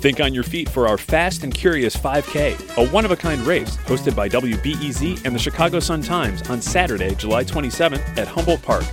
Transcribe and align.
Think 0.00 0.20
on 0.20 0.32
your 0.32 0.44
feet 0.44 0.68
for 0.68 0.88
our 0.88 0.96
Fast 0.96 1.44
and 1.44 1.52
Curious 1.52 1.94
5K, 1.94 2.78
a 2.78 2.88
one 2.90 3.04
of 3.04 3.10
a 3.10 3.16
kind 3.16 3.42
race 3.42 3.76
hosted 3.78 4.16
by 4.16 4.28
WBEZ 4.28 5.26
and 5.26 5.34
the 5.34 5.38
Chicago 5.38 5.78
Sun 5.78 6.02
Times 6.02 6.48
on 6.48 6.62
Saturday, 6.62 7.14
July 7.14 7.44
27th 7.44 8.16
at 8.16 8.26
Humboldt 8.26 8.62
Park. 8.62 8.84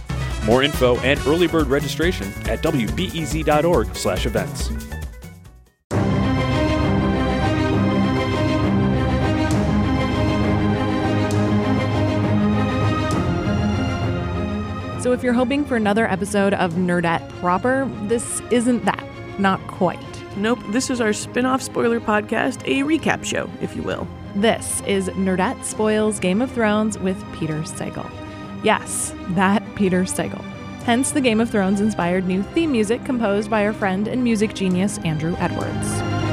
More 0.45 0.63
info 0.63 0.97
and 0.99 1.17
early 1.27 1.47
bird 1.47 1.67
registration 1.67 2.27
at 2.49 2.61
wbez.org/events. 2.61 4.69
So, 15.03 15.13
if 15.13 15.23
you're 15.23 15.31
hoping 15.31 15.63
for 15.63 15.77
another 15.77 16.05
episode 16.05 16.53
of 16.55 16.73
Nerdette 16.73 17.29
proper, 17.39 17.89
this 18.07 18.41
isn't 18.51 18.83
that. 18.83 19.05
Not 19.39 19.65
quite. 19.67 20.06
Nope, 20.37 20.59
this 20.69 20.91
is 20.91 21.01
our 21.01 21.13
spin 21.13 21.47
off 21.47 21.63
spoiler 21.63 21.99
podcast, 21.99 22.61
a 22.65 22.83
recap 22.83 23.25
show, 23.25 23.49
if 23.59 23.75
you 23.75 23.81
will. 23.81 24.07
This 24.35 24.81
is 24.81 25.09
Nerdette 25.09 25.63
Spoils 25.63 26.19
Game 26.19 26.43
of 26.43 26.51
Thrones 26.51 26.95
with 26.99 27.19
Peter 27.33 27.61
Sagal. 27.61 28.07
Yes, 28.63 29.15
that 29.29 29.63
Peter 29.73 30.03
Sagal. 30.03 30.43
Hence 30.83 31.09
the 31.09 31.21
Game 31.21 31.41
of 31.41 31.49
Thrones 31.49 31.81
inspired 31.81 32.27
new 32.27 32.43
theme 32.43 32.71
music 32.71 33.03
composed 33.03 33.49
by 33.49 33.65
our 33.65 33.73
friend 33.73 34.07
and 34.07 34.23
music 34.23 34.53
genius 34.53 34.99
Andrew 34.99 35.35
Edwards. 35.39 36.26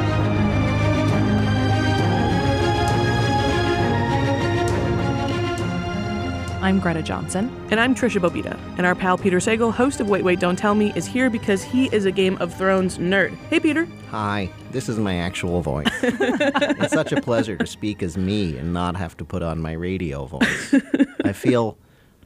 I'm 6.64 6.80
Greta 6.80 7.02
Johnsen. 7.02 7.50
And 7.70 7.78
I'm 7.78 7.94
Tricia 7.94 8.22
Bobeda, 8.22 8.58
and 8.78 8.86
our 8.86 8.94
pal 8.94 9.18
Peter 9.18 9.36
Sagal, 9.36 9.70
host 9.70 10.00
of 10.00 10.08
Wait 10.08 10.24
Wait 10.24 10.40
Don't 10.40 10.56
Tell 10.56 10.74
Me, 10.74 10.94
is 10.96 11.04
here 11.04 11.28
because 11.28 11.62
he 11.62 11.90
is 11.94 12.06
a 12.06 12.10
Game 12.10 12.38
of 12.38 12.54
Thrones 12.54 12.96
nerd. 12.96 13.36
Hey, 13.50 13.60
Peter. 13.60 13.86
Hi, 14.10 14.48
this 14.70 14.88
is 14.88 14.98
my 14.98 15.16
actual 15.16 15.60
voice. 15.60 15.86
it's 16.02 16.94
such 16.94 17.12
a 17.12 17.20
pleasure 17.20 17.58
to 17.58 17.66
speak 17.66 18.02
as 18.02 18.16
me 18.16 18.56
and 18.56 18.72
not 18.72 18.96
have 18.96 19.14
to 19.18 19.26
put 19.26 19.42
on 19.42 19.60
my 19.60 19.72
radio 19.72 20.24
voice. 20.24 20.74
I 21.22 21.34
feel 21.34 21.76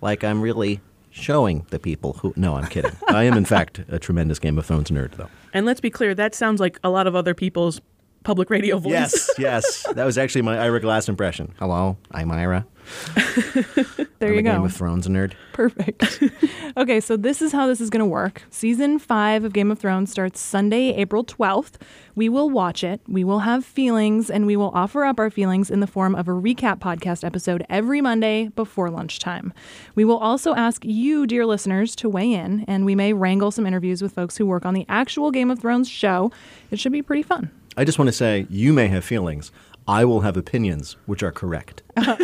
like 0.03 0.23
I'm 0.23 0.41
really 0.41 0.81
showing 1.11 1.67
the 1.71 1.81
people 1.81 2.13
who. 2.13 2.33
No, 2.37 2.55
I'm 2.55 2.69
kidding. 2.69 2.93
I 3.09 3.25
am, 3.25 3.37
in 3.37 3.45
fact, 3.45 3.81
a 3.89 3.99
tremendous 3.99 4.39
Game 4.39 4.57
of 4.57 4.67
Thrones 4.67 4.93
nerd, 4.93 5.17
though. 5.17 5.31
And 5.53 5.67
let's 5.67 5.81
be 5.81 5.91
clear, 5.91 6.15
that 6.15 6.37
sounds 6.37 6.61
like 6.61 6.79
a 6.85 6.91
lot 6.91 7.09
of 7.09 7.17
other 7.17 7.35
people's 7.35 7.81
public 8.23 8.51
radio 8.51 8.79
voice. 8.79 8.93
Yes, 8.93 9.31
yes. 9.37 9.87
That 9.95 10.05
was 10.05 10.17
actually 10.17 10.43
my 10.43 10.61
Ira 10.61 10.81
Glass 10.81 11.09
impression. 11.09 11.55
Hello, 11.59 11.97
I'm 12.13 12.31
Ira. 12.31 12.67
There 14.19 14.31
I'm 14.31 14.35
you 14.35 14.41
a 14.41 14.43
go. 14.43 14.53
Game 14.55 14.65
of 14.65 14.75
Thrones 14.75 15.07
nerd. 15.07 15.35
Perfect. 15.53 16.21
okay, 16.77 16.99
so 16.99 17.17
this 17.17 17.41
is 17.41 17.53
how 17.53 17.69
this 17.69 17.81
is 17.81 17.89
going 17.89 18.01
to 18.01 18.07
work. 18.07 18.43
Season 18.51 18.99
five 18.99 19.45
of 19.45 19.53
Game 19.53 19.71
of 19.71 19.79
Thrones 19.79 20.11
starts 20.11 20.41
Sunday, 20.41 20.93
April 20.95 21.25
12th. 21.25 21.75
We 22.17 22.29
will 22.29 22.51
watch 22.51 22.83
it, 22.83 23.01
we 23.07 23.23
will 23.23 23.41
have 23.41 23.65
feelings, 23.65 24.29
and 24.29 24.45
we 24.45 24.57
will 24.57 24.73
offer 24.75 25.05
up 25.05 25.21
our 25.21 25.31
feelings 25.31 25.71
in 25.71 25.79
the 25.79 25.87
form 25.87 26.17
of 26.17 26.27
a 26.27 26.33
recap 26.33 26.81
podcast 26.81 27.23
episode 27.23 27.65
every 27.69 28.01
Monday 28.01 28.49
before 28.49 28.91
lunchtime. 28.91 29.53
We 29.95 30.05
will 30.05 30.19
also 30.19 30.55
ask 30.57 30.85
you, 30.85 31.29
dear 31.29 31.47
listeners, 31.47 31.95
to 31.97 32.09
weigh 32.09 32.33
in, 32.33 32.65
and 32.67 32.85
we 32.85 32.97
may 32.97 33.13
wrangle 33.13 33.53
some 33.53 33.67
interviews 33.67 34.03
with 34.03 34.13
folks 34.13 34.37
who 34.37 34.47
work 34.47 34.67
on 34.67 34.75
the 34.75 34.85
actual 34.89 35.31
Game 35.31 35.49
of 35.51 35.61
Thrones 35.61 35.89
show. 35.89 36.33
It 36.73 36.81
should 36.81 36.93
be 36.93 37.03
pretty 37.03 37.23
fun. 37.23 37.51
I 37.77 37.85
just 37.85 38.01
want 38.01 38.09
to 38.09 38.13
say, 38.13 38.49
you 38.51 38.73
may 38.73 38.89
have 38.89 39.05
feelings. 39.05 39.53
I 39.89 40.05
will 40.05 40.21
have 40.21 40.37
opinions, 40.37 40.97
which 41.07 41.23
are 41.23 41.33
correct. 41.33 41.83
Oh, 42.01 42.17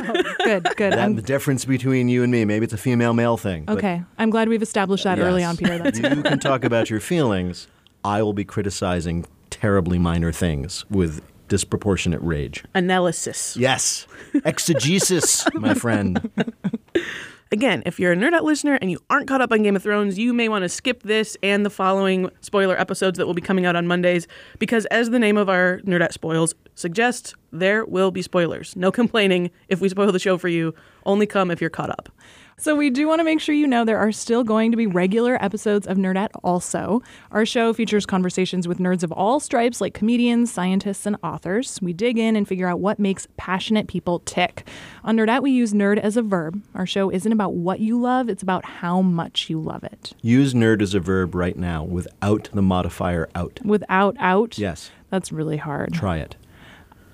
good, 0.45 0.69
good. 0.77 0.93
That, 0.93 1.17
the 1.17 1.23
difference 1.23 1.65
between 1.65 2.09
you 2.09 2.23
and 2.23 2.31
me, 2.31 2.45
maybe 2.45 2.65
it's 2.65 2.73
a 2.73 2.79
female 2.79 3.13
male 3.15 3.37
thing. 3.37 3.65
okay, 3.69 4.03
I'm 4.19 4.31
glad 4.31 4.49
we've 4.49 4.63
established 4.63 5.05
that 5.05 5.19
early 5.19 5.43
on, 5.43 5.57
Peter. 5.57 5.79
That's 5.79 5.99
you 5.99 6.23
can 6.23 6.39
talk 6.39 6.65
about 6.65 6.91
your 6.91 7.01
feelings. 7.13 7.67
I 8.05 8.23
will 8.23 8.35
be 8.35 8.45
criticizing 8.45 9.25
terribly 9.51 9.99
minor 9.99 10.31
things 10.31 10.85
with 10.91 11.23
disproportionate 11.49 12.21
rage. 12.23 12.65
Analysis. 12.75 13.57
Yes, 13.57 14.07
exegesis, 14.45 15.47
my 15.55 15.75
friend. 15.75 16.31
Again, 17.55 17.85
if 17.87 18.01
you're 18.01 18.11
a 18.11 18.17
Nerdette 18.17 18.43
listener 18.43 18.81
and 18.83 18.91
you 18.91 18.99
aren't 19.11 19.29
caught 19.29 19.41
up 19.41 19.53
on 19.53 19.63
Game 19.63 19.77
of 19.77 19.83
Thrones, 19.85 20.19
you 20.19 20.33
may 20.35 20.49
want 20.49 20.65
to 20.65 20.69
skip 20.69 21.05
this 21.05 21.37
and 21.41 21.65
the 21.65 21.71
following 21.71 22.29
spoiler 22.41 22.77
episodes 22.77 23.17
that 23.17 23.29
will 23.29 23.35
be 23.35 23.41
coming 23.41 23.65
out 23.65 23.77
on 23.77 23.87
Mondays, 23.87 24.27
because 24.59 24.87
as 24.87 25.11
the 25.11 25.21
name 25.21 25.37
of 25.37 25.49
our 25.49 25.79
Nerdette 25.85 26.13
Spoils 26.13 26.57
suggests, 26.75 27.33
there 27.53 27.85
will 27.85 28.11
be 28.11 28.23
spoilers. 28.23 28.75
No 28.75 28.91
complaining 29.01 29.53
if 29.69 29.81
we 29.81 29.89
spoil 29.89 30.11
the 30.11 30.19
show 30.19 30.37
for 30.37 30.49
you. 30.49 30.75
Only 31.07 31.27
come 31.27 31.49
if 31.53 31.61
you're 31.61 31.71
caught 31.71 31.91
up. 31.91 32.09
So 32.57 32.77
we 32.77 32.89
do 32.89 33.09
want 33.09 33.19
to 33.19 33.25
make 33.25 33.41
sure 33.41 33.55
you 33.55 33.67
know 33.67 33.85
there 33.85 33.99
are 33.99 34.13
still 34.13 34.45
going 34.45 34.71
to 34.71 34.77
be 34.77 34.87
regular 34.87 35.37
episodes 35.43 35.87
of 35.89 35.99
Nerdette 35.99 36.31
also. 36.45 37.03
Our 37.33 37.45
show 37.45 37.73
features 37.73 38.07
conversations 38.07 38.69
with 38.69 38.79
nerds 38.79 39.03
of 39.03 39.11
all 39.11 39.41
stripes 39.41 39.81
like 39.81 39.93
comedians, 39.93 40.53
scientists, 40.53 41.05
and 41.05 41.17
authors. 41.23 41.81
We 41.83 41.93
dig 41.93 42.17
in 42.17 42.37
and 42.37 42.47
figure 42.47 42.69
out 42.69 42.79
what 42.79 43.01
makes 43.01 43.27
passionate 43.37 43.89
people 43.89 44.21
tick. 44.21 44.67
On 45.03 45.17
Nerdette, 45.17 45.43
we 45.43 45.51
use 45.51 45.73
nerd 45.73 45.99
as 45.99 46.17
a 46.17 46.23
verb. 46.23 46.63
Our 46.75 46.87
show 46.87 47.11
isn't 47.11 47.33
about 47.33 47.55
what 47.55 47.81
you 47.81 48.01
love, 48.01 48.29
it's 48.29 48.43
about 48.43 48.65
how 48.65 49.03
much 49.03 49.51
you 49.51 49.61
love 49.61 49.83
it. 49.83 50.13
Use 50.23 50.55
nerd 50.55 50.81
as 50.81 50.95
a 50.95 51.01
verb 51.01 51.35
right 51.35 51.57
now 51.57 51.83
without 51.83 52.49
the 52.53 52.63
modifier 52.63 53.29
out. 53.35 53.59
Without 53.65 54.17
out, 54.21 54.57
Yes, 54.59 54.91
that's 55.11 55.33
really 55.33 55.57
hard. 55.57 55.93
try 55.93 56.19
it. 56.19 56.37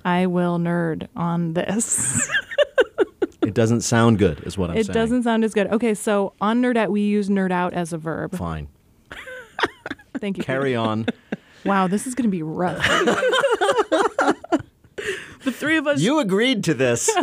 I 0.05 0.27
will 0.27 0.59
nerd 0.59 1.09
on 1.17 1.55
this. 1.55 2.29
It 3.43 3.55
doesn't 3.55 3.81
sound 3.83 4.19
good, 4.19 4.41
is 4.47 4.59
what 4.59 4.71
I'm 4.71 4.77
it 4.77 4.87
saying. 4.87 4.97
It 4.97 5.01
doesn't 5.01 5.23
sound 5.23 5.45
as 5.45 5.55
good. 5.55 5.69
Okay, 5.69 5.95
so 5.95 6.35
on 6.41 6.61
Nerdette, 6.61 6.89
we 6.91 7.01
use 7.03 7.29
nerd 7.29 7.53
out 7.53 7.73
as 7.73 7.93
a 7.93 7.99
verb. 7.99 8.37
Fine. 8.37 8.69
Thank 10.19 10.37
you. 10.37 10.45
Carry 10.45 10.77
on. 10.77 11.07
Wow, 11.65 11.87
this 11.87 12.07
is 12.07 12.15
going 12.15 12.25
to 12.25 12.31
be 12.31 12.43
rough. 12.43 12.85
The 15.43 15.53
three 15.53 15.79
of 15.79 15.87
us 15.87 16.01
You 16.01 16.19
agreed 16.19 16.65
to 16.65 16.75
this. 16.75 17.11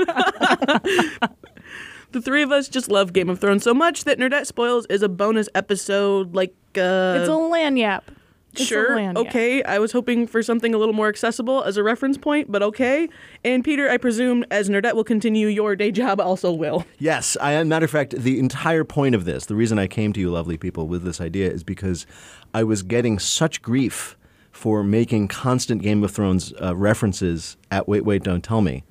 The 2.14 2.22
three 2.22 2.42
of 2.42 2.54
us 2.54 2.70
just 2.70 2.90
love 2.90 3.12
Game 3.12 3.30
of 3.30 3.40
Thrones 3.40 3.64
so 3.64 3.74
much 3.74 4.06
that 4.06 4.18
Nerdette 4.18 4.46
Spoils 4.48 4.86
is 4.90 5.04
a 5.04 5.10
bonus 5.10 5.50
episode 5.54 6.34
like 6.34 6.56
uh 6.78 7.20
it's 7.20 7.28
a 7.28 7.32
lagniappe. 7.32 8.02
It's 8.60 8.66
sure 8.68 8.96
lagniappe. 8.98 9.18
okay 9.28 9.64
i 9.64 9.80
was 9.80 9.92
hoping 9.92 10.28
for 10.28 10.44
something 10.44 10.74
a 10.74 10.78
little 10.78 10.94
more 10.94 11.08
accessible 11.08 11.64
as 11.64 11.78
a 11.78 11.84
reference 11.84 12.18
point 12.18 12.52
but 12.52 12.62
okay 12.64 13.08
and 13.44 13.64
peter 13.64 13.90
i 13.90 13.98
presume 13.98 14.44
as 14.52 14.70
nerdette 14.70 14.96
will 14.96 15.04
continue 15.04 15.48
your 15.48 15.76
day 15.76 15.92
job 15.92 16.20
also 16.20 16.52
will 16.52 16.86
Yes, 17.00 17.38
I, 17.40 17.64
matter 17.64 17.86
of 17.86 17.92
fact, 17.92 18.12
the 18.12 18.40
entire 18.40 18.84
point 18.84 19.16
of 19.16 19.26
this, 19.26 19.46
the 19.46 19.56
reason 19.56 19.78
I 19.80 19.88
came 19.88 20.14
to 20.14 20.20
you, 20.20 20.30
lovely 20.32 20.58
people, 20.58 20.88
with 20.88 21.04
this 21.04 21.22
idea 21.22 21.50
is 21.50 21.64
because 21.64 22.06
I 22.54 22.64
was 22.64 22.84
getting 22.84 23.20
such 23.20 23.62
grief 23.62 24.18
for 24.52 24.84
making 24.84 25.28
constant 25.28 25.82
Game 25.82 26.04
of 26.04 26.12
Thrones 26.12 26.54
uh, 26.62 26.76
references 26.76 27.58
at 27.72 27.88
Wait, 27.88 28.04
Wait, 28.04 28.24
Don't 28.24 28.44
Tell 28.44 28.62
Me. 28.62 28.84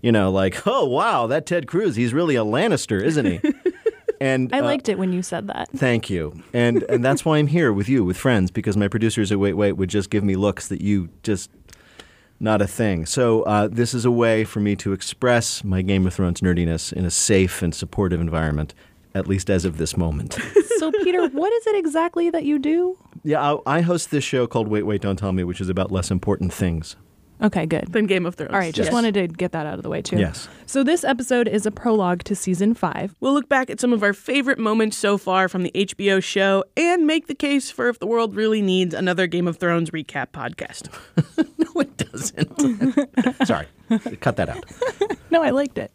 You 0.00 0.12
know, 0.12 0.30
like, 0.30 0.62
oh, 0.66 0.86
wow, 0.86 1.26
that 1.26 1.46
Ted 1.46 1.66
Cruz, 1.66 1.96
he's 1.96 2.12
really 2.14 2.36
a 2.36 2.44
Lannister, 2.44 3.02
isn't 3.02 3.26
he? 3.26 3.40
and 4.22 4.54
I 4.54 4.60
uh, 4.60 4.64
liked 4.64 4.88
it 4.88 4.98
when 4.98 5.12
you 5.12 5.22
said 5.22 5.48
that. 5.48 5.68
Thank 5.70 6.08
you. 6.08 6.42
And 6.52 6.82
and 6.84 7.04
that's 7.04 7.24
why 7.24 7.38
I'm 7.38 7.48
here 7.48 7.72
with 7.72 7.88
you, 7.88 8.04
with 8.04 8.16
friends, 8.16 8.50
because 8.50 8.76
my 8.76 8.88
producers 8.88 9.32
at 9.32 9.38
Wait 9.38 9.54
Wait 9.54 9.72
would 9.72 9.90
just 9.90 10.10
give 10.10 10.22
me 10.22 10.36
looks 10.36 10.68
that 10.68 10.80
you 10.80 11.08
just 11.22 11.50
not 12.38 12.60
a 12.62 12.66
thing. 12.66 13.06
So 13.06 13.42
uh, 13.42 13.68
this 13.68 13.94
is 13.94 14.04
a 14.04 14.10
way 14.10 14.44
for 14.44 14.60
me 14.60 14.74
to 14.76 14.92
express 14.92 15.62
my 15.62 15.80
Game 15.82 16.06
of 16.06 16.14
Thrones 16.14 16.40
nerdiness 16.40 16.92
in 16.92 17.04
a 17.04 17.10
safe 17.10 17.62
and 17.62 17.74
supportive 17.74 18.20
environment, 18.20 18.74
at 19.14 19.28
least 19.28 19.48
as 19.48 19.64
of 19.64 19.78
this 19.78 19.96
moment. 19.96 20.38
So, 20.82 20.90
Peter, 21.04 21.28
what 21.28 21.52
is 21.52 21.66
it 21.68 21.76
exactly 21.76 22.28
that 22.30 22.44
you 22.44 22.58
do? 22.58 22.98
yeah, 23.22 23.40
I, 23.40 23.76
I 23.76 23.80
host 23.82 24.10
this 24.10 24.24
show 24.24 24.48
called 24.48 24.66
Wait 24.66 24.82
Wait 24.82 25.00
Don't 25.00 25.14
Tell 25.14 25.30
Me, 25.30 25.44
which 25.44 25.60
is 25.60 25.68
about 25.68 25.92
less 25.92 26.10
important 26.10 26.52
things. 26.52 26.96
Okay, 27.42 27.66
good. 27.66 27.92
than 27.92 28.06
game 28.06 28.24
of 28.26 28.36
thrones 28.36 28.52
All 28.52 28.58
right, 28.58 28.72
just 28.74 28.86
Yes. 28.88 28.92
wanted 28.92 29.14
to 29.14 29.26
get 29.26 29.52
that 29.52 29.66
out 29.66 29.74
of 29.74 29.82
the 29.82 29.88
way, 29.88 30.00
too. 30.02 30.16
Yes. 30.18 30.48
So, 30.66 30.84
this 30.84 31.02
episode 31.04 31.48
is 31.48 31.66
a 31.66 31.70
prologue 31.70 32.22
to 32.24 32.36
season 32.36 32.74
five. 32.74 33.14
We'll 33.20 33.32
look 33.34 33.48
back 33.48 33.68
at 33.68 33.80
some 33.80 33.92
of 33.92 34.02
our 34.02 34.12
favorite 34.12 34.58
moments 34.58 34.96
so 34.96 35.18
far 35.18 35.48
from 35.48 35.62
the 35.64 35.72
HBO 35.74 36.22
show 36.22 36.64
and 36.76 37.06
make 37.06 37.26
the 37.26 37.34
case 37.34 37.70
for 37.70 37.88
if 37.88 37.98
the 37.98 38.06
world 38.06 38.34
really 38.36 38.62
needs 38.62 38.94
another 38.94 39.26
Game 39.26 39.48
of 39.48 39.56
Thrones 39.56 39.90
recap 39.90 40.28
podcast. 40.32 40.88
No, 41.74 41.80
it 41.80 41.96
doesn't. 41.96 43.46
Sorry, 43.46 43.66
cut 44.20 44.36
that 44.36 44.48
out. 44.50 44.64
No, 45.30 45.42
I 45.42 45.48
liked 45.50 45.78
it. 45.78 45.90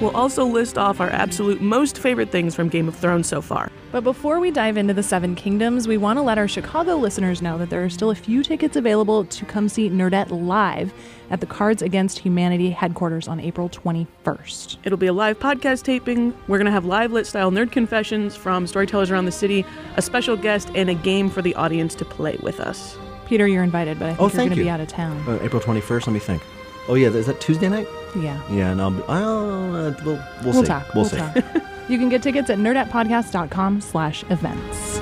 We'll 0.00 0.14
also 0.16 0.44
list 0.44 0.76
off 0.76 1.00
our 1.00 1.08
absolute 1.10 1.60
most 1.60 1.98
favorite 1.98 2.30
things 2.30 2.54
from 2.54 2.68
Game 2.68 2.88
of 2.88 2.96
Thrones 2.96 3.28
so 3.28 3.40
far. 3.40 3.70
But 3.92 4.02
before 4.02 4.40
we 4.40 4.50
dive 4.50 4.76
into 4.76 4.92
the 4.92 5.04
Seven 5.04 5.36
Kingdoms, 5.36 5.86
we 5.86 5.96
want 5.96 6.18
to 6.18 6.22
let 6.22 6.36
our 6.36 6.48
Chicago 6.48 6.96
listeners 6.96 7.40
know 7.40 7.56
that 7.58 7.70
there 7.70 7.84
are 7.84 7.88
still 7.88 8.10
a 8.10 8.14
few 8.14 8.42
tickets 8.42 8.74
available 8.76 9.24
to 9.24 9.44
come 9.44 9.68
see 9.68 9.88
Nerdette 9.88 10.30
live 10.30 10.92
at 11.30 11.40
the 11.40 11.46
Cards 11.46 11.80
Against 11.80 12.18
Humanity 12.18 12.70
headquarters 12.70 13.28
on 13.28 13.38
April 13.38 13.68
21st. 13.68 14.78
It'll 14.82 14.98
be 14.98 15.06
a 15.06 15.12
live 15.12 15.38
podcast 15.38 15.84
taping. 15.84 16.34
We're 16.48 16.58
going 16.58 16.66
to 16.66 16.72
have 16.72 16.84
live 16.84 17.12
lit 17.12 17.26
style 17.26 17.52
nerd 17.52 17.70
confessions 17.70 18.34
from 18.34 18.66
storytellers 18.66 19.12
around 19.12 19.26
the 19.26 19.32
city, 19.32 19.64
a 19.96 20.02
special 20.02 20.36
guest, 20.36 20.70
and 20.74 20.90
a 20.90 20.94
game 20.94 21.30
for 21.30 21.40
the 21.40 21.54
audience 21.54 21.94
to 21.94 22.04
play 22.04 22.36
with 22.42 22.58
us. 22.58 22.96
Peter, 23.26 23.46
you're 23.46 23.62
invited, 23.62 24.00
but 24.00 24.06
I 24.06 24.08
think 24.10 24.20
Oh, 24.20 24.24
you're 24.24 24.30
thank 24.30 24.48
going 24.48 24.50
to 24.50 24.56
be 24.56 24.64
you. 24.64 24.70
out 24.70 24.80
of 24.80 24.88
town. 24.88 25.22
Uh, 25.28 25.38
April 25.42 25.62
21st, 25.62 26.06
let 26.08 26.12
me 26.12 26.18
think. 26.18 26.42
Oh, 26.88 26.94
yeah, 26.94 27.08
is 27.08 27.26
that 27.26 27.40
Tuesday 27.40 27.68
night? 27.68 27.88
yeah. 28.16 28.40
Yeah, 28.50 28.70
and 28.70 28.80
I'll 28.80 28.90
be, 28.90 29.02
I'll, 29.08 29.74
uh, 29.76 29.94
we'll, 30.04 30.16
we'll, 30.16 30.24
We'll 30.44 30.52
see. 30.62 30.66
talk. 30.68 30.94
We'll, 30.94 31.04
We'll 31.04 31.10
see. 31.10 31.16
talk. 31.16 31.36
you 31.88 31.98
can 31.98 32.08
get 32.10 32.22
tickets 32.22 32.50
at 32.50 32.58
nerdettepodcast.com 32.58 33.80
slash 33.80 34.22
events. 34.30 35.00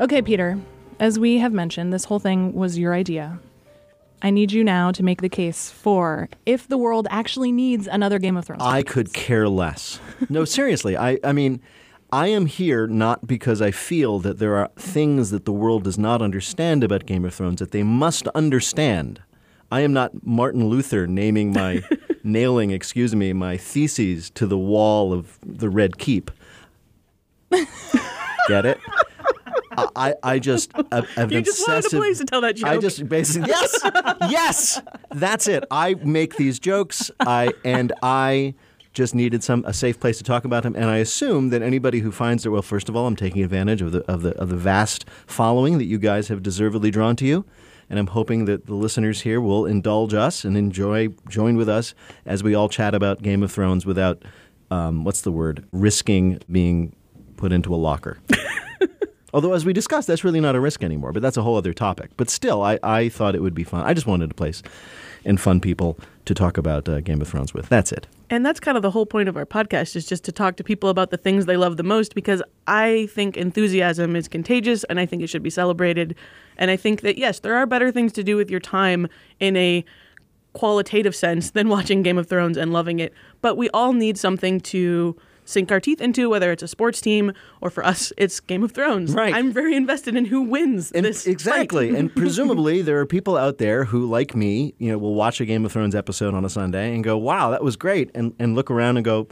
Okay, 0.00 0.22
Peter, 0.22 0.58
as 0.98 1.18
we 1.18 1.38
have 1.38 1.52
mentioned, 1.52 1.92
this 1.92 2.04
whole 2.06 2.18
thing 2.18 2.52
was 2.54 2.78
your 2.78 2.94
idea. 2.94 3.38
I 4.24 4.30
need 4.30 4.52
you 4.52 4.62
now 4.62 4.92
to 4.92 5.02
make 5.02 5.20
the 5.20 5.28
case 5.28 5.68
for 5.70 6.28
if 6.46 6.68
the 6.68 6.78
world 6.78 7.08
actually 7.10 7.50
needs 7.50 7.88
another 7.88 8.20
Game 8.20 8.36
of 8.36 8.44
Thrones. 8.44 8.62
I 8.62 8.82
could 8.82 9.12
care 9.12 9.48
less. 9.48 9.98
No, 10.28 10.44
seriously. 10.46 10.96
I, 10.96 11.18
I 11.24 11.32
mean, 11.32 11.60
I 12.12 12.28
am 12.28 12.46
here 12.46 12.86
not 12.86 13.26
because 13.26 13.60
I 13.60 13.72
feel 13.72 14.20
that 14.20 14.38
there 14.38 14.54
are 14.54 14.70
things 14.76 15.30
that 15.30 15.44
the 15.44 15.52
world 15.52 15.82
does 15.84 15.98
not 15.98 16.22
understand 16.22 16.84
about 16.84 17.04
Game 17.04 17.24
of 17.24 17.34
Thrones 17.34 17.58
that 17.58 17.72
they 17.72 17.82
must 17.82 18.28
understand. 18.28 19.20
I 19.72 19.80
am 19.80 19.92
not 19.92 20.24
Martin 20.24 20.68
Luther 20.68 21.08
naming 21.08 21.52
my, 21.52 21.82
nailing, 22.22 22.70
excuse 22.70 23.16
me, 23.16 23.32
my 23.32 23.56
theses 23.56 24.30
to 24.30 24.46
the 24.46 24.58
wall 24.58 25.12
of 25.12 25.38
the 25.44 25.68
Red 25.68 25.98
Keep. 25.98 26.30
Get 27.50 28.66
it? 28.66 28.78
I, 29.96 30.14
I 30.22 30.38
just 30.38 30.72
have, 30.92 31.08
have 31.10 31.32
You 31.32 31.38
an 31.38 31.44
just 31.44 31.66
wanted 31.66 31.86
a 31.86 31.90
place 31.90 32.18
to 32.18 32.24
tell 32.24 32.40
that 32.42 32.56
joke. 32.56 32.68
I 32.68 32.78
just 32.78 33.08
basically 33.08 33.48
yes, 33.48 33.80
yes, 34.30 34.80
that's 35.10 35.46
it. 35.46 35.64
I 35.70 35.94
make 35.94 36.36
these 36.36 36.58
jokes, 36.58 37.10
I 37.20 37.52
and 37.64 37.92
I 38.02 38.54
just 38.92 39.14
needed 39.14 39.42
some 39.42 39.64
a 39.66 39.72
safe 39.72 39.98
place 39.98 40.18
to 40.18 40.24
talk 40.24 40.44
about 40.44 40.64
them, 40.64 40.74
and 40.76 40.86
I 40.86 40.98
assume 40.98 41.50
that 41.50 41.62
anybody 41.62 42.00
who 42.00 42.12
finds 42.12 42.44
it 42.44 42.50
well, 42.50 42.62
first 42.62 42.88
of 42.88 42.96
all, 42.96 43.06
I'm 43.06 43.16
taking 43.16 43.42
advantage 43.42 43.82
of 43.82 43.92
the 43.92 44.00
of 44.10 44.22
the 44.22 44.36
of 44.38 44.48
the 44.48 44.56
vast 44.56 45.08
following 45.26 45.78
that 45.78 45.84
you 45.84 45.98
guys 45.98 46.28
have 46.28 46.42
deservedly 46.42 46.90
drawn 46.90 47.16
to 47.16 47.26
you. 47.26 47.44
And 47.90 47.98
I'm 47.98 48.06
hoping 48.06 48.46
that 48.46 48.64
the 48.64 48.74
listeners 48.74 49.20
here 49.20 49.38
will 49.38 49.66
indulge 49.66 50.14
us 50.14 50.46
and 50.46 50.56
enjoy, 50.56 51.08
join 51.28 51.56
with 51.58 51.68
us 51.68 51.94
as 52.24 52.42
we 52.42 52.54
all 52.54 52.70
chat 52.70 52.94
about 52.94 53.20
Game 53.20 53.42
of 53.42 53.52
Thrones 53.52 53.84
without, 53.84 54.22
um, 54.70 55.04
what's 55.04 55.20
the 55.20 55.32
word, 55.32 55.66
risking 55.72 56.40
being 56.50 56.96
put 57.36 57.52
into 57.52 57.74
a 57.74 57.76
locker. 57.76 58.18
Although, 59.32 59.54
as 59.54 59.64
we 59.64 59.72
discussed, 59.72 60.08
that's 60.08 60.24
really 60.24 60.40
not 60.40 60.54
a 60.54 60.60
risk 60.60 60.84
anymore, 60.84 61.12
but 61.12 61.22
that's 61.22 61.36
a 61.36 61.42
whole 61.42 61.56
other 61.56 61.72
topic. 61.72 62.10
But 62.16 62.28
still, 62.28 62.62
I, 62.62 62.78
I 62.82 63.08
thought 63.08 63.34
it 63.34 63.42
would 63.42 63.54
be 63.54 63.64
fun. 63.64 63.84
I 63.84 63.94
just 63.94 64.06
wanted 64.06 64.30
a 64.30 64.34
place 64.34 64.62
and 65.24 65.40
fun 65.40 65.60
people 65.60 65.98
to 66.24 66.34
talk 66.34 66.56
about 66.58 66.88
uh, 66.88 67.00
Game 67.00 67.20
of 67.20 67.28
Thrones 67.28 67.54
with. 67.54 67.68
That's 67.68 67.92
it. 67.92 68.06
And 68.30 68.44
that's 68.44 68.60
kind 68.60 68.76
of 68.76 68.82
the 68.82 68.90
whole 68.90 69.06
point 69.06 69.28
of 69.28 69.36
our 69.36 69.46
podcast 69.46 69.96
is 69.96 70.06
just 70.06 70.24
to 70.24 70.32
talk 70.32 70.56
to 70.56 70.64
people 70.64 70.88
about 70.88 71.10
the 71.10 71.16
things 71.16 71.46
they 71.46 71.56
love 71.56 71.76
the 71.76 71.82
most 71.82 72.14
because 72.14 72.42
I 72.66 73.08
think 73.12 73.36
enthusiasm 73.36 74.16
is 74.16 74.28
contagious 74.28 74.84
and 74.84 74.98
I 74.98 75.06
think 75.06 75.22
it 75.22 75.28
should 75.28 75.42
be 75.42 75.50
celebrated. 75.50 76.14
And 76.56 76.70
I 76.70 76.76
think 76.76 77.02
that 77.02 77.18
yes, 77.18 77.40
there 77.40 77.56
are 77.56 77.66
better 77.66 77.90
things 77.90 78.12
to 78.14 78.24
do 78.24 78.36
with 78.36 78.50
your 78.50 78.60
time 78.60 79.08
in 79.40 79.56
a 79.56 79.84
qualitative 80.52 81.14
sense 81.14 81.50
than 81.50 81.68
watching 81.70 82.02
Game 82.02 82.18
of 82.18 82.26
Thrones 82.26 82.56
and 82.56 82.72
loving 82.72 83.00
it. 83.00 83.12
But 83.40 83.56
we 83.56 83.68
all 83.70 83.92
need 83.92 84.18
something 84.18 84.60
to 84.60 85.16
sink 85.44 85.70
our 85.72 85.80
teeth 85.80 86.00
into, 86.00 86.30
whether 86.30 86.52
it's 86.52 86.62
a 86.62 86.68
sports 86.68 87.00
team 87.00 87.32
or 87.60 87.70
for 87.70 87.84
us, 87.84 88.12
it's 88.18 88.40
Game 88.40 88.62
of 88.62 88.72
Thrones. 88.72 89.12
Right. 89.14 89.34
I'm 89.34 89.52
very 89.52 89.74
invested 89.74 90.14
in 90.16 90.26
who 90.26 90.42
wins 90.42 90.92
And 90.92 91.04
this. 91.04 91.26
exactly. 91.26 91.94
and 91.96 92.14
presumably, 92.16 92.82
there 92.82 92.98
are 93.00 93.06
people 93.06 93.36
out 93.36 93.58
there 93.58 93.84
who, 93.84 94.06
like 94.06 94.34
me, 94.34 94.74
you 94.78 94.90
know, 94.90 94.98
will 94.98 95.14
watch 95.14 95.40
a 95.40 95.44
Game 95.44 95.64
of 95.64 95.72
Thrones 95.72 95.94
episode 95.94 96.34
on 96.34 96.44
a 96.44 96.48
Sunday 96.50 96.94
and 96.94 97.02
go, 97.02 97.16
"Wow, 97.18 97.50
that 97.50 97.62
was 97.64 97.76
great," 97.76 98.10
and 98.14 98.34
and 98.38 98.54
look 98.54 98.70
around 98.70 98.96
and 98.96 99.04
go, 99.04 99.28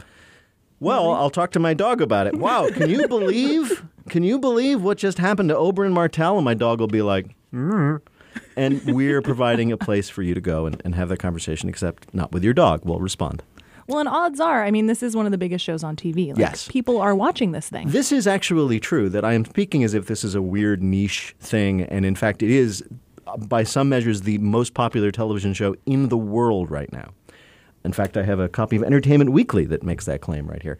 "Well, 0.79 1.11
I'll 1.11 1.29
talk 1.29 1.51
to 1.51 1.59
my 1.59 1.73
dog 1.73 2.01
about 2.01 2.27
it." 2.27 2.35
Wow, 2.35 2.69
can 2.69 2.89
you 2.89 3.07
believe? 3.17 3.83
Can 4.09 4.23
you 4.23 4.39
believe 4.39 4.81
what 4.81 4.97
just 4.97 5.17
happened 5.19 5.49
to 5.49 5.55
Oberyn 5.55 5.91
Martell? 5.93 6.37
And 6.37 6.45
my 6.45 6.53
dog 6.53 6.79
will 6.79 6.87
be 6.87 7.01
like, 7.01 7.27
"Mm." 7.53 8.01
and 8.55 8.81
we're 8.85 9.21
providing 9.21 9.71
a 9.73 9.77
place 9.77 10.09
for 10.09 10.21
you 10.23 10.33
to 10.33 10.39
go 10.41 10.65
and, 10.65 10.81
and 10.85 10.95
have 10.95 11.09
that 11.09 11.17
conversation, 11.17 11.67
except 11.69 12.13
not 12.13 12.31
with 12.31 12.43
your 12.45 12.53
dog. 12.53 12.81
We'll 12.85 12.99
respond. 12.99 13.43
Well, 13.87 13.99
and 13.99 14.09
odds 14.09 14.39
are, 14.39 14.63
I 14.63 14.71
mean, 14.71 14.87
this 14.87 15.01
is 15.03 15.15
one 15.15 15.25
of 15.25 15.31
the 15.31 15.37
biggest 15.37 15.63
shows 15.65 15.83
on 15.83 15.95
TV. 15.95 16.29
Like, 16.29 16.37
Yes. 16.37 16.67
People 16.67 16.99
are 17.01 17.15
watching 17.15 17.51
this 17.51 17.69
thing. 17.69 17.89
This 17.89 18.11
is 18.11 18.27
actually 18.27 18.79
true 18.79 19.09
that 19.09 19.23
I 19.25 19.33
am 19.33 19.45
speaking 19.45 19.83
as 19.83 19.93
if 19.93 20.07
this 20.07 20.23
is 20.23 20.35
a 20.35 20.41
weird 20.41 20.81
niche 20.81 21.35
thing, 21.39 21.81
and 21.83 22.05
in 22.05 22.15
fact, 22.15 22.41
it 22.43 22.49
is, 22.49 22.83
uh, 23.27 23.37
by 23.37 23.63
some 23.63 23.89
measures, 23.89 24.21
the 24.21 24.37
most 24.39 24.73
popular 24.73 25.11
television 25.11 25.53
show 25.53 25.75
in 25.85 26.09
the 26.09 26.17
world 26.17 26.69
right 26.71 26.91
now. 26.91 27.09
In 27.83 27.93
fact, 27.93 28.15
I 28.17 28.23
have 28.23 28.39
a 28.39 28.47
copy 28.47 28.75
of 28.75 28.83
Entertainment 28.83 29.31
Weekly 29.31 29.65
that 29.65 29.83
makes 29.83 30.05
that 30.05 30.21
claim 30.21 30.47
right 30.47 30.61
here. 30.61 30.77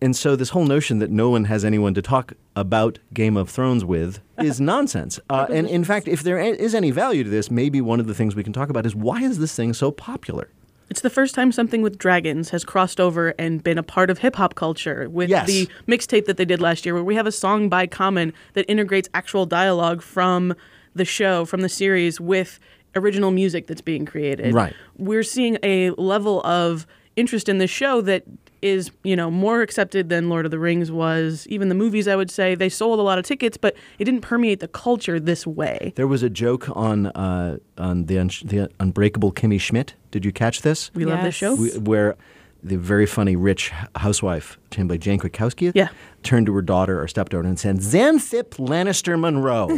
And 0.00 0.14
so, 0.14 0.36
this 0.36 0.50
whole 0.50 0.66
notion 0.66 0.98
that 0.98 1.10
no 1.10 1.30
one 1.30 1.44
has 1.44 1.64
anyone 1.64 1.94
to 1.94 2.02
talk 2.02 2.34
about 2.54 2.98
Game 3.14 3.36
of 3.36 3.48
Thrones 3.48 3.84
with 3.84 4.20
is 4.38 4.60
nonsense. 4.60 5.18
Uh, 5.30 5.46
and 5.50 5.66
in 5.68 5.82
fact, 5.82 6.08
if 6.08 6.22
there 6.22 6.38
is 6.38 6.74
any 6.74 6.90
value 6.90 7.24
to 7.24 7.30
this, 7.30 7.50
maybe 7.50 7.80
one 7.80 8.00
of 8.00 8.06
the 8.06 8.14
things 8.14 8.36
we 8.36 8.44
can 8.44 8.52
talk 8.52 8.68
about 8.68 8.84
is 8.86 8.94
why 8.94 9.22
is 9.22 9.38
this 9.38 9.54
thing 9.56 9.72
so 9.72 9.90
popular? 9.90 10.48
It's 10.90 11.00
the 11.00 11.10
first 11.10 11.34
time 11.34 11.50
something 11.50 11.82
with 11.82 11.98
dragons 11.98 12.50
has 12.50 12.64
crossed 12.64 13.00
over 13.00 13.34
and 13.38 13.62
been 13.62 13.78
a 13.78 13.82
part 13.82 14.10
of 14.10 14.18
hip 14.18 14.36
hop 14.36 14.54
culture 14.54 15.08
with 15.08 15.30
Yes. 15.30 15.46
the 15.46 15.68
mixtape 15.88 16.26
that 16.26 16.36
they 16.36 16.44
did 16.44 16.60
last 16.60 16.84
year, 16.84 16.94
where 16.94 17.02
we 17.04 17.14
have 17.14 17.26
a 17.26 17.32
song 17.32 17.68
by 17.68 17.86
Common 17.86 18.32
that 18.52 18.64
integrates 18.70 19.08
actual 19.14 19.46
dialogue 19.46 20.02
from 20.02 20.54
the 20.94 21.04
show, 21.04 21.44
from 21.44 21.62
the 21.62 21.68
series, 21.68 22.20
with 22.20 22.60
original 22.94 23.30
music 23.30 23.66
that's 23.66 23.80
being 23.80 24.04
created. 24.04 24.54
Right. 24.54 24.74
We're 24.96 25.24
seeing 25.24 25.58
a 25.62 25.90
level 25.90 26.40
of 26.46 26.86
interest 27.16 27.48
in 27.48 27.58
this 27.58 27.70
show 27.70 28.00
that 28.02 28.24
is, 28.64 28.90
you 29.02 29.14
know, 29.14 29.30
more 29.30 29.60
accepted 29.62 30.08
than 30.08 30.28
Lord 30.28 30.44
of 30.46 30.50
the 30.50 30.58
Rings 30.58 30.90
was. 30.90 31.46
Even 31.48 31.68
the 31.68 31.74
movies, 31.74 32.08
I 32.08 32.16
would 32.16 32.30
say, 32.30 32.54
they 32.54 32.68
sold 32.68 32.98
a 32.98 33.02
lot 33.02 33.18
of 33.18 33.24
tickets, 33.24 33.56
but 33.56 33.76
it 33.98 34.04
didn't 34.04 34.22
permeate 34.22 34.60
the 34.60 34.68
culture 34.68 35.20
this 35.20 35.46
way. 35.46 35.92
There 35.96 36.06
was 36.08 36.22
a 36.22 36.30
joke 36.30 36.68
on 36.74 37.06
uh, 37.08 37.58
on 37.78 38.06
the, 38.06 38.18
un- 38.18 38.30
the 38.44 38.70
Unbreakable 38.80 39.32
Kimmy 39.32 39.60
Schmidt. 39.60 39.94
Did 40.10 40.24
you 40.24 40.32
catch 40.32 40.62
this? 40.62 40.92
We 40.94 41.04
love 41.04 41.22
this 41.22 41.34
show. 41.34 41.54
we, 41.54 41.70
where 41.78 42.16
the 42.62 42.76
very 42.78 43.04
funny 43.04 43.36
rich 43.36 43.70
housewife, 43.96 44.58
played 44.70 44.88
by 44.88 44.96
Jane 44.96 45.18
Krakowski, 45.20 45.70
Yeah. 45.74 45.88
turned 46.22 46.46
to 46.46 46.54
her 46.54 46.62
daughter 46.62 46.98
or 47.02 47.06
stepdaughter 47.06 47.46
and 47.46 47.60
said, 47.60 47.76
Xanthippe 47.80 48.56
Lannister 48.56 49.20
Monroe, 49.20 49.68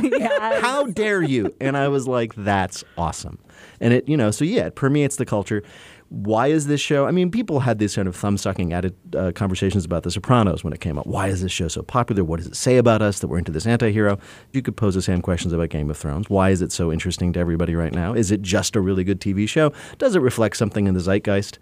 how 0.60 0.84
dare 0.86 1.20
you? 1.20 1.52
And 1.60 1.76
I 1.76 1.88
was 1.88 2.06
like, 2.06 2.32
that's 2.36 2.84
awesome. 2.96 3.38
And 3.80 3.92
it, 3.92 4.08
you 4.08 4.16
know, 4.16 4.30
so 4.30 4.44
yeah, 4.44 4.66
it 4.66 4.76
permeates 4.76 5.16
the 5.16 5.26
culture. 5.26 5.64
Why 6.08 6.46
is 6.48 6.68
this 6.68 6.80
show? 6.80 7.06
I 7.06 7.10
mean, 7.10 7.30
people 7.30 7.60
had 7.60 7.78
these 7.78 7.96
kind 7.96 8.06
of 8.06 8.14
thumb 8.14 8.36
sucking 8.36 8.72
added 8.72 8.94
uh, 9.16 9.32
conversations 9.32 9.84
about 9.84 10.04
The 10.04 10.10
Sopranos 10.10 10.62
when 10.62 10.72
it 10.72 10.80
came 10.80 10.98
out. 10.98 11.06
Why 11.06 11.26
is 11.26 11.42
this 11.42 11.50
show 11.50 11.66
so 11.66 11.82
popular? 11.82 12.22
What 12.22 12.36
does 12.36 12.46
it 12.46 12.54
say 12.54 12.76
about 12.76 13.02
us 13.02 13.18
that 13.18 13.26
we're 13.26 13.38
into 13.38 13.50
this 13.50 13.66
anti 13.66 13.90
hero? 13.90 14.18
You 14.52 14.62
could 14.62 14.76
pose 14.76 14.94
the 14.94 15.02
same 15.02 15.20
questions 15.20 15.52
about 15.52 15.70
Game 15.70 15.90
of 15.90 15.96
Thrones. 15.96 16.30
Why 16.30 16.50
is 16.50 16.62
it 16.62 16.70
so 16.70 16.92
interesting 16.92 17.32
to 17.32 17.40
everybody 17.40 17.74
right 17.74 17.92
now? 17.92 18.14
Is 18.14 18.30
it 18.30 18.40
just 18.40 18.76
a 18.76 18.80
really 18.80 19.02
good 19.02 19.20
TV 19.20 19.48
show? 19.48 19.72
Does 19.98 20.14
it 20.14 20.20
reflect 20.20 20.56
something 20.56 20.86
in 20.86 20.94
the 20.94 21.00
zeitgeist? 21.00 21.58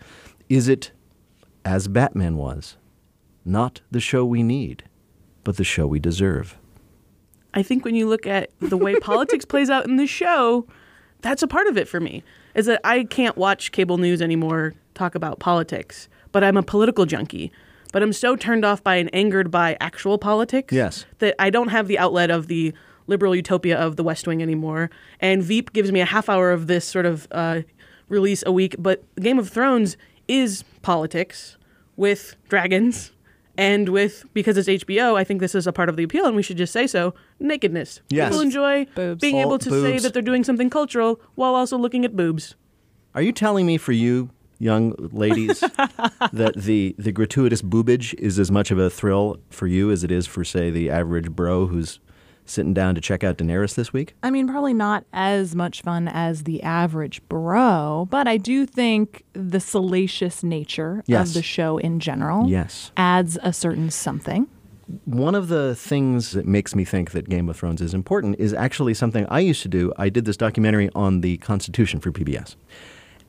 Is 0.51 0.69
it, 0.69 0.93
as 1.65 1.89
Batman 1.89 2.37
was, 2.37 2.77
not 3.47 3.81
the 3.91 4.01
show 4.01 4.27
we 4.27 4.43
need, 4.43 4.85
but 5.43 5.57
the 5.57 5.65
show 5.65 5.87
we 5.87 5.99
deserve? 5.99 6.59
I 7.55 7.63
think 7.63 7.85
when 7.85 7.95
you 7.95 8.07
look 8.09 8.27
at 8.27 8.51
the 8.61 8.77
way 8.77 8.95
politics 9.01 9.47
plays 9.47 9.71
out 9.71 9.87
in 9.87 9.97
the 9.97 10.07
show, 10.07 10.67
that's 11.23 11.43
a 11.43 11.49
part 11.49 11.67
of 11.67 11.79
it 11.79 11.89
for 11.89 12.01
me. 12.01 12.23
Is 12.55 12.67
that 12.67 12.81
I 12.85 13.05
can't 13.05 13.37
watch 13.37 13.73
cable 13.73 13.99
news 13.99 14.23
anymore 14.23 14.75
talk 14.95 15.15
about 15.15 15.39
politics, 15.41 16.09
but 16.33 16.45
I'm 16.45 16.57
a 16.57 16.63
political 16.63 17.05
junkie. 17.07 17.51
But 17.93 18.03
I'm 18.03 18.13
so 18.13 18.35
turned 18.37 18.65
off 18.65 18.83
by 18.83 18.97
and 18.97 19.09
angered 19.15 19.51
by 19.51 19.77
actual 19.81 20.19
politics 20.19 20.73
Yes. 20.73 21.05
that 21.19 21.35
I 21.39 21.51
don't 21.51 21.69
have 21.69 21.87
the 21.87 21.99
outlet 21.99 22.31
of 22.31 22.49
the 22.49 22.73
liberal 23.07 23.37
utopia 23.37 23.77
of 23.79 23.97
the 23.97 24.03
West 24.03 24.27
Wing 24.27 24.43
anymore. 24.43 24.91
And 25.21 25.43
Veep 25.43 25.73
gives 25.73 25.93
me 25.93 26.01
a 26.01 26.05
half 26.05 26.29
hour 26.29 26.51
of 26.51 26.67
this 26.67 26.85
sort 26.85 27.07
of 27.07 27.29
uh, 27.31 27.61
release 28.09 28.43
a 28.47 28.53
week. 28.53 28.75
But 28.79 29.05
Game 29.17 29.39
of 29.39 29.49
Thrones 29.49 29.97
is 30.27 30.65
politics 30.83 31.57
with 31.97 32.35
dragons 32.49 33.13
and 33.57 33.89
with 33.89 34.25
because 34.35 34.57
it's 34.57 34.69
HBO. 34.69 35.17
I 35.17 35.25
think 35.25 35.41
this 35.41 35.55
is 35.55 35.67
a 35.67 35.73
part 35.73 35.89
of 35.89 35.97
the 35.97 36.03
appeal, 36.03 36.27
and 36.27 36.37
we 36.37 36.43
should 36.43 36.57
just 36.57 36.73
say 36.73 36.87
so. 36.87 37.15
Nakedness. 37.41 38.01
Yes. 38.11 38.29
People 38.31 38.41
enjoy 38.43 38.85
Boobs. 38.95 39.21
being 39.21 39.35
Full 39.35 39.41
able 39.43 39.59
to 39.59 39.71
say 39.71 39.93
boobs. 39.93 40.03
that 40.03 40.13
they're 40.13 40.23
doing 40.23 40.45
something 40.45 40.71
cultural 40.71 41.21
while 41.35 41.55
also 41.55 41.77
looking 41.79 42.05
at 42.05 42.17
boobs. 42.17 42.55
Are 43.15 43.23
you 43.23 43.33
telling 43.33 43.65
me 43.67 43.77
for 43.77 43.93
you, 43.93 44.31
young 44.59 44.95
ladies, 45.13 45.61
that 46.33 46.55
the, 46.57 46.95
the 46.99 47.13
gratuitous 47.13 47.63
boobage 47.63 48.13
is 48.15 48.39
as 48.41 48.51
much 48.51 48.71
of 48.73 48.79
a 48.79 48.91
thrill 48.91 49.39
for 49.51 49.67
you 49.69 49.91
as 49.93 50.03
it 50.03 50.11
is 50.11 50.27
for, 50.27 50.45
say, 50.45 50.71
the 50.71 50.91
average 50.91 51.31
bro 51.31 51.67
who's 51.67 52.01
sitting 52.47 52.75
down 52.75 52.95
to 52.95 53.01
check 53.01 53.25
out 53.25 53.39
Daenerys 53.39 53.75
this 53.75 53.93
week? 53.93 54.15
I 54.23 54.31
mean, 54.31 54.47
probably 54.49 54.75
not 54.75 55.05
as 55.13 55.55
much 55.55 55.83
fun 55.83 56.09
as 56.09 56.45
the 56.45 56.63
average 56.63 57.27
bro, 57.29 58.07
but 58.11 58.27
I 58.29 58.37
do 58.37 58.67
think 58.67 59.25
the 59.33 59.61
salacious 59.61 60.43
nature 60.43 61.03
Yes. 61.07 61.29
of 61.29 61.35
the 61.35 61.43
show 61.43 61.79
in 61.79 62.01
general 62.01 62.49
Yes. 62.49 62.91
adds 62.97 63.39
a 63.43 63.53
certain 63.53 63.91
something. 63.91 64.47
One 65.07 65.35
of 65.35 65.49
the 65.49 65.75
things 65.75 66.33
that 66.33 66.47
makes 66.47 66.75
me 66.75 66.85
think 66.85 67.13
that 67.13 67.29
Game 67.31 67.49
of 67.49 67.57
Thrones 67.57 67.81
is 67.81 67.95
important 67.95 68.37
is 68.39 68.53
actually 68.53 68.93
something 68.93 69.25
I 69.31 69.41
used 69.41 69.63
to 69.63 69.69
do. 69.69 69.93
I 69.97 70.11
did 70.11 70.27
this 70.27 70.37
documentary 70.37 70.91
on 70.95 71.23
the 71.23 71.39
Constitution 71.39 72.01
for 72.01 72.13
PBS. 72.13 72.55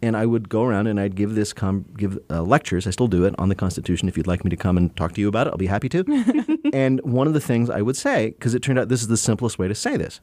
And 0.05 0.15
I 0.15 0.27
would 0.27 0.49
go 0.49 0.63
around 0.63 0.85
and 0.85 0.99
I'd 0.99 1.15
give 1.15 1.33
this 1.33 1.51
com- 1.51 1.85
give 1.97 2.19
uh, 2.29 2.43
lectures. 2.43 2.85
I 2.85 2.91
still 2.91 3.07
do 3.07 3.25
it 3.25 3.33
on 3.39 3.49
the 3.49 3.55
Constitution. 3.55 4.07
If 4.07 4.17
you'd 4.17 4.27
like 4.27 4.43
me 4.43 4.51
to 4.51 4.55
come 4.55 4.77
and 4.77 4.95
talk 4.95 5.13
to 5.13 5.21
you 5.21 5.27
about 5.27 5.47
it, 5.47 5.49
I'll 5.49 5.57
be 5.57 5.65
happy 5.65 5.89
to. 5.89 6.59
and 6.73 7.01
one 7.01 7.25
of 7.25 7.33
the 7.33 7.39
things 7.39 7.71
I 7.71 7.81
would 7.81 7.97
say, 7.97 8.29
because 8.29 8.53
it 8.53 8.61
turned 8.61 8.77
out 8.77 8.87
this 8.87 9.01
is 9.01 9.07
the 9.07 9.17
simplest 9.17 9.57
way 9.57 9.67
to 9.67 9.73
say 9.73 9.97
this, 9.97 10.21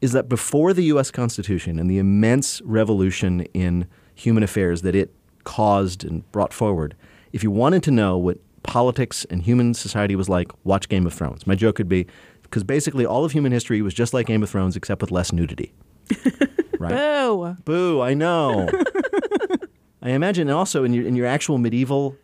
is 0.00 0.12
that 0.12 0.28
before 0.28 0.72
the 0.72 0.84
U.S. 0.84 1.10
Constitution 1.10 1.80
and 1.80 1.90
the 1.90 1.98
immense 1.98 2.62
revolution 2.62 3.40
in 3.54 3.88
human 4.14 4.44
affairs 4.44 4.82
that 4.82 4.94
it 4.94 5.12
caused 5.42 6.04
and 6.04 6.30
brought 6.30 6.52
forward, 6.52 6.94
if 7.32 7.42
you 7.42 7.50
wanted 7.50 7.82
to 7.82 7.90
know 7.90 8.16
what 8.16 8.38
politics 8.62 9.24
and 9.30 9.42
human 9.42 9.74
society 9.74 10.14
was 10.14 10.28
like, 10.28 10.52
watch 10.64 10.88
Game 10.88 11.06
of 11.06 11.12
Thrones. 11.12 11.44
My 11.44 11.56
joke 11.56 11.74
could 11.76 11.88
be 11.88 12.06
because 12.42 12.62
basically 12.62 13.04
all 13.04 13.24
of 13.24 13.32
human 13.32 13.50
history 13.50 13.82
was 13.82 13.94
just 13.94 14.14
like 14.14 14.26
Game 14.26 14.42
of 14.42 14.50
Thrones 14.50 14.76
except 14.76 15.00
with 15.00 15.10
less 15.10 15.32
nudity. 15.32 15.72
right? 16.78 16.90
Boo! 16.90 17.56
Boo, 17.64 18.00
I 18.00 18.14
know. 18.14 18.68
I 20.04 20.10
imagine 20.10 20.50
also 20.50 20.84
in 20.84 20.92
your 20.92 21.06
in 21.06 21.16
your 21.16 21.26
actual 21.26 21.58
medieval 21.58 22.16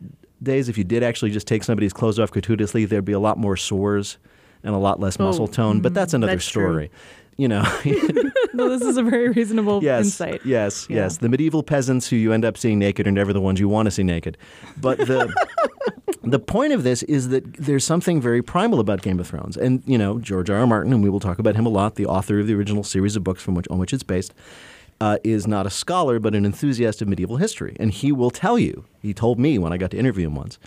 days, 0.43 0.69
if 0.69 0.79
you 0.79 0.85
did 0.85 1.03
actually 1.03 1.31
just 1.31 1.47
take 1.47 1.65
somebody's 1.65 1.93
clothes 1.93 2.19
off 2.19 2.31
gratuitously, 2.31 2.85
there'd 2.85 3.05
be 3.05 3.13
a 3.13 3.19
lot 3.21 3.39
more 3.39 3.57
sores 3.57 4.19
and 4.63 4.75
a 4.75 4.79
lot 4.79 5.01
less 5.01 5.19
oh, 5.19 5.25
muscle 5.25 5.49
tone. 5.49 5.81
But 5.81 5.95
that's 5.95 6.13
mm, 6.13 6.17
another 6.17 6.35
that's 6.35 6.47
true. 6.49 6.63
story. 6.65 6.91
You 7.37 7.49
know, 7.49 7.63
No, 8.53 8.69
this 8.69 8.83
is 8.83 8.99
a 8.99 9.03
very 9.03 9.31
reasonable 9.31 9.83
yes, 9.83 10.05
insight. 10.07 10.43
yes, 10.45 10.87
Yeah. 10.91 10.97
yes. 10.97 11.17
The 11.19 11.31
medieval 11.31 11.63
peasants 11.63 12.07
who 12.07 12.17
you 12.17 12.35
end 12.35 12.45
up 12.45 12.59
seeing 12.59 12.79
naked 12.79 13.07
are 13.07 13.11
never 13.13 13.33
the 13.33 13.41
ones 13.41 13.59
you 13.59 13.69
want 13.69 13.87
to 13.87 13.91
see 13.91 14.03
naked. 14.03 14.37
But 14.77 14.99
the 14.99 15.33
the 16.23 16.39
point 16.39 16.75
of 16.75 16.83
this 16.83 17.03
is 17.05 17.31
that 17.31 17.51
there's 17.57 17.85
something 17.85 18.21
very 18.21 18.43
primal 18.43 18.79
about 18.79 19.01
Game 19.01 19.19
of 19.19 19.27
Thrones, 19.27 19.57
and 19.57 19.83
you 19.87 19.97
know 19.97 20.19
George 20.19 20.51
R. 20.51 20.59
R. 20.59 20.67
Martin, 20.67 20.93
and 20.93 21.03
we 21.03 21.09
will 21.09 21.21
talk 21.21 21.39
about 21.39 21.57
him 21.57 21.65
a 21.65 21.71
lot, 21.71 21.95
the 21.95 22.05
author 22.05 22.41
of 22.41 22.47
the 22.47 22.55
original 22.55 22.85
series 22.85 23.17
of 23.17 23.25
books 23.25 23.43
from 23.43 23.55
which 23.55 23.67
on 23.71 23.79
which 23.79 23.95
it's 23.95 24.03
based. 24.03 24.35
Uh, 25.01 25.17
is 25.25 25.47
not 25.47 25.67
a 25.67 25.71
scholar 25.71 26.19
but 26.19 26.35
an 26.35 26.45
enthusiast 26.45 27.01
of 27.01 27.09
medieval 27.09 27.39
history, 27.39 27.75
and 27.81 27.91
he 27.91 28.13
will 28.13 28.31
tell 28.31 28.59
you. 28.59 28.85
He 29.01 29.15
told 29.15 29.39
me 29.39 29.59
when 29.59 29.73
I 29.73 29.79
got 29.79 29.91
to 29.93 29.97
interview 29.97 30.27
him 30.27 30.35
once 30.35 30.59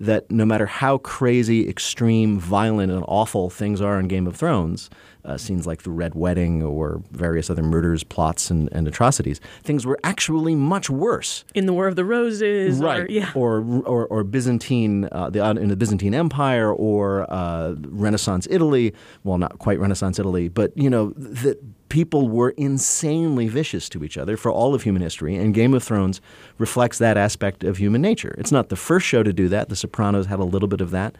that 0.00 0.30
no 0.30 0.46
matter 0.46 0.64
how 0.64 0.96
crazy, 0.98 1.68
extreme, 1.68 2.40
violent, 2.40 2.90
and 2.90 3.04
awful 3.06 3.50
things 3.50 3.82
are 3.82 4.00
in 4.00 4.08
Game 4.08 4.26
of 4.26 4.34
Thrones, 4.34 4.88
uh, 5.26 5.36
scenes 5.36 5.66
like 5.66 5.82
the 5.82 5.90
Red 5.90 6.14
Wedding 6.14 6.62
or 6.62 7.02
various 7.10 7.50
other 7.50 7.62
murders, 7.62 8.02
plots, 8.02 8.50
and, 8.50 8.70
and 8.72 8.88
atrocities, 8.88 9.40
things 9.62 9.84
were 9.84 9.98
actually 10.02 10.54
much 10.54 10.88
worse 10.88 11.44
In 11.54 11.66
the 11.66 11.74
War 11.74 11.86
of 11.86 11.96
the 11.96 12.04
Roses. 12.06 12.78
right? 12.78 13.02
Or, 13.02 13.06
yeah. 13.10 13.30
or 13.34 13.60
or, 13.84 14.06
or 14.06 14.24
Byzantine, 14.24 15.06
uh, 15.12 15.28
the 15.28 15.44
in 15.44 15.68
the 15.68 15.76
Byzantine 15.76 16.14
Empire, 16.14 16.72
or 16.72 17.30
uh, 17.30 17.74
Renaissance 17.80 18.48
Italy. 18.50 18.94
Well, 19.22 19.36
not 19.36 19.58
quite 19.58 19.78
Renaissance 19.78 20.18
Italy, 20.18 20.48
but 20.48 20.72
you 20.76 20.88
know 20.88 21.10
that 21.16 21.60
people 21.90 22.28
were 22.28 22.50
insanely 22.50 23.48
vicious 23.48 23.88
to 23.90 24.02
each 24.02 24.16
other 24.16 24.38
for 24.38 24.50
all 24.50 24.74
of 24.74 24.84
human 24.84 25.02
history, 25.02 25.36
and 25.36 25.52
Game 25.52 25.74
of 25.74 25.82
Thrones 25.82 26.22
reflects 26.56 26.96
that 26.98 27.18
aspect 27.18 27.62
of 27.62 27.76
human 27.76 28.00
nature. 28.00 28.34
It's 28.38 28.52
not 28.52 28.70
the 28.70 28.76
first 28.76 29.06
show 29.06 29.22
to 29.22 29.32
do 29.32 29.48
that. 29.48 29.68
The 29.68 29.76
Sopranos 29.76 30.26
had 30.26 30.38
a 30.38 30.44
little 30.44 30.68
bit 30.68 30.80
of 30.80 30.92
that. 30.92 31.16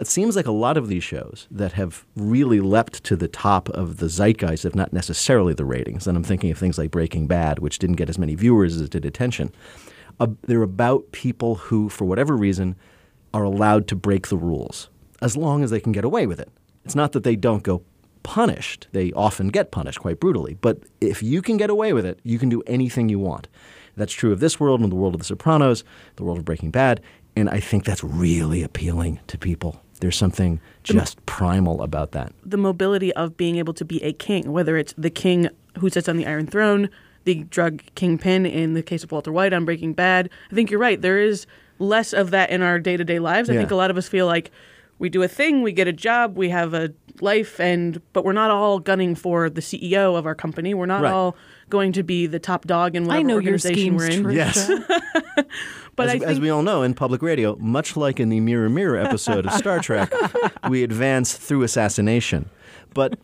It 0.00 0.06
seems 0.06 0.34
like 0.34 0.46
a 0.46 0.52
lot 0.52 0.76
of 0.76 0.88
these 0.88 1.04
shows 1.04 1.46
that 1.50 1.72
have 1.72 2.04
really 2.16 2.60
leapt 2.60 3.04
to 3.04 3.16
the 3.16 3.28
top 3.28 3.68
of 3.70 3.98
the 3.98 4.08
zeitgeist, 4.08 4.64
if 4.64 4.74
not 4.74 4.92
necessarily 4.92 5.52
the 5.52 5.64
ratings, 5.64 6.06
and 6.06 6.16
I'm 6.16 6.24
thinking 6.24 6.50
of 6.50 6.58
things 6.58 6.78
like 6.78 6.90
Breaking 6.90 7.26
Bad, 7.26 7.58
which 7.58 7.78
didn't 7.78 7.96
get 7.96 8.08
as 8.08 8.18
many 8.18 8.34
viewers 8.34 8.76
as 8.76 8.82
it 8.82 8.90
did 8.90 9.04
attention. 9.04 9.52
Uh, 10.18 10.28
they're 10.42 10.62
about 10.62 11.12
people 11.12 11.56
who, 11.56 11.88
for 11.88 12.04
whatever 12.06 12.36
reason, 12.36 12.76
are 13.32 13.44
allowed 13.44 13.88
to 13.88 13.96
break 13.96 14.28
the 14.28 14.36
rules 14.36 14.88
as 15.20 15.36
long 15.36 15.62
as 15.62 15.70
they 15.70 15.80
can 15.80 15.92
get 15.92 16.04
away 16.04 16.26
with 16.26 16.40
it. 16.40 16.50
It's 16.84 16.94
not 16.94 17.12
that 17.12 17.24
they 17.24 17.36
don't 17.36 17.62
go 17.62 17.82
punished. 18.24 18.88
They 18.90 19.12
often 19.12 19.48
get 19.48 19.70
punished 19.70 20.00
quite 20.00 20.18
brutally. 20.18 20.54
But 20.60 20.80
if 21.00 21.22
you 21.22 21.40
can 21.40 21.56
get 21.56 21.70
away 21.70 21.92
with 21.92 22.04
it, 22.04 22.18
you 22.24 22.40
can 22.40 22.48
do 22.48 22.60
anything 22.66 23.08
you 23.08 23.20
want. 23.20 23.46
That's 23.96 24.12
true 24.12 24.32
of 24.32 24.40
this 24.40 24.58
world 24.58 24.80
and 24.80 24.90
the 24.90 24.96
world 24.96 25.14
of 25.14 25.20
The 25.20 25.24
Sopranos, 25.26 25.84
the 26.16 26.24
world 26.24 26.38
of 26.38 26.44
Breaking 26.44 26.72
Bad. 26.72 27.00
And 27.36 27.48
I 27.48 27.60
think 27.60 27.84
that's 27.84 28.02
really 28.02 28.62
appealing 28.64 29.20
to 29.28 29.38
people. 29.38 29.80
There's 30.00 30.16
something 30.16 30.60
just 30.82 31.24
primal 31.26 31.80
about 31.82 32.10
that. 32.12 32.32
the 32.44 32.56
mobility 32.56 33.12
of 33.14 33.36
being 33.36 33.56
able 33.56 33.72
to 33.74 33.84
be 33.84 34.02
a 34.02 34.12
king, 34.12 34.50
whether 34.52 34.76
it's 34.76 34.92
the 34.98 35.10
king 35.10 35.48
who 35.78 35.88
sits 35.88 36.08
on 36.08 36.16
the 36.16 36.26
Iron 36.26 36.46
Throne, 36.46 36.90
the 37.24 37.44
drug 37.44 37.82
kingpin 37.94 38.44
in 38.46 38.74
the 38.74 38.82
case 38.82 39.02
of 39.04 39.12
Walter 39.12 39.32
White 39.32 39.52
on 39.52 39.64
Breaking 39.64 39.92
Bad. 39.94 40.28
I 40.50 40.54
think 40.54 40.70
you're 40.70 40.80
right. 40.80 41.00
There 41.00 41.18
is 41.18 41.46
less 41.78 42.12
of 42.12 42.30
that 42.32 42.50
in 42.50 42.60
our 42.62 42.78
day 42.78 42.96
to 42.96 43.04
day 43.04 43.18
lives. 43.18 43.48
I 43.48 43.54
Yeah. 43.54 43.60
think 43.60 43.70
a 43.70 43.76
lot 43.76 43.90
of 43.90 43.96
us 43.96 44.08
feel 44.08 44.26
like 44.26 44.50
we 45.04 45.10
do 45.10 45.22
a 45.22 45.28
thing, 45.28 45.60
we 45.62 45.70
get 45.70 45.86
a 45.86 45.92
job, 45.92 46.38
we 46.38 46.48
have 46.48 46.72
a 46.72 46.90
life, 47.20 47.60
and 47.60 48.00
but 48.14 48.24
we're 48.24 48.32
not 48.32 48.50
all 48.50 48.78
gunning 48.78 49.14
for 49.14 49.50
the 49.50 49.60
CEO 49.60 50.16
of 50.16 50.24
our 50.24 50.34
company. 50.34 50.72
We're 50.72 50.86
not 50.86 51.02
Right. 51.02 51.12
all 51.12 51.36
going 51.70 51.92
to 51.92 52.02
be 52.02 52.26
the 52.26 52.38
top 52.38 52.66
dog 52.66 52.96
in 52.96 53.06
whatever 53.06 53.20
I 53.20 53.22
know 53.22 53.38
your 53.38 53.54
organization 53.54 53.74
schemes, 53.74 53.96
we're 53.96 54.10
in. 54.10 54.24
Tricia. 54.24 54.86
Yes. 55.36 55.44
But 55.96 56.08
as, 56.08 56.22
I 56.22 56.26
as 56.26 56.40
we 56.40 56.50
all 56.50 56.62
know, 56.62 56.82
in 56.82 56.94
public 56.94 57.22
radio, 57.22 57.56
much 57.56 57.96
like 57.96 58.18
in 58.18 58.28
the 58.28 58.40
Mirror 58.40 58.70
Mirror 58.70 58.98
episode 58.98 59.46
of 59.46 59.52
Star 59.52 59.80
Trek, 59.80 60.12
we 60.68 60.82
advance 60.82 61.34
through 61.34 61.62
assassination. 61.62 62.50
But 62.94 63.18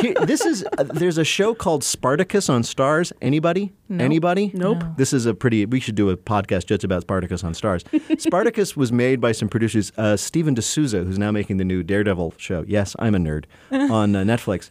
here, 0.00 0.14
this 0.22 0.44
is 0.46 0.64
uh, 0.78 0.84
there's 0.84 1.18
a 1.18 1.24
show 1.24 1.54
called 1.54 1.84
Spartacus 1.84 2.48
on 2.48 2.62
Starz. 2.62 3.12
Anybody? 3.20 3.72
Anybody? 3.90 4.50
Nope. 4.54 4.82
This 4.96 5.12
is 5.12 5.26
a 5.26 5.34
pretty. 5.34 5.66
We 5.66 5.80
should 5.80 5.94
do 5.96 6.08
a 6.10 6.16
podcast 6.16 6.66
just 6.66 6.84
about 6.84 7.02
Spartacus 7.02 7.44
on 7.44 7.52
Starz. 7.52 7.84
Spartacus 8.20 8.76
was 8.76 8.90
made 8.90 9.20
by 9.20 9.32
some 9.32 9.48
producers. 9.48 9.92
Uh, 9.96 10.16
Stephen 10.16 10.54
D'Souza, 10.54 11.04
who's 11.04 11.18
now 11.18 11.30
making 11.30 11.58
the 11.58 11.64
new 11.64 11.82
Daredevil 11.82 12.34
show. 12.38 12.64
Yes, 12.66 12.96
I'm 12.98 13.14
a 13.14 13.18
nerd 13.18 13.44
on 13.70 14.16
uh, 14.16 14.20
Netflix. 14.20 14.70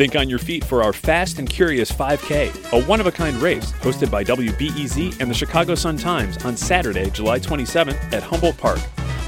Think 0.00 0.16
on 0.16 0.30
your 0.30 0.38
feet 0.38 0.64
for 0.64 0.82
our 0.82 0.94
Fast 0.94 1.38
and 1.38 1.46
Curious 1.46 1.92
5K, 1.92 2.72
a 2.72 2.82
one 2.86 3.00
of 3.00 3.06
a 3.06 3.12
kind 3.12 3.36
race 3.36 3.72
hosted 3.72 4.10
by 4.10 4.24
WBEZ 4.24 5.20
and 5.20 5.30
the 5.30 5.34
Chicago 5.34 5.74
Sun 5.74 5.98
Times 5.98 6.42
on 6.42 6.56
Saturday, 6.56 7.10
July 7.10 7.38
27th 7.38 8.10
at 8.10 8.22
Humboldt 8.22 8.56
Park. 8.56 8.78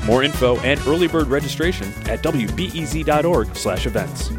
More 0.07 0.23
info 0.23 0.57
and 0.61 0.81
early 0.87 1.09
bird 1.09 1.27
registration 1.27 1.89
at 2.09 2.23
wbez.org/events. 2.23 4.31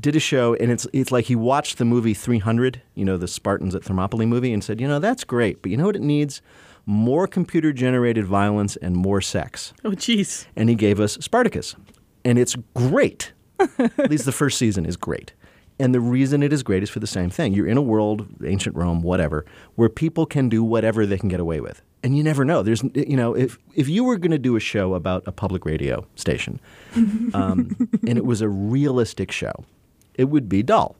did 0.00 0.16
a 0.16 0.20
show, 0.20 0.54
and 0.54 0.70
it's 0.70 0.86
it's 0.94 1.12
like 1.12 1.26
he 1.26 1.36
watched 1.36 1.76
the 1.76 1.84
movie 1.84 2.14
300, 2.14 2.80
you 2.94 3.04
know, 3.04 3.18
the 3.18 3.28
Spartans 3.28 3.74
at 3.74 3.84
Thermopylae 3.84 4.24
movie, 4.24 4.54
and 4.54 4.64
said, 4.64 4.80
you 4.80 4.88
know, 4.88 4.98
that's 4.98 5.24
great, 5.24 5.60
but 5.60 5.70
you 5.70 5.76
know 5.76 5.84
what 5.84 5.96
it 5.96 6.02
needs? 6.02 6.40
More 6.86 7.26
computer 7.26 7.74
generated 7.74 8.24
violence 8.24 8.76
and 8.76 8.96
more 8.96 9.20
sex. 9.20 9.74
Oh, 9.84 9.90
jeez. 9.90 10.46
And 10.56 10.70
he 10.70 10.74
gave 10.74 10.98
us 10.98 11.18
Spartacus, 11.20 11.76
and 12.24 12.38
it's 12.38 12.56
great. 12.74 13.34
At 13.78 14.10
least 14.10 14.24
the 14.24 14.32
first 14.32 14.58
season 14.58 14.84
is 14.86 14.96
great. 14.96 15.32
And 15.78 15.94
the 15.94 16.00
reason 16.00 16.42
it 16.42 16.52
is 16.52 16.62
great 16.62 16.82
is 16.82 16.90
for 16.90 17.00
the 17.00 17.06
same 17.06 17.30
thing. 17.30 17.54
You're 17.54 17.66
in 17.66 17.78
a 17.78 17.82
world, 17.82 18.26
ancient 18.44 18.76
Rome, 18.76 19.00
whatever, 19.02 19.46
where 19.76 19.88
people 19.88 20.26
can 20.26 20.48
do 20.50 20.62
whatever 20.62 21.06
they 21.06 21.16
can 21.16 21.28
get 21.30 21.40
away 21.40 21.60
with. 21.60 21.80
And 22.02 22.16
you 22.16 22.22
never 22.22 22.44
know. 22.44 22.62
There's, 22.62 22.82
you 22.94 23.16
know, 23.16 23.34
if, 23.34 23.58
if 23.74 23.88
you 23.88 24.04
were 24.04 24.18
going 24.18 24.30
to 24.30 24.38
do 24.38 24.56
a 24.56 24.60
show 24.60 24.94
about 24.94 25.22
a 25.26 25.32
public 25.32 25.64
radio 25.64 26.06
station 26.16 26.60
um, 27.34 27.88
and 28.06 28.18
it 28.18 28.26
was 28.26 28.42
a 28.42 28.48
realistic 28.48 29.32
show, 29.32 29.52
it 30.14 30.24
would 30.24 30.48
be 30.48 30.62
dull. 30.62 30.96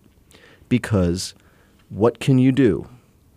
Because 0.70 1.34
what 1.90 2.20
can 2.20 2.38
you 2.38 2.52
do 2.52 2.88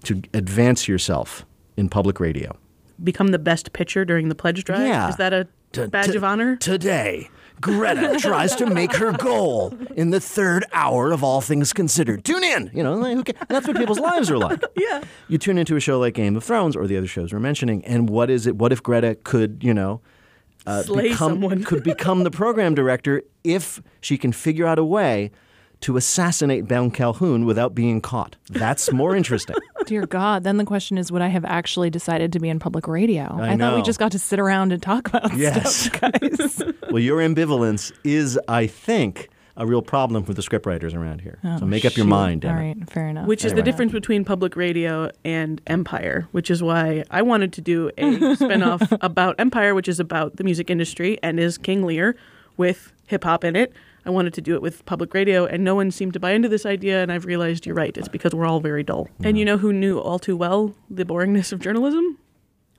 to 0.03 0.21
advance 0.33 0.87
yourself 0.87 1.45
in 1.75 1.89
public 1.89 2.19
radio? 2.19 2.55
Become 3.03 3.29
the 3.29 3.39
best 3.39 3.73
pitcher 3.73 4.05
during 4.05 4.29
the 4.29 4.35
pledge 4.35 4.63
drive. 4.63 4.87
Yeah. 4.87 5.09
Is 5.09 5.17
that 5.17 5.33
a 5.33 5.47
T- 5.71 5.87
badge 5.87 6.11
t- 6.11 6.15
of 6.17 6.23
honor? 6.23 6.55
Today, 6.57 7.29
Greta 7.61 8.17
tries 8.19 8.55
to 8.55 8.65
make 8.65 8.93
her 8.95 9.11
goal 9.13 9.73
in 9.95 10.09
the 10.09 10.19
third 10.19 10.65
hour 10.73 11.11
of 11.11 11.23
All 11.23 11.41
Things 11.41 11.73
Considered. 11.73 12.25
Tune 12.25 12.43
in. 12.43 12.71
You 12.73 12.83
know, 12.83 12.95
like, 12.95 13.35
that's 13.47 13.67
what 13.67 13.77
people's 13.77 13.99
lives 13.99 14.29
are 14.29 14.37
like. 14.37 14.61
Yeah. 14.75 15.03
You 15.27 15.37
tune 15.37 15.57
into 15.57 15.75
a 15.75 15.79
show 15.79 15.99
like 15.99 16.13
Game 16.15 16.35
of 16.35 16.43
Thrones 16.43 16.75
or 16.75 16.87
the 16.87 16.97
other 16.97 17.07
shows 17.07 17.31
we're 17.31 17.39
mentioning, 17.39 17.85
and 17.85 18.09
what 18.09 18.29
is 18.29 18.47
it? 18.47 18.57
What 18.57 18.71
if 18.73 18.83
Greta 18.83 19.15
could, 19.23 19.63
you 19.63 19.73
know, 19.73 20.01
uh, 20.65 20.83
Slay 20.83 21.09
become 21.09 21.33
someone. 21.33 21.63
could 21.63 21.83
become 21.83 22.23
the 22.23 22.31
program 22.31 22.75
director 22.75 23.23
if 23.43 23.81
she 24.01 24.17
can 24.17 24.31
figure 24.31 24.65
out 24.65 24.79
a 24.79 24.83
way 24.83 25.31
to 25.83 25.97
assassinate 25.97 26.67
Ben 26.67 26.91
Calhoun 26.91 27.45
without 27.45 27.75
being 27.75 28.01
caught. 28.01 28.35
That's 28.49 28.91
more 28.91 29.15
interesting. 29.15 29.55
Dear 29.85 30.05
God. 30.05 30.43
Then 30.43 30.57
the 30.57 30.65
question 30.65 30.97
is, 30.97 31.11
would 31.11 31.21
I 31.21 31.27
have 31.27 31.45
actually 31.45 31.89
decided 31.89 32.31
to 32.33 32.39
be 32.39 32.49
in 32.49 32.59
public 32.59 32.87
radio? 32.87 33.37
I 33.39 33.55
thought 33.57 33.75
we 33.75 33.81
just 33.81 33.99
got 33.99 34.11
to 34.13 34.19
sit 34.19 34.39
around 34.39 34.71
and 34.73 34.81
talk 34.81 35.07
about 35.09 35.33
Yes. 35.37 35.75
stuff, 35.75 36.01
guys. 36.21 36.61
well, 36.89 36.99
your 36.99 37.19
ambivalence 37.19 37.91
is, 38.03 38.39
I 38.47 38.67
think, 38.67 39.29
a 39.57 39.67
real 39.67 39.81
problem 39.81 40.23
for 40.23 40.33
the 40.33 40.41
scriptwriters 40.41 40.95
around 40.95 41.21
here. 41.21 41.37
Oh, 41.43 41.59
so 41.59 41.65
make 41.65 41.85
up 41.85 41.95
your 41.97 42.05
Oh, 42.05 42.09
mind. 42.09 42.41
damn 42.41 42.55
All 42.55 42.61
it. 42.63 42.77
right, 42.79 42.89
fair 42.89 43.07
enough. 43.09 43.27
Which 43.27 43.45
is 43.45 43.53
the 43.53 43.61
difference 43.61 43.91
between 43.91 44.23
public 44.25 44.55
radio 44.55 45.11
and 45.25 45.61
Empire, 45.67 46.27
which 46.31 46.49
is 46.49 46.63
why 46.63 47.03
I 47.11 47.21
wanted 47.21 47.53
to 47.53 47.61
do 47.61 47.89
a 47.97 48.03
spinoff 48.35 48.97
about 49.01 49.35
Empire, 49.37 49.75
which 49.75 49.87
is 49.87 49.99
about 49.99 50.37
the 50.37 50.43
music 50.43 50.69
industry 50.71 51.19
and 51.21 51.39
is 51.39 51.57
King 51.57 51.83
Lear 51.83 52.15
with 52.57 52.91
hip 53.07 53.25
hop 53.25 53.43
in 53.43 53.55
it. 53.55 53.73
I 54.05 54.09
wanted 54.09 54.33
to 54.33 54.41
do 54.41 54.55
it 54.55 54.61
with 54.61 54.85
public 54.85 55.13
radio, 55.13 55.45
and 55.45 55.63
no 55.63 55.75
one 55.75 55.91
seemed 55.91 56.13
to 56.13 56.19
buy 56.19 56.31
into 56.31 56.49
this 56.49 56.65
idea. 56.65 57.01
And 57.01 57.11
I've 57.11 57.25
realized 57.25 57.65
you're 57.65 57.75
right. 57.75 57.95
It's 57.97 58.07
because 58.07 58.33
we're 58.35 58.45
all 58.45 58.59
very 58.59 58.83
dull. 58.83 59.07
And 59.23 59.37
you 59.37 59.45
know 59.45 59.57
who 59.57 59.71
knew 59.71 59.99
all 59.99 60.19
too 60.19 60.35
well 60.35 60.75
the 60.89 61.05
boringness 61.05 61.51
of 61.53 61.59
journalism? 61.59 62.17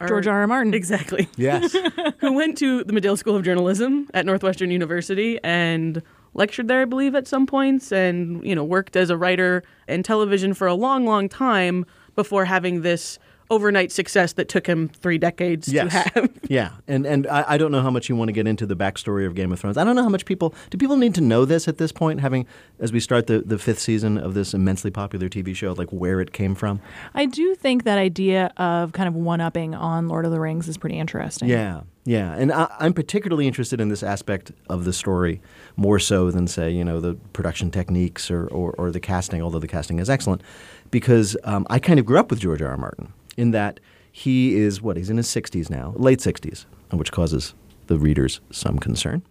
Our- 0.01 0.09
George 0.09 0.27
R. 0.27 0.41
R. 0.41 0.47
Martin. 0.47 0.75
Exactly. 0.75 1.29
Yes. 1.37 1.75
who 2.19 2.33
went 2.33 2.59
to 2.59 2.85
the 2.85 2.93
Medill 2.93 3.17
School 3.17 3.37
of 3.37 3.43
Journalism 3.43 4.09
at 4.13 4.27
Northwestern 4.27 4.71
University 4.71 5.39
and 5.43 6.03
lectured 6.35 6.69
there, 6.69 6.83
I 6.83 6.85
believe, 6.85 7.15
at 7.15 7.27
some 7.29 7.47
points, 7.47 7.93
and 7.93 8.45
you 8.45 8.55
know 8.55 8.65
worked 8.65 8.97
as 8.97 9.09
a 9.09 9.17
writer 9.17 9.63
in 9.89 10.03
television 10.03 10.53
for 10.53 10.67
a 10.67 10.75
long, 10.75 11.07
long 11.07 11.29
time 11.29 11.87
before 12.17 12.45
having 12.45 12.83
this 12.83 13.19
overnight 13.51 13.93
success 13.93 14.33
that 14.35 14.49
took 14.49 14.67
him 14.67 14.89
three 14.89 15.19
decades 15.19 15.69
Yes. 15.69 15.93
to 15.93 15.99
have. 16.21 16.31
Yeah, 16.49 16.73
and 16.87 17.07
and 17.07 17.27
I, 17.27 17.45
I 17.55 17.59
don't 17.59 17.73
know 17.73 17.81
how 17.81 17.91
much 17.91 18.09
you 18.11 18.17
want 18.17 18.29
to 18.29 18.33
get 18.33 18.47
into 18.47 18.67
the 18.67 18.77
backstory 18.77 19.27
of 19.27 19.35
Game 19.35 19.51
of 19.51 19.59
Thrones. 19.61 19.79
I 19.79 19.85
don't 19.85 19.97
know 19.97 20.03
how 20.03 20.11
much 20.11 20.27
people 20.27 20.55
do. 20.69 20.77
People 20.77 20.99
need 20.99 21.15
to 21.15 21.23
know 21.23 21.47
this 21.47 21.67
at 21.69 21.79
this 21.79 21.91
point, 21.91 22.21
having 22.21 22.47
as 22.81 22.93
we 22.93 23.01
start 23.01 23.27
the 23.29 23.41
the 23.41 23.59
fifth 23.59 23.79
season 23.79 24.19
of 24.19 24.35
this 24.35 24.53
immensely 24.53 24.91
popular 24.91 25.29
TV 25.31 25.57
show, 25.57 25.73
like 25.73 25.89
where 25.91 26.21
it 26.21 26.33
came 26.33 26.55
from. 26.55 26.81
I 27.15 27.25
do 27.25 27.55
think 27.55 27.85
that 27.85 27.97
idea 27.99 28.53
of 28.59 28.93
kind 28.93 29.09
of 29.09 29.15
one 29.15 29.41
upping 29.41 29.75
on 29.75 30.07
Lord 30.09 30.27
of 30.27 30.33
the 30.33 30.39
Rings 30.41 30.69
is 30.69 30.77
pretty 30.77 30.99
interesting. 30.99 31.49
Yeah, 31.49 31.81
yeah, 32.05 32.35
and 32.35 32.53
I, 32.53 32.69
I'm 32.79 32.93
particularly 32.93 33.47
interested 33.47 33.81
in 33.81 33.89
this 33.89 34.03
aspect 34.03 34.53
of 34.69 34.85
the 34.85 34.93
story 34.93 35.41
more 35.77 35.99
so 35.99 36.31
than 36.31 36.47
say 36.47 36.71
you 36.71 36.85
know 36.85 37.01
the 37.01 37.15
production 37.33 37.71
techniques 37.71 38.31
or 38.31 38.47
or, 38.49 38.73
or 38.77 38.91
the 38.91 39.01
casting, 39.01 39.41
although 39.41 39.59
the 39.61 39.67
casting 39.69 39.99
is 39.99 40.11
excellent, 40.11 40.43
because 40.91 41.37
um, 41.45 41.67
I 41.71 41.79
kind 41.79 41.99
of 41.99 42.05
grew 42.05 42.19
up 42.19 42.31
with 42.31 42.41
George 42.41 42.61
R. 42.61 42.69
R. 42.69 42.77
Martin 42.77 43.13
in 43.37 43.51
that 43.53 43.81
he 44.13 44.57
is 44.57 44.81
what 44.81 44.97
he's 44.97 45.11
in 45.11 45.17
his 45.17 45.27
60s 45.27 45.69
now, 45.69 45.93
late 45.97 46.21
60s, 46.21 46.67
which 46.93 47.13
causes 47.13 47.55
the 47.87 47.99
readers 47.99 48.41
some 48.51 48.79
concern. 48.79 49.23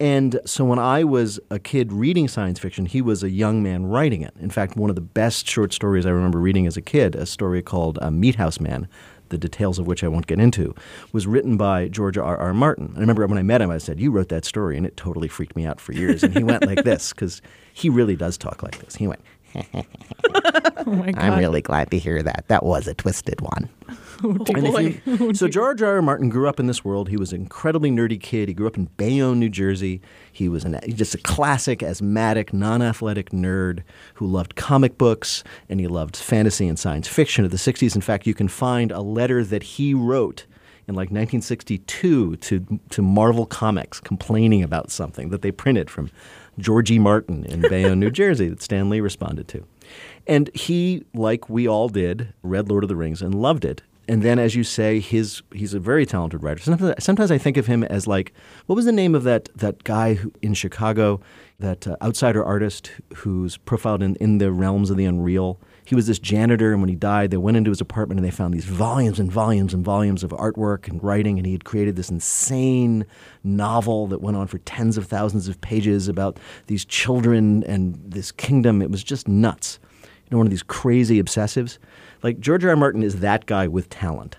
And 0.00 0.40
so 0.46 0.64
when 0.64 0.78
I 0.78 1.04
was 1.04 1.38
a 1.50 1.58
kid 1.58 1.92
reading 1.92 2.26
science 2.26 2.58
fiction, 2.58 2.86
he 2.86 3.02
was 3.02 3.22
a 3.22 3.28
young 3.28 3.62
man 3.62 3.84
writing 3.84 4.22
it. 4.22 4.32
In 4.40 4.48
fact, 4.48 4.74
one 4.74 4.88
of 4.88 4.96
the 4.96 5.02
best 5.02 5.46
short 5.46 5.74
stories 5.74 6.06
I 6.06 6.10
remember 6.10 6.38
reading 6.38 6.66
as 6.66 6.78
a 6.78 6.82
kid, 6.82 7.14
a 7.14 7.26
story 7.26 7.60
called 7.60 7.98
uh, 8.00 8.10
Meat 8.10 8.36
House 8.36 8.60
Man, 8.60 8.88
the 9.28 9.36
details 9.36 9.78
of 9.78 9.86
which 9.86 10.02
I 10.02 10.08
won't 10.08 10.26
get 10.26 10.40
into, 10.40 10.74
was 11.12 11.26
written 11.26 11.58
by 11.58 11.88
George 11.88 12.16
R. 12.16 12.36
R. 12.36 12.54
Martin. 12.54 12.94
I 12.96 13.00
remember 13.00 13.26
when 13.26 13.38
I 13.38 13.42
met 13.42 13.60
him, 13.60 13.70
I 13.70 13.76
said, 13.76 14.00
You 14.00 14.10
wrote 14.10 14.30
that 14.30 14.46
story, 14.46 14.78
and 14.78 14.86
it 14.86 14.96
totally 14.96 15.28
freaked 15.28 15.54
me 15.54 15.66
out 15.66 15.80
for 15.80 15.92
years. 15.92 16.22
And 16.22 16.34
he 16.34 16.42
went 16.42 16.66
like 16.66 16.82
this, 16.84 17.12
because 17.12 17.42
he 17.72 17.90
really 17.90 18.16
does 18.16 18.38
talk 18.38 18.62
like 18.62 18.78
this. 18.78 18.96
He 18.96 19.06
went, 19.06 19.20
Oh 19.54 20.92
my 20.92 21.12
God. 21.12 21.18
I'm 21.22 21.38
really 21.38 21.60
glad 21.62 21.90
to 21.90 21.98
hear 21.98 22.22
that. 22.22 22.44
That 22.48 22.64
was 22.64 22.86
a 22.86 22.94
twisted 22.94 23.40
one. 23.40 23.68
Oh, 24.22 24.36
and 24.54 24.66
if 24.66 25.06
you- 25.06 25.32
so 25.34 25.48
George 25.48 25.80
R. 25.80 25.94
R. 25.94 26.02
Martin 26.02 26.28
grew 26.28 26.46
up 26.46 26.60
in 26.60 26.66
this 26.66 26.84
world. 26.84 27.08
He 27.08 27.16
was 27.16 27.32
an 27.32 27.40
incredibly 27.40 27.90
nerdy 27.90 28.20
kid. 28.20 28.48
He 28.48 28.54
grew 28.54 28.66
up 28.66 28.76
in 28.76 28.84
Bayonne, 28.98 29.40
New 29.40 29.48
Jersey. 29.48 30.02
He 30.30 30.46
was 30.46 30.62
an, 30.66 30.78
just 30.94 31.14
a 31.14 31.18
classic, 31.18 31.82
asthmatic, 31.82 32.52
non-athletic 32.52 33.30
nerd 33.30 33.82
who 34.12 34.26
loved 34.26 34.56
comic 34.56 34.98
books 34.98 35.42
and 35.70 35.80
he 35.80 35.86
loved 35.86 36.18
fantasy 36.18 36.68
and 36.68 36.78
science 36.78 37.08
fiction 37.08 37.46
of 37.46 37.50
the 37.50 37.56
60s. 37.56 37.94
In 37.94 38.02
fact, 38.02 38.26
you 38.26 38.34
can 38.34 38.48
find 38.48 38.92
a 38.92 39.00
letter 39.00 39.42
that 39.42 39.62
he 39.62 39.94
wrote 39.94 40.44
in 40.90 40.96
like 40.96 41.10
1962 41.10 42.36
to, 42.36 42.80
to 42.90 43.02
Marvel 43.02 43.46
Comics 43.46 44.00
complaining 44.00 44.62
about 44.62 44.90
something 44.90 45.30
that 45.30 45.40
they 45.40 45.50
printed 45.50 45.88
from 45.88 46.10
Georgie 46.58 46.98
Martin 46.98 47.44
in 47.46 47.62
Bayonne, 47.70 48.00
New 48.00 48.10
Jersey 48.10 48.48
that 48.48 48.60
Stan 48.60 48.90
Lee 48.90 49.00
responded 49.00 49.48
to. 49.48 49.64
And 50.26 50.50
he, 50.54 51.04
like 51.14 51.48
we 51.48 51.66
all 51.66 51.88
did, 51.88 52.34
read 52.42 52.68
Lord 52.68 52.84
of 52.84 52.88
the 52.88 52.96
Rings 52.96 53.22
and 53.22 53.34
loved 53.34 53.64
it. 53.64 53.82
And 54.08 54.22
then, 54.22 54.40
as 54.40 54.56
you 54.56 54.64
say, 54.64 54.98
his 54.98 55.40
he's 55.54 55.72
a 55.72 55.78
very 55.78 56.04
talented 56.04 56.42
writer. 56.42 56.60
Sometimes, 56.60 57.04
sometimes 57.04 57.30
I 57.30 57.38
think 57.38 57.56
of 57.56 57.66
him 57.66 57.84
as 57.84 58.08
like, 58.08 58.32
what 58.66 58.74
was 58.74 58.84
the 58.84 58.92
name 58.92 59.14
of 59.14 59.22
that 59.22 59.48
that 59.54 59.84
guy 59.84 60.14
who, 60.14 60.32
in 60.42 60.52
Chicago, 60.54 61.20
that 61.60 61.86
uh, 61.86 61.94
outsider 62.02 62.44
artist 62.44 62.90
who's 63.14 63.56
profiled 63.58 64.02
in, 64.02 64.16
in 64.16 64.38
the 64.38 64.50
realms 64.50 64.90
of 64.90 64.96
the 64.96 65.04
unreal? 65.04 65.60
He 65.90 65.96
was 65.96 66.06
this 66.06 66.20
janitor, 66.20 66.70
and 66.70 66.80
when 66.80 66.88
he 66.88 66.94
died, 66.94 67.32
they 67.32 67.36
went 67.36 67.56
into 67.56 67.68
his 67.70 67.80
apartment 67.80 68.20
and 68.20 68.24
they 68.24 68.30
found 68.30 68.54
these 68.54 68.64
volumes 68.64 69.18
and 69.18 69.28
volumes 69.28 69.74
and 69.74 69.84
volumes 69.84 70.22
of 70.22 70.30
artwork 70.30 70.86
and 70.86 71.02
writing, 71.02 71.36
and 71.36 71.44
he 71.44 71.50
had 71.50 71.64
created 71.64 71.96
this 71.96 72.10
insane 72.10 73.04
novel 73.42 74.06
that 74.06 74.22
went 74.22 74.36
on 74.36 74.46
for 74.46 74.58
tens 74.58 74.96
of 74.96 75.06
thousands 75.06 75.48
of 75.48 75.60
pages 75.62 76.06
about 76.06 76.38
these 76.68 76.84
children 76.84 77.64
and 77.64 78.00
this 78.06 78.30
kingdom. 78.30 78.82
It 78.82 78.92
was 78.92 79.02
just 79.02 79.26
nuts. 79.26 79.80
You 80.04 80.28
know, 80.30 80.36
one 80.38 80.46
of 80.46 80.52
these 80.52 80.62
crazy 80.62 81.20
obsessives. 81.20 81.78
Like 82.22 82.38
George 82.38 82.64
R. 82.64 82.70
R. 82.70 82.76
Martin 82.76 83.02
is 83.02 83.18
that 83.18 83.46
guy 83.46 83.66
with 83.66 83.88
talent. 83.88 84.36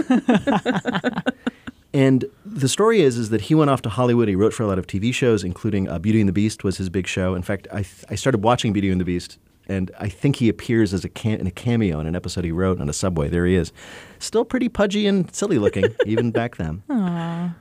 and 1.94 2.24
the 2.44 2.68
story 2.68 3.02
is 3.02 3.16
is 3.16 3.30
that 3.30 3.42
he 3.42 3.54
went 3.54 3.70
off 3.70 3.82
to 3.82 3.88
Hollywood. 3.88 4.26
He 4.26 4.34
wrote 4.34 4.52
for 4.52 4.64
a 4.64 4.66
lot 4.66 4.80
of 4.80 4.88
TV 4.88 5.14
shows, 5.14 5.44
including 5.44 5.88
uh, 5.88 6.00
Beauty 6.00 6.18
and 6.18 6.28
the 6.28 6.32
Beast 6.32 6.64
was 6.64 6.76
his 6.76 6.90
big 6.90 7.06
show. 7.06 7.36
In 7.36 7.42
fact, 7.42 7.68
I, 7.70 7.82
th- 7.82 8.04
I 8.10 8.16
started 8.16 8.42
watching 8.42 8.72
Beauty 8.72 8.90
and 8.90 9.00
the 9.00 9.04
Beast, 9.04 9.38
and 9.68 9.90
I 9.98 10.08
think 10.08 10.36
he 10.36 10.48
appears 10.48 10.94
as 10.94 11.04
a 11.04 11.08
cam- 11.08 11.40
in 11.40 11.46
a 11.46 11.50
cameo 11.50 12.00
in 12.00 12.06
an 12.06 12.16
episode 12.16 12.44
he 12.44 12.52
wrote 12.52 12.80
on 12.80 12.88
a 12.88 12.92
subway. 12.92 13.28
There 13.28 13.46
he 13.46 13.54
is, 13.54 13.72
still 14.18 14.44
pretty 14.44 14.68
pudgy 14.68 15.06
and 15.06 15.32
silly 15.34 15.58
looking, 15.58 15.94
even 16.06 16.30
back 16.30 16.56
then. 16.56 16.82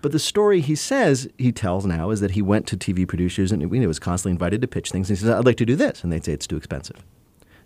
But 0.01 0.11
the 0.11 0.19
story 0.19 0.61
he 0.61 0.75
says 0.75 1.27
he 1.37 1.51
tells 1.51 1.85
now 1.85 2.09
is 2.11 2.21
that 2.21 2.31
he 2.31 2.41
went 2.41 2.67
to 2.67 2.77
TV 2.77 3.07
producers 3.07 3.51
and 3.51 3.61
he 3.61 3.87
was 3.87 3.99
constantly 3.99 4.31
invited 4.31 4.61
to 4.61 4.67
pitch 4.67 4.91
things. 4.91 5.09
And 5.09 5.17
he 5.17 5.21
says, 5.21 5.29
"I'd 5.29 5.45
like 5.45 5.57
to 5.57 5.65
do 5.65 5.75
this," 5.75 6.03
and 6.03 6.11
they'd 6.11 6.23
say 6.23 6.33
it's 6.33 6.47
too 6.47 6.57
expensive. 6.57 7.03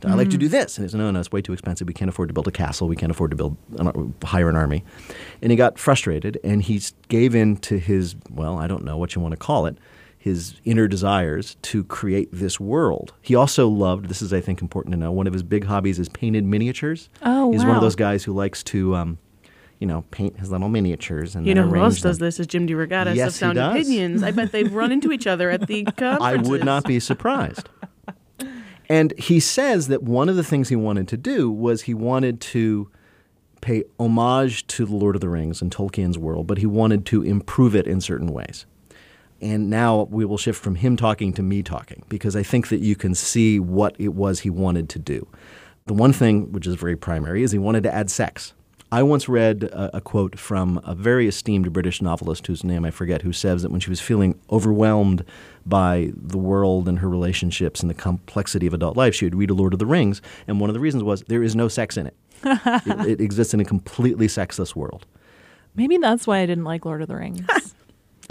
I'd 0.05 0.15
like 0.15 0.29
to 0.31 0.37
do 0.37 0.47
mm. 0.47 0.51
this. 0.51 0.77
And 0.77 0.85
he 0.85 0.91
said, 0.91 0.97
no, 0.97 1.11
no, 1.11 1.19
it's 1.19 1.31
way 1.31 1.41
too 1.41 1.53
expensive. 1.53 1.87
We 1.87 1.93
can't 1.93 2.09
afford 2.09 2.29
to 2.29 2.33
build 2.33 2.47
a 2.47 2.51
castle. 2.51 2.87
We 2.87 2.95
can't 2.95 3.11
afford 3.11 3.31
to 3.31 3.37
build 3.37 3.57
an, 3.77 4.13
hire 4.23 4.49
an 4.49 4.55
army. 4.55 4.83
And 5.41 5.51
he 5.51 5.55
got 5.55 5.77
frustrated 5.77 6.39
and 6.43 6.63
he 6.63 6.81
gave 7.07 7.35
in 7.35 7.57
to 7.57 7.77
his, 7.77 8.15
well, 8.29 8.57
I 8.57 8.67
don't 8.67 8.83
know 8.83 8.97
what 8.97 9.15
you 9.15 9.21
want 9.21 9.33
to 9.33 9.37
call 9.37 9.65
it, 9.65 9.77
his 10.23 10.53
inner 10.65 10.87
desires 10.87 11.57
to 11.63 11.83
create 11.85 12.29
this 12.31 12.59
world. 12.59 13.11
He 13.23 13.33
also 13.33 13.67
loved, 13.67 14.05
this 14.05 14.21
is, 14.21 14.31
I 14.31 14.39
think, 14.39 14.61
important 14.61 14.93
to 14.93 14.99
know, 14.99 15.11
one 15.11 15.25
of 15.25 15.33
his 15.33 15.41
big 15.41 15.63
hobbies 15.65 15.97
is 15.97 16.09
painted 16.09 16.45
miniatures. 16.45 17.09
Oh, 17.23 17.51
He's 17.51 17.65
one 17.65 17.75
of 17.75 17.81
those 17.81 17.95
guys 17.95 18.23
who 18.23 18.31
likes 18.31 18.61
to, 18.65 18.95
um, 18.95 19.17
you 19.79 19.87
know, 19.87 20.03
paint 20.11 20.37
his 20.37 20.51
little 20.51 20.69
miniatures 20.69 21.33
and 21.33 21.47
You 21.47 21.55
know 21.55 21.67
who 21.67 21.75
else 21.77 22.01
does 22.01 22.19
them. 22.19 22.27
this? 22.27 22.39
Is 22.39 22.45
Jim 22.45 22.67
DeRogatis 22.67 23.15
Yes, 23.15 23.29
of 23.29 23.33
Sound. 23.33 23.57
Opinions. 23.57 24.21
I 24.21 24.29
bet 24.29 24.51
they've 24.51 24.71
run 24.71 24.91
into 24.91 25.11
each 25.11 25.25
other 25.25 25.49
at 25.49 25.65
the 25.65 25.87
I 25.97 26.35
would 26.35 26.63
not 26.63 26.83
be 26.85 26.99
surprised. 26.99 27.67
And 28.87 29.17
he 29.17 29.39
says 29.39 29.87
that 29.87 30.03
one 30.03 30.29
of 30.29 30.35
the 30.35 30.43
things 30.43 30.69
he 30.69 30.75
wanted 30.75 31.07
to 31.07 31.17
do 31.17 31.49
was 31.49 31.83
he 31.83 31.95
wanted 31.95 32.39
to 32.41 32.91
pay 33.61 33.85
homage 33.99 34.67
to 34.67 34.85
the 34.85 34.93
Lord 34.95 35.15
of 35.15 35.21
the 35.21 35.29
Rings 35.29 35.63
and 35.63 35.71
Tolkien's 35.71 36.19
world, 36.19 36.45
but 36.45 36.59
he 36.59 36.67
wanted 36.67 37.07
to 37.07 37.23
improve 37.23 37.75
it 37.75 37.87
in 37.87 38.01
certain 38.01 38.27
ways. 38.27 38.67
And 39.41 39.69
now 39.69 40.03
we 40.11 40.23
will 40.23 40.37
shift 40.37 40.61
from 40.61 40.75
him 40.75 40.95
talking 40.95 41.33
to 41.33 41.41
me 41.41 41.63
talking 41.63 42.03
because 42.09 42.35
I 42.35 42.43
think 42.43 42.69
that 42.69 42.79
you 42.79 42.95
can 42.95 43.15
see 43.15 43.59
what 43.59 43.95
it 43.97 44.09
was 44.09 44.41
he 44.41 44.49
wanted 44.49 44.87
to 44.89 44.99
do. 44.99 45.27
The 45.87 45.93
one 45.93 46.13
thing, 46.13 46.51
which 46.51 46.67
is 46.67 46.75
very 46.75 46.95
primary, 46.95 47.41
is 47.41 47.51
he 47.51 47.57
wanted 47.57 47.83
to 47.83 47.93
add 47.93 48.11
sex. 48.11 48.53
I 48.93 49.03
once 49.03 49.29
read 49.29 49.63
a, 49.63 49.97
a 49.97 50.01
quote 50.01 50.37
from 50.37 50.81
a 50.83 50.93
very 50.93 51.27
esteemed 51.27 51.71
British 51.71 52.01
novelist 52.01 52.45
whose 52.47 52.63
name 52.63 52.83
I 52.83 52.91
forget, 52.91 53.21
who 53.21 53.31
says 53.31 53.61
that 53.61 53.71
when 53.71 53.79
she 53.79 53.89
was 53.89 54.01
feeling 54.01 54.37
overwhelmed 54.51 55.23
by 55.65 56.11
the 56.13 56.37
world 56.37 56.89
and 56.89 56.99
her 56.99 57.07
relationships 57.07 57.79
and 57.79 57.89
the 57.89 57.95
complexity 57.95 58.67
of 58.67 58.73
adult 58.73 58.97
life, 58.97 59.15
she 59.15 59.25
would 59.25 59.35
read 59.35 59.49
A 59.49 59.53
Lord 59.53 59.73
of 59.73 59.79
the 59.79 59.85
Rings. 59.85 60.21
And 60.45 60.59
one 60.59 60.69
of 60.69 60.73
the 60.73 60.79
reasons 60.81 61.03
was 61.03 61.21
there 61.23 61.41
is 61.41 61.55
no 61.55 61.69
sex 61.69 61.95
in 61.95 62.07
it. 62.07 62.15
it, 62.43 63.07
it 63.07 63.21
exists 63.21 63.53
in 63.53 63.61
a 63.61 63.65
completely 63.65 64.27
sexless 64.27 64.75
world. 64.75 65.05
Maybe 65.73 65.97
that's 65.97 66.27
why 66.27 66.39
I 66.39 66.45
didn't 66.45 66.65
like 66.65 66.83
Lord 66.83 67.01
of 67.01 67.07
the 67.07 67.15
Rings. 67.15 67.47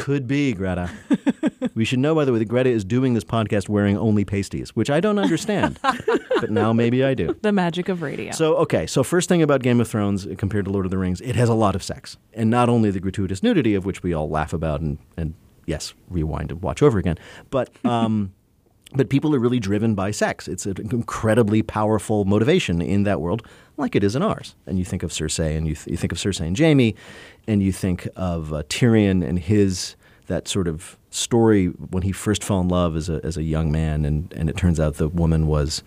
Could 0.01 0.27
be, 0.27 0.53
Greta. 0.55 0.91
we 1.75 1.85
should 1.85 1.99
know, 1.99 2.15
by 2.15 2.25
the 2.25 2.33
way, 2.33 2.39
that 2.39 2.47
Greta 2.49 2.71
is 2.71 2.85
doing 2.85 3.15
this 3.15 3.25
podcast 3.25 3.69
wearing 3.69 3.97
only 3.97 4.25
pasties, 4.25 4.75
which 4.75 4.91
I 4.91 4.99
don't 5.01 5.19
understand. 5.19 5.79
but 5.83 6.51
now 6.51 6.73
maybe 6.73 7.05
I 7.05 7.15
do. 7.15 7.37
the 7.43 7.53
magic 7.53 7.89
of 7.89 8.03
radio. 8.03 8.33
So, 8.33 8.57
okay, 8.57 8.87
so 8.87 9.03
first 9.03 9.29
thing 9.29 9.43
about 9.43 9.63
Game 9.63 9.81
of 9.81 9.89
Thrones 9.89 10.27
compared 10.39 10.65
to 10.65 10.71
Lord 10.71 10.87
of 10.87 10.91
the 10.91 10.99
Rings, 10.99 11.21
it 11.21 11.37
has 11.37 11.49
a 11.49 11.55
lot 11.55 11.75
of 11.75 11.83
sex. 11.83 12.17
And 12.33 12.51
not 12.51 12.69
only 12.69 12.91
the 12.91 13.01
gratuitous 13.01 13.43
nudity, 13.43 13.75
of 13.75 13.85
which 13.85 14.03
we 14.03 14.13
all 14.15 14.29
laugh 14.29 14.53
about 14.53 14.81
and, 14.81 14.99
and 15.17 15.35
yes, 15.67 15.95
rewind 16.09 16.51
and 16.51 16.63
watch 16.63 16.83
over 16.83 16.99
again, 16.99 17.17
but. 17.51 17.71
Um, 17.85 18.33
But 18.93 19.09
people 19.09 19.33
are 19.37 19.39
really 19.39 19.61
driven 19.61 19.95
by 19.95 20.11
sex. 20.11 20.49
It's 20.49 20.67
an 20.67 20.75
incredibly 20.91 21.63
powerful 21.63 22.25
motivation 22.25 22.83
in 22.83 23.05
that 23.05 23.21
world, 23.21 23.47
like 23.81 23.97
it 23.97 24.05
is 24.05 24.15
in 24.15 24.23
ours. 24.23 24.55
And 24.67 24.79
you 24.79 24.85
think 24.85 25.03
of 25.03 25.11
Cersei, 25.11 25.57
and 25.57 25.67
you, 25.67 25.75
th- 25.75 25.87
you 25.87 25.97
think 25.97 26.13
of 26.13 26.19
Cersei 26.19 26.47
and 26.47 26.59
Jaime, 26.59 26.95
and 27.47 27.63
you 27.63 27.73
think 27.73 28.09
of 28.17 28.53
uh, 28.53 28.63
Tyrion 28.65 29.27
and 29.27 29.39
his 29.39 29.97
that 30.27 30.47
sort 30.47 30.69
of 30.69 30.97
story 31.11 31.67
when 31.67 32.05
he 32.05 32.13
first 32.13 32.45
fell 32.45 32.61
in 32.61 32.69
love 32.69 32.97
as 32.97 33.09
a 33.09 33.21
as 33.25 33.37
a 33.37 33.43
young 33.43 33.73
man, 33.73 34.05
and 34.05 34.33
and 34.35 34.49
it 34.49 34.57
turns 34.57 34.79
out 34.79 34.95
the 34.95 35.09
woman 35.09 35.47
was 35.47 35.83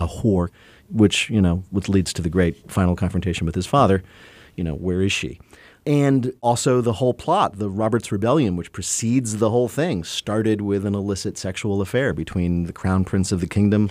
a 0.00 0.06
whore, 0.06 0.48
which 0.90 1.30
you 1.30 1.40
know, 1.40 1.62
which 1.70 1.88
leads 1.88 2.12
to 2.14 2.22
the 2.22 2.30
great 2.30 2.70
final 2.70 2.96
confrontation 2.96 3.46
with 3.46 3.54
his 3.54 3.66
father. 3.66 4.02
You 4.56 4.64
know, 4.64 4.74
where 4.74 5.02
is 5.02 5.12
she? 5.12 5.38
And 5.86 6.34
also 6.42 6.80
the 6.80 6.94
whole 6.94 7.14
plot, 7.14 7.58
the 7.58 7.70
Roberts 7.70 8.12
Rebellion, 8.12 8.56
which 8.56 8.72
precedes 8.72 9.38
the 9.38 9.48
whole 9.48 9.68
thing, 9.68 10.04
started 10.04 10.60
with 10.60 10.84
an 10.84 10.94
illicit 10.94 11.38
sexual 11.38 11.80
affair 11.80 12.12
between 12.12 12.64
the 12.64 12.72
crown 12.72 13.04
prince 13.04 13.32
of 13.32 13.40
the 13.40 13.46
kingdom 13.46 13.90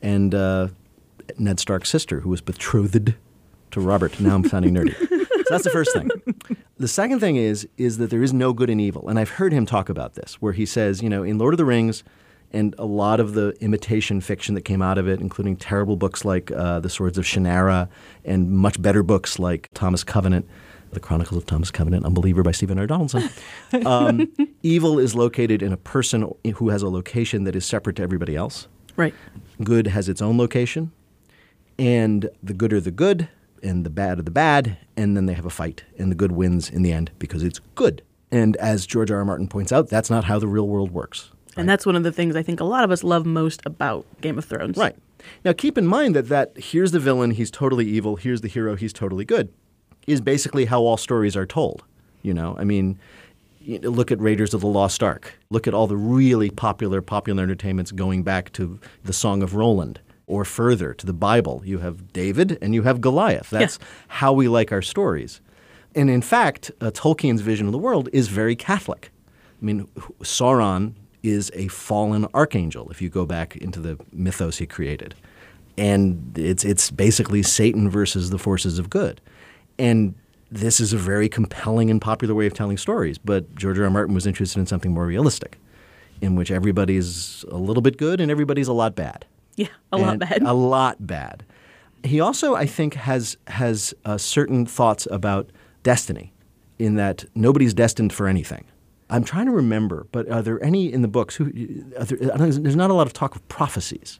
and 0.00 0.34
uh, 0.34 0.68
Ned 1.38 1.60
Stark's 1.60 1.90
sister, 1.90 2.20
who 2.20 2.30
was 2.30 2.40
betrothed 2.40 3.14
to 3.70 3.80
Robert. 3.80 4.18
Now 4.20 4.34
I'm 4.34 4.48
sounding 4.48 4.74
nerdy. 4.74 4.94
So 5.44 5.52
that's 5.52 5.64
the 5.64 5.70
first 5.70 5.92
thing. 5.92 6.08
The 6.78 6.88
second 6.88 7.20
thing 7.20 7.36
is 7.36 7.68
is 7.76 7.98
that 7.98 8.08
there 8.08 8.22
is 8.22 8.32
no 8.32 8.54
good 8.54 8.70
and 8.70 8.80
evil, 8.80 9.10
and 9.10 9.18
I've 9.18 9.28
heard 9.28 9.52
him 9.52 9.66
talk 9.66 9.90
about 9.90 10.14
this, 10.14 10.40
where 10.40 10.54
he 10.54 10.64
says, 10.64 11.02
you 11.02 11.10
know, 11.10 11.22
in 11.22 11.36
Lord 11.36 11.52
of 11.52 11.58
the 11.58 11.66
Rings, 11.66 12.02
and 12.50 12.74
a 12.78 12.86
lot 12.86 13.20
of 13.20 13.34
the 13.34 13.50
imitation 13.60 14.22
fiction 14.22 14.54
that 14.54 14.62
came 14.62 14.80
out 14.80 14.96
of 14.96 15.06
it, 15.06 15.20
including 15.20 15.56
terrible 15.56 15.96
books 15.96 16.24
like 16.24 16.50
uh, 16.50 16.80
The 16.80 16.88
Swords 16.88 17.18
of 17.18 17.24
Shannara, 17.24 17.88
and 18.24 18.52
much 18.52 18.80
better 18.80 19.02
books 19.02 19.38
like 19.38 19.68
Thomas 19.74 20.02
Covenant. 20.02 20.48
The 20.92 21.00
Chronicles 21.00 21.36
of 21.36 21.46
Thomas 21.46 21.70
Covenant, 21.72 22.06
Unbeliever 22.06 22.44
by 22.44 22.52
Stephen 22.52 22.78
R. 22.78 22.86
Donaldson. 22.86 23.28
Um, 23.84 24.32
evil 24.62 25.00
is 25.00 25.14
located 25.16 25.60
in 25.60 25.72
a 25.72 25.76
person 25.76 26.32
who 26.54 26.68
has 26.68 26.82
a 26.82 26.88
location 26.88 27.44
that 27.44 27.56
is 27.56 27.66
separate 27.66 27.96
to 27.96 28.02
everybody 28.02 28.36
else. 28.36 28.68
Right. 28.96 29.12
Good 29.62 29.88
has 29.88 30.08
its 30.08 30.22
own 30.22 30.38
location, 30.38 30.92
and 31.78 32.28
the 32.42 32.54
good 32.54 32.72
are 32.72 32.80
the 32.80 32.90
good, 32.90 33.28
and 33.62 33.84
the 33.84 33.90
bad 33.90 34.18
are 34.18 34.22
the 34.22 34.30
bad, 34.30 34.76
and 34.96 35.16
then 35.16 35.26
they 35.26 35.34
have 35.34 35.46
a 35.46 35.50
fight, 35.50 35.84
and 35.98 36.10
the 36.10 36.16
good 36.16 36.32
wins 36.32 36.70
in 36.70 36.82
the 36.82 36.92
end 36.92 37.10
because 37.18 37.42
it's 37.42 37.60
good. 37.74 38.02
And 38.30 38.56
as 38.56 38.86
George 38.86 39.10
R. 39.10 39.18
R. 39.18 39.24
Martin 39.24 39.48
points 39.48 39.72
out, 39.72 39.88
that's 39.88 40.10
not 40.10 40.24
how 40.24 40.38
the 40.38 40.48
real 40.48 40.68
world 40.68 40.90
works. 40.90 41.30
And 41.56 41.68
that's 41.68 41.86
one 41.86 41.96
of 41.96 42.02
the 42.02 42.12
things 42.12 42.34
I 42.34 42.42
think 42.42 42.60
a 42.60 42.64
lot 42.64 42.84
of 42.84 42.90
us 42.90 43.04
love 43.04 43.24
most 43.24 43.62
about 43.64 44.06
Game 44.20 44.38
of 44.38 44.44
Thrones. 44.44 44.76
Right. 44.76 44.96
Now 45.44 45.52
keep 45.52 45.78
in 45.78 45.86
mind 45.86 46.14
that 46.16 46.28
that 46.28 46.52
here's 46.56 46.92
the 46.92 46.98
villain, 46.98 47.30
he's 47.30 47.50
totally 47.50 47.86
evil, 47.86 48.16
here's 48.16 48.40
the 48.40 48.48
hero, 48.48 48.74
he's 48.74 48.92
totally 48.92 49.24
good, 49.24 49.52
is 50.06 50.20
basically 50.20 50.64
how 50.64 50.80
all 50.82 50.96
stories 50.96 51.36
are 51.36 51.46
told. 51.46 51.84
You 52.22 52.34
know, 52.34 52.56
I 52.58 52.64
mean, 52.64 52.98
look 53.66 54.10
at 54.10 54.20
Raiders 54.20 54.52
of 54.52 54.62
the 54.62 54.66
Lost 54.66 55.02
Ark. 55.02 55.38
Look 55.50 55.66
at 55.66 55.74
all 55.74 55.86
the 55.86 55.96
really 55.96 56.50
popular 56.50 57.00
popular 57.00 57.42
entertainments 57.42 57.92
going 57.92 58.22
back 58.22 58.52
to 58.54 58.78
the 59.04 59.12
Song 59.12 59.42
of 59.42 59.54
Roland 59.54 60.00
or 60.26 60.44
further 60.44 60.94
to 60.94 61.06
the 61.06 61.12
Bible. 61.12 61.62
You 61.64 61.78
have 61.78 62.12
David 62.12 62.58
and 62.62 62.74
you 62.74 62.82
have 62.82 63.00
Goliath. 63.00 63.50
That's 63.50 63.78
how 64.08 64.32
we 64.32 64.48
like 64.48 64.72
our 64.72 64.82
stories. 64.82 65.40
And 65.94 66.10
in 66.10 66.22
fact, 66.22 66.70
uh, 66.80 66.90
Tolkien's 66.90 67.40
vision 67.40 67.66
of 67.66 67.72
the 67.72 67.78
world 67.78 68.08
is 68.12 68.28
very 68.28 68.56
Catholic. 68.56 69.10
I 69.60 69.64
mean, 69.64 69.86
Sauron 70.22 70.94
is 71.22 71.50
a 71.54 71.68
fallen 71.68 72.26
archangel 72.34 72.90
if 72.90 73.00
you 73.00 73.08
go 73.08 73.24
back 73.24 73.56
into 73.56 73.80
the 73.80 73.98
mythos 74.12 74.58
he 74.58 74.66
created. 74.66 75.14
And 75.76 76.36
it's 76.36 76.64
it's 76.64 76.90
basically 76.90 77.42
Satan 77.42 77.88
versus 77.90 78.30
the 78.30 78.38
forces 78.38 78.78
of 78.78 78.90
good. 78.90 79.20
And 79.78 80.14
this 80.50 80.78
is 80.78 80.92
a 80.92 80.98
very 80.98 81.28
compelling 81.28 81.90
and 81.90 82.00
popular 82.00 82.34
way 82.34 82.46
of 82.46 82.54
telling 82.54 82.76
stories, 82.76 83.18
but 83.18 83.52
George 83.56 83.78
R. 83.78 83.84
R. 83.84 83.90
Martin 83.90 84.14
was 84.14 84.26
interested 84.26 84.60
in 84.60 84.66
something 84.66 84.92
more 84.92 85.06
realistic, 85.06 85.58
in 86.20 86.36
which 86.36 86.50
everybody's 86.50 87.44
a 87.50 87.56
little 87.56 87.82
bit 87.82 87.96
good 87.96 88.20
and 88.20 88.30
everybody's 88.30 88.68
a 88.68 88.72
lot 88.72 88.94
bad. 88.94 89.24
Yeah, 89.56 89.68
a 89.92 89.98
lot 89.98 90.18
bad. 90.18 90.42
A 90.42 90.52
lot 90.52 91.06
bad. 91.06 91.44
He 92.02 92.20
also, 92.20 92.54
I 92.54 92.66
think, 92.66 92.94
has 92.94 93.36
has 93.46 93.94
uh, 94.04 94.18
certain 94.18 94.66
thoughts 94.66 95.06
about 95.10 95.50
destiny, 95.84 96.32
in 96.78 96.96
that 96.96 97.24
nobody's 97.34 97.72
destined 97.72 98.12
for 98.12 98.26
anything. 98.26 98.64
I'm 99.10 99.22
trying 99.22 99.46
to 99.46 99.52
remember, 99.52 100.06
but 100.12 100.28
are 100.28 100.42
there 100.42 100.62
any 100.62 100.92
in 100.92 101.02
the 101.02 101.08
books 101.08 101.36
who? 101.36 101.46
Are 101.98 102.04
there, 102.04 102.18
there's 102.50 102.76
not 102.76 102.90
a 102.90 102.94
lot 102.94 103.06
of 103.06 103.12
talk 103.12 103.36
of 103.36 103.46
prophecies. 103.48 104.18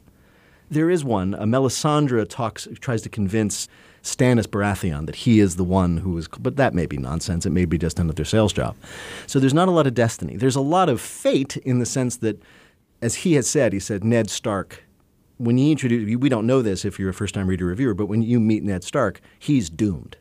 There 0.71 0.89
is 0.89 1.05
one. 1.05 1.35
Uh, 1.35 1.43
Melisandre 1.43 2.27
talks, 2.29 2.67
tries 2.81 3.03
to 3.03 3.09
convince 3.09 3.69
Stannis 4.03 4.47
Baratheon 4.47 5.07
that 5.07 5.17
he 5.17 5.41
is 5.41 5.57
the 5.57 5.65
one 5.65 5.99
who 5.99 6.17
is, 6.17 6.29
but 6.29 6.57
that 6.57 6.75
may 6.75 6.87
be 6.87 6.97
nonsense. 6.97 7.45
It 7.47 7.51
may 7.51 7.65
be 7.65 7.79
just 7.79 7.99
another 7.99 8.25
sales 8.25 8.53
job. 8.53 8.77
So 9.27 9.39
there's 9.41 9.55
not 9.55 9.69
a 9.69 9.71
lot 9.71 9.87
of 9.87 9.95
destiny. 9.95 10.37
There's 10.37 10.57
a 10.57 10.61
lot 10.61 10.89
of 10.89 11.01
fate 11.01 11.57
in 11.59 11.79
the 11.81 11.87
sense 11.87 12.17
that, 12.19 12.41
as 13.03 13.17
he 13.17 13.35
has 13.35 13.49
said, 13.49 13.73
he 13.73 13.81
said 13.81 14.05
Ned 14.05 14.31
Stark. 14.31 14.84
When 15.45 15.59
you 15.59 15.71
introduce, 15.71 16.17
we 16.19 16.29
don't 16.29 16.47
know 16.47 16.63
this 16.63 16.85
if 16.85 16.99
you're 16.99 17.11
a 17.11 17.15
first-time 17.15 17.47
reader 17.47 17.67
reviewer, 17.67 17.95
but 17.95 18.07
when 18.07 18.23
you 18.23 18.41
meet 18.41 18.63
Ned 18.63 18.83
Stark, 18.83 19.21
he's 19.39 19.69
doomed 19.69 20.17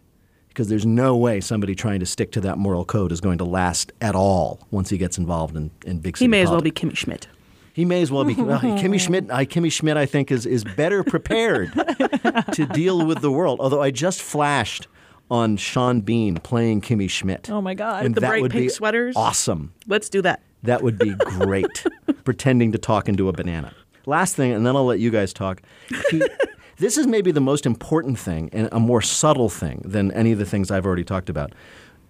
because 0.49 0.67
there's 0.67 0.85
no 0.85 1.15
way 1.15 1.41
somebody 1.41 1.73
trying 1.73 1.99
to 1.99 2.05
stick 2.05 2.31
to 2.33 2.41
that 2.41 2.57
moral 2.57 2.85
code 2.85 3.11
is 3.11 3.19
going 3.21 3.39
to 3.39 3.43
last 3.43 3.91
at 4.01 4.15
all 4.15 4.59
once 4.69 4.89
he 4.89 4.97
gets 4.97 5.17
involved 5.17 5.55
in, 5.55 5.71
in 5.85 5.99
big 5.99 6.17
city 6.17 6.25
he 6.25 6.27
may 6.27 6.41
as 6.41 6.49
well 6.49 6.61
be. 6.61 6.71
Kimmy 6.71 6.95
Schmidt. 6.95 7.27
He 7.73 7.85
may 7.85 8.03
as 8.03 8.11
well 8.11 8.23
be. 8.23 8.35
Well, 8.35 8.59
Kimmy 8.61 8.99
Schmidt. 8.99 9.31
I, 9.31 9.45
Kimmy 9.45 9.71
Schmidt, 9.71 9.97
I 9.97 10.05
think, 10.05 10.31
is 10.31 10.45
is 10.45 10.63
better 10.63 11.03
prepared 11.03 11.73
to 11.73 12.69
deal 12.71 13.05
with 13.05 13.21
the 13.21 13.31
world. 13.31 13.59
Although 13.59 13.81
I 13.81 13.89
just 13.89 14.21
flashed 14.21 14.87
on 15.31 15.57
Sean 15.57 16.01
Bean 16.01 16.37
playing 16.37 16.81
Kimmy 16.81 17.09
Schmidt. 17.09 17.49
Oh 17.49 17.61
my 17.61 17.73
God. 17.73 18.05
And 18.05 18.13
the 18.13 18.21
that 18.21 18.27
bright 18.27 18.41
would 18.43 18.51
pink 18.51 18.65
be 18.65 18.69
sweaters? 18.69 19.15
Awesome. 19.15 19.73
Let's 19.87 20.09
do 20.09 20.21
that. 20.21 20.43
That 20.61 20.83
would 20.83 20.99
be 20.99 21.15
great. 21.15 21.85
Pretending 22.23 22.71
to 22.73 22.77
talk 22.77 23.09
into 23.09 23.27
a 23.27 23.33
banana. 23.33 23.73
Last 24.05 24.35
thing, 24.35 24.51
and 24.51 24.65
then 24.65 24.75
I'll 24.75 24.85
let 24.85 24.99
you 24.99 25.09
guys 25.09 25.33
talk. 25.33 25.61
He, 26.09 26.21
this 26.77 26.97
is 26.97 27.07
maybe 27.07 27.31
the 27.31 27.41
most 27.41 27.65
important 27.65 28.19
thing 28.19 28.49
and 28.51 28.69
a 28.71 28.79
more 28.79 29.01
subtle 29.01 29.49
thing 29.49 29.81
than 29.85 30.11
any 30.11 30.31
of 30.31 30.39
the 30.39 30.45
things 30.45 30.71
I've 30.71 30.85
already 30.85 31.03
talked 31.03 31.29
about. 31.29 31.53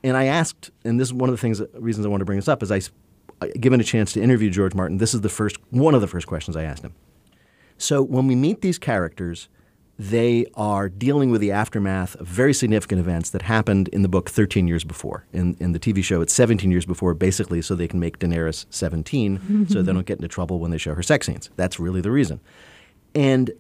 And 0.04 0.18
I 0.18 0.26
asked, 0.26 0.72
and 0.84 1.00
this 1.00 1.08
is 1.08 1.14
one 1.14 1.30
of 1.30 1.34
the 1.34 1.42
things, 1.42 1.62
reasons 1.74 2.06
I 2.06 2.10
want 2.10 2.22
to 2.22 2.26
bring 2.26 2.38
this 2.38 2.48
up, 2.48 2.62
is 2.62 2.72
I, 2.72 2.82
I 3.42 3.48
given 3.50 3.80
a 3.80 3.84
chance 3.84 4.14
to 4.14 4.22
interview 4.22 4.50
George 4.50 4.74
Martin. 4.74 4.98
This 4.98 5.14
is 5.14 5.22
the 5.22 5.30
first, 5.30 5.58
one 5.70 5.96
of 5.96 6.02
the 6.02 6.08
first 6.08 6.28
questions 6.28 6.58
I 6.58 6.64
asked 6.64 6.84
him. 6.84 6.94
So 7.78 8.02
when 8.02 8.28
we 8.28 8.36
meet 8.36 8.62
these 8.62 8.78
characters, 8.78 9.48
they 9.98 10.46
are 10.56 10.90
dealing 10.90 11.30
with 11.30 11.40
the 11.40 11.52
aftermath 11.52 12.16
of 12.16 12.28
very 12.28 12.54
significant 12.54 13.00
events 13.00 13.30
that 13.30 13.44
happened 13.44 13.88
in 13.90 14.02
the 14.02 14.08
book 14.08 14.30
13 14.30 14.68
years 14.68 14.84
before. 14.84 15.26
In, 15.32 15.56
in 15.60 15.72
the 15.72 15.80
TV 15.80 16.04
show, 16.04 16.22
it's 16.22 16.34
17 16.34 16.72
years 16.72 16.86
before, 16.86 17.14
basically, 17.14 17.62
so 17.62 17.76
they 17.76 17.88
can 17.88 18.00
make 18.00 18.18
Daenerys 18.20 18.66
17, 18.72 19.68
so 19.70 19.82
they 19.82 19.94
don't 19.94 20.06
get 20.06 20.18
into 20.18 20.28
trouble 20.28 20.60
when 20.60 20.72
they 20.72 20.80
show 20.80 20.96
her 20.96 21.04
sex 21.04 21.28
scenes. 21.28 21.50
That's 21.56 21.80
really 21.80 22.02
the 22.02 22.12
reason. 22.12 22.40
And 23.14 23.52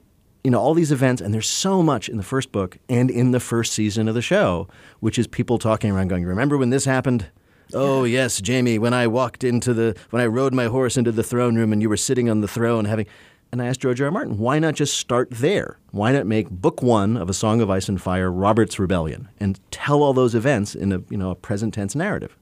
you 0.44 0.52
know 0.52 0.60
all 0.60 0.74
these 0.74 0.92
events, 0.92 1.22
and 1.22 1.34
there's 1.34 1.48
so 1.48 1.82
much 1.82 2.10
in 2.10 2.18
the 2.18 2.24
first 2.24 2.52
book 2.52 2.78
and 2.90 3.10
in 3.10 3.32
the 3.32 3.40
first 3.40 3.72
season 3.74 4.08
of 4.08 4.16
the 4.16 4.22
show, 4.22 4.68
which 5.00 5.18
is 5.18 5.26
people 5.26 5.58
talking 5.58 5.92
around, 5.92 6.10
going, 6.10 6.26
"Remember 6.26 6.58
when 6.58 6.70
this 6.70 6.84
happened?" 6.86 7.28
Oh 7.74 8.04
yes, 8.04 8.42
Jaime. 8.46 8.78
When 8.78 8.94
I 8.94 9.08
walked 9.08 9.44
into 9.44 9.74
the, 9.74 9.96
when 10.10 10.22
I 10.22 10.26
rode 10.26 10.54
my 10.54 10.66
horse 10.66 10.98
into 10.98 11.14
the 11.14 11.24
throne 11.24 11.56
room, 11.56 11.72
and 11.72 11.82
you 11.82 11.88
were 11.88 11.98
sitting 11.98 12.30
on 12.30 12.42
the 12.42 12.48
throne 12.48 12.86
having. 12.86 13.06
And 13.54 13.62
I 13.62 13.68
asked 13.68 13.82
George 13.82 14.02
R. 14.02 14.06
R. 14.06 14.12
Martin, 14.12 14.40
why 14.40 14.58
not 14.58 14.74
just 14.74 14.98
start 14.98 15.30
there? 15.30 15.78
Why 15.92 16.12
not 16.12 16.26
make 16.26 16.50
book 16.50 16.82
one 16.82 17.16
of 17.16 17.30
A 17.30 17.36
Song 17.36 17.62
of 17.62 17.70
Ice 17.70 17.88
and 17.88 18.02
Fire 18.02 18.32
Robert's 18.32 18.80
Rebellion 18.80 19.30
and 19.40 19.60
tell 19.70 20.02
all 20.02 20.12
those 20.12 20.34
events 20.34 20.74
in 20.74 20.92
a 20.92 21.04
you 21.12 21.18
know 21.18 21.30
a 21.30 21.36
present 21.36 21.76
tense 21.76 21.94
narrative? 21.94 22.36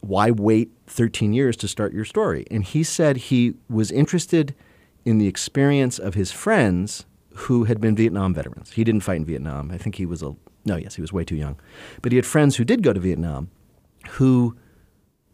Why 0.00 0.30
wait 0.30 0.70
13 0.86 1.32
years 1.32 1.56
to 1.56 1.68
start 1.68 1.94
your 1.94 2.04
story? 2.04 2.44
And 2.50 2.64
he 2.64 2.82
said 2.82 3.16
he 3.16 3.54
was 3.70 3.90
interested 3.90 4.54
in 5.06 5.16
the 5.16 5.26
experience 5.26 5.98
of 5.98 6.12
his 6.12 6.32
friends 6.32 7.06
who 7.32 7.64
had 7.64 7.80
been 7.80 7.96
Vietnam 7.96 8.34
veterans. 8.34 8.72
He 8.72 8.84
didn't 8.84 9.00
fight 9.00 9.16
in 9.16 9.24
Vietnam. 9.24 9.70
I 9.70 9.78
think 9.78 9.94
he 9.94 10.04
was 10.04 10.22
a 10.22 10.36
no, 10.66 10.76
yes, 10.76 10.96
he 10.96 11.00
was 11.00 11.14
way 11.14 11.24
too 11.24 11.36
young. 11.36 11.58
But 12.02 12.12
he 12.12 12.16
had 12.16 12.26
friends 12.26 12.56
who 12.56 12.64
did 12.64 12.82
go 12.82 12.92
to 12.92 13.00
Vietnam 13.00 13.48
who 14.10 14.54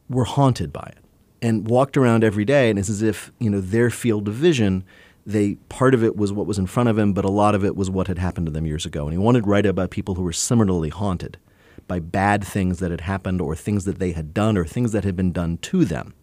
were 0.09 0.27
haunted 0.27 0.73
by 0.73 0.92
it 0.97 1.05
and 1.42 1.66
walked 1.66 1.97
around 1.97 2.23
every 2.23 2.44
day 2.44 2.70
and 2.70 2.79
it's 2.79 2.88
as 2.88 3.03
if, 3.03 3.33
you 3.40 3.51
know, 3.51 3.61
their 3.61 3.90
field 3.90 4.29
of 4.29 4.35
vision 4.35 4.85
they 5.27 5.55
part 5.69 5.95
of 5.95 6.05
it 6.05 6.17
was 6.17 6.33
what 6.33 6.47
was 6.47 6.59
in 6.59 6.67
front 6.67 6.89
of 6.89 6.99
him, 6.99 7.13
but 7.13 7.25
a 7.25 7.31
lot 7.31 7.55
of 7.55 7.65
it 7.65 7.77
was 7.77 7.91
what 7.91 8.09
had 8.09 8.19
happened 8.19 8.47
to 8.47 8.53
them 8.53 8.67
years 8.67 8.85
ago. 8.85 9.05
And 9.05 9.13
he 9.13 9.19
wanted 9.19 9.45
to 9.45 9.49
write 9.51 9.67
about 9.67 9.91
people 9.91 10.15
who 10.17 10.23
were 10.23 10.33
similarly 10.33 10.91
haunted 10.91 11.39
by 11.87 11.99
bad 11.99 12.45
things 12.45 12.79
that 12.79 12.91
had 12.91 13.03
happened 13.03 13.41
or 13.41 13.55
things 13.57 13.85
that 13.85 13.99
they 13.99 14.13
had 14.13 14.33
done 14.35 14.57
or 14.57 14.65
things 14.65 14.93
that 14.93 15.05
had 15.05 15.17
been 15.17 15.33
done 15.33 15.59
to 15.59 15.85
them. 15.85 16.15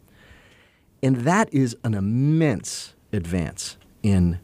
And 1.04 1.18
that 1.18 1.52
is 1.54 1.76
an 1.84 1.94
immense 1.94 2.94
advance 3.12 3.78
in, 4.04 4.40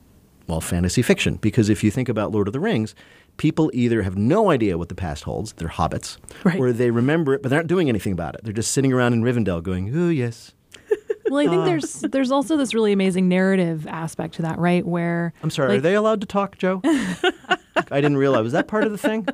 well, 0.47 0.61
fantasy 0.61 1.01
fiction. 1.01 1.35
Because 1.35 1.69
if 1.69 1.83
you 1.83 1.91
think 1.91 2.09
about 2.09 2.31
Lord 2.31 2.47
of 2.47 2.53
the 2.53 2.59
Rings, 2.59 2.95
people 3.37 3.69
either 3.73 4.01
have 4.01 4.17
no 4.17 4.49
idea 4.49 4.77
what 4.77 4.89
the 4.89 4.95
past 4.95 5.23
holds, 5.25 5.53
they're 5.53 5.67
hobbits, 5.67 6.17
Right. 6.43 6.59
or 6.59 6.73
they 6.73 6.89
remember 6.89 7.35
it, 7.35 7.43
but 7.43 7.49
they're 7.49 7.59
not 7.59 7.67
doing 7.67 7.89
anything 7.89 8.13
about 8.13 8.33
it. 8.35 8.41
They're 8.43 8.53
just 8.53 8.71
sitting 8.71 8.91
around 8.91 9.13
in 9.13 9.21
Rivendell 9.21 9.61
going, 9.61 9.95
oh, 9.95 10.09
yes. 10.09 10.53
Well, 11.29 11.39
I 11.39 11.47
think 11.47 11.61
uh. 11.61 11.65
there's 11.65 12.01
there's 12.01 12.31
also 12.31 12.57
this 12.57 12.73
really 12.73 12.91
amazing 12.91 13.27
narrative 13.27 13.87
aspect 13.87 14.35
to 14.35 14.43
that, 14.43 14.57
right? 14.59 14.85
Where 14.85 15.33
I'm 15.43 15.49
sorry, 15.49 15.77
are 15.77 15.81
they 15.81 15.95
allowed 15.95 16.21
to 16.21 16.27
talk, 16.27 16.57
Joe? 16.57 16.81
I 16.85 18.01
didn't 18.01 18.17
realize. 18.17 18.43
Was 18.43 18.53
that 18.53 18.67
part 18.67 18.83
of 18.85 18.91
the 18.91 18.97
thing? 18.97 19.27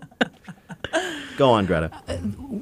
Go 1.37 1.51
on, 1.51 1.65
Greta. 1.65 1.91
Uh, 2.07 2.17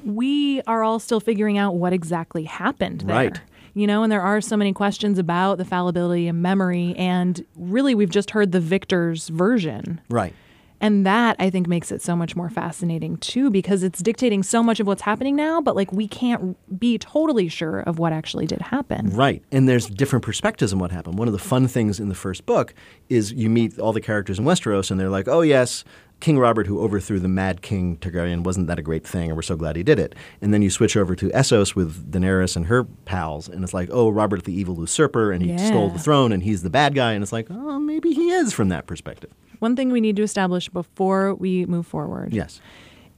we 0.06 0.62
are 0.62 0.84
all 0.84 1.00
still 1.00 1.20
figuring 1.20 1.58
out 1.58 1.76
what 1.76 1.94
exactly 1.94 2.44
happened 2.44 3.02
there. 3.02 3.16
Right. 3.16 3.42
You 3.74 3.88
know, 3.88 4.04
and 4.04 4.12
there 4.12 4.22
are 4.22 4.42
so 4.42 4.58
many 4.58 4.74
questions 4.74 5.18
about 5.18 5.58
the 5.58 5.66
fallibility 5.66 6.28
of 6.28 6.36
memory, 6.36 6.94
and 6.98 7.46
really, 7.56 7.96
we've 7.96 8.10
just 8.10 8.32
heard 8.32 8.52
the 8.52 8.60
victor's 8.60 9.30
version. 9.30 10.02
Right. 10.10 10.34
And 10.82 11.06
that 11.06 11.36
I 11.40 11.50
think 11.50 11.68
makes 11.68 11.92
it 11.92 12.02
so 12.02 12.16
much 12.16 12.36
more 12.36 12.50
fascinating 12.50 13.16
too, 13.18 13.50
because 13.50 13.84
it's 13.84 14.00
dictating 14.02 14.44
so 14.44 14.62
much 14.62 14.80
of 14.80 14.88
what's 14.88 15.04
happening 15.04 15.36
now, 15.36 15.62
but 15.62 15.76
like 15.76 15.94
we 15.94 16.08
can't 16.08 16.58
be 16.80 16.98
totally 16.98 17.48
sure 17.48 17.80
of 17.82 18.00
what 18.00 18.12
actually 18.12 18.48
did 18.48 18.62
happen. 18.62 19.12
Right. 19.12 19.44
And 19.52 19.70
there's 19.70 19.86
different 19.88 20.26
perspectives 20.26 20.74
on 20.74 20.80
what 20.80 20.92
happened. 20.92 21.18
One 21.20 21.28
of 21.28 21.34
the 21.34 21.40
fun 21.40 21.68
things 21.68 22.00
in 22.00 22.10
the 22.10 22.16
first 22.16 22.46
book 22.46 22.74
is 23.08 23.32
you 23.32 23.50
meet 23.50 23.80
all 23.80 23.94
the 23.94 24.02
characters 24.02 24.40
in 24.40 24.46
Westeros 24.46 24.92
and 24.92 25.00
they're 25.00 25.10
like, 25.10 25.28
oh, 25.28 25.42
yes, 25.42 25.84
King 26.20 26.38
Robert, 26.38 26.68
who 26.68 26.80
overthrew 26.82 27.20
the 27.20 27.28
Mad 27.28 27.62
King 27.62 27.98
Targaryen, 27.98 28.44
wasn't 28.44 28.68
that 28.68 28.78
a 28.78 28.84
great 28.84 29.06
thing, 29.06 29.30
and 29.30 29.36
we're 29.36 29.42
so 29.42 29.56
glad 29.56 29.76
he 29.76 29.82
did 29.82 29.98
it. 29.98 30.14
And 30.40 30.54
then 30.54 30.62
you 30.62 30.70
switch 30.70 30.96
over 30.96 31.16
to 31.16 31.30
Essos 31.30 31.74
with 31.74 32.12
Daenerys 32.12 32.56
and 32.56 32.68
her 32.68 32.84
pals, 32.84 33.50
and 33.50 33.64
it's 33.64 33.74
like, 33.74 33.90
oh, 33.92 34.10
Robert 34.10 34.44
the 34.44 34.54
evil 34.54 34.76
usurper, 34.80 35.32
and 35.32 35.42
he 35.44 35.50
Yeah. 35.50 35.58
stole 35.68 35.90
the 35.90 35.98
throne, 35.98 36.32
and 36.32 36.44
he's 36.44 36.62
the 36.62 36.70
bad 36.70 36.94
guy, 36.94 37.14
and 37.14 37.24
it's 37.24 37.32
like, 37.32 37.48
oh, 37.50 37.80
maybe 37.80 38.14
he 38.14 38.30
is 38.30 38.54
from 38.54 38.70
that 38.70 38.86
perspective. 38.86 39.32
One 39.62 39.76
thing 39.76 39.92
we 39.92 40.02
need 40.02 40.16
to 40.16 40.24
establish 40.24 40.70
before 40.70 41.36
we 41.36 41.68
move 41.68 41.86
forward 41.86 42.34
Yes. 42.34 42.60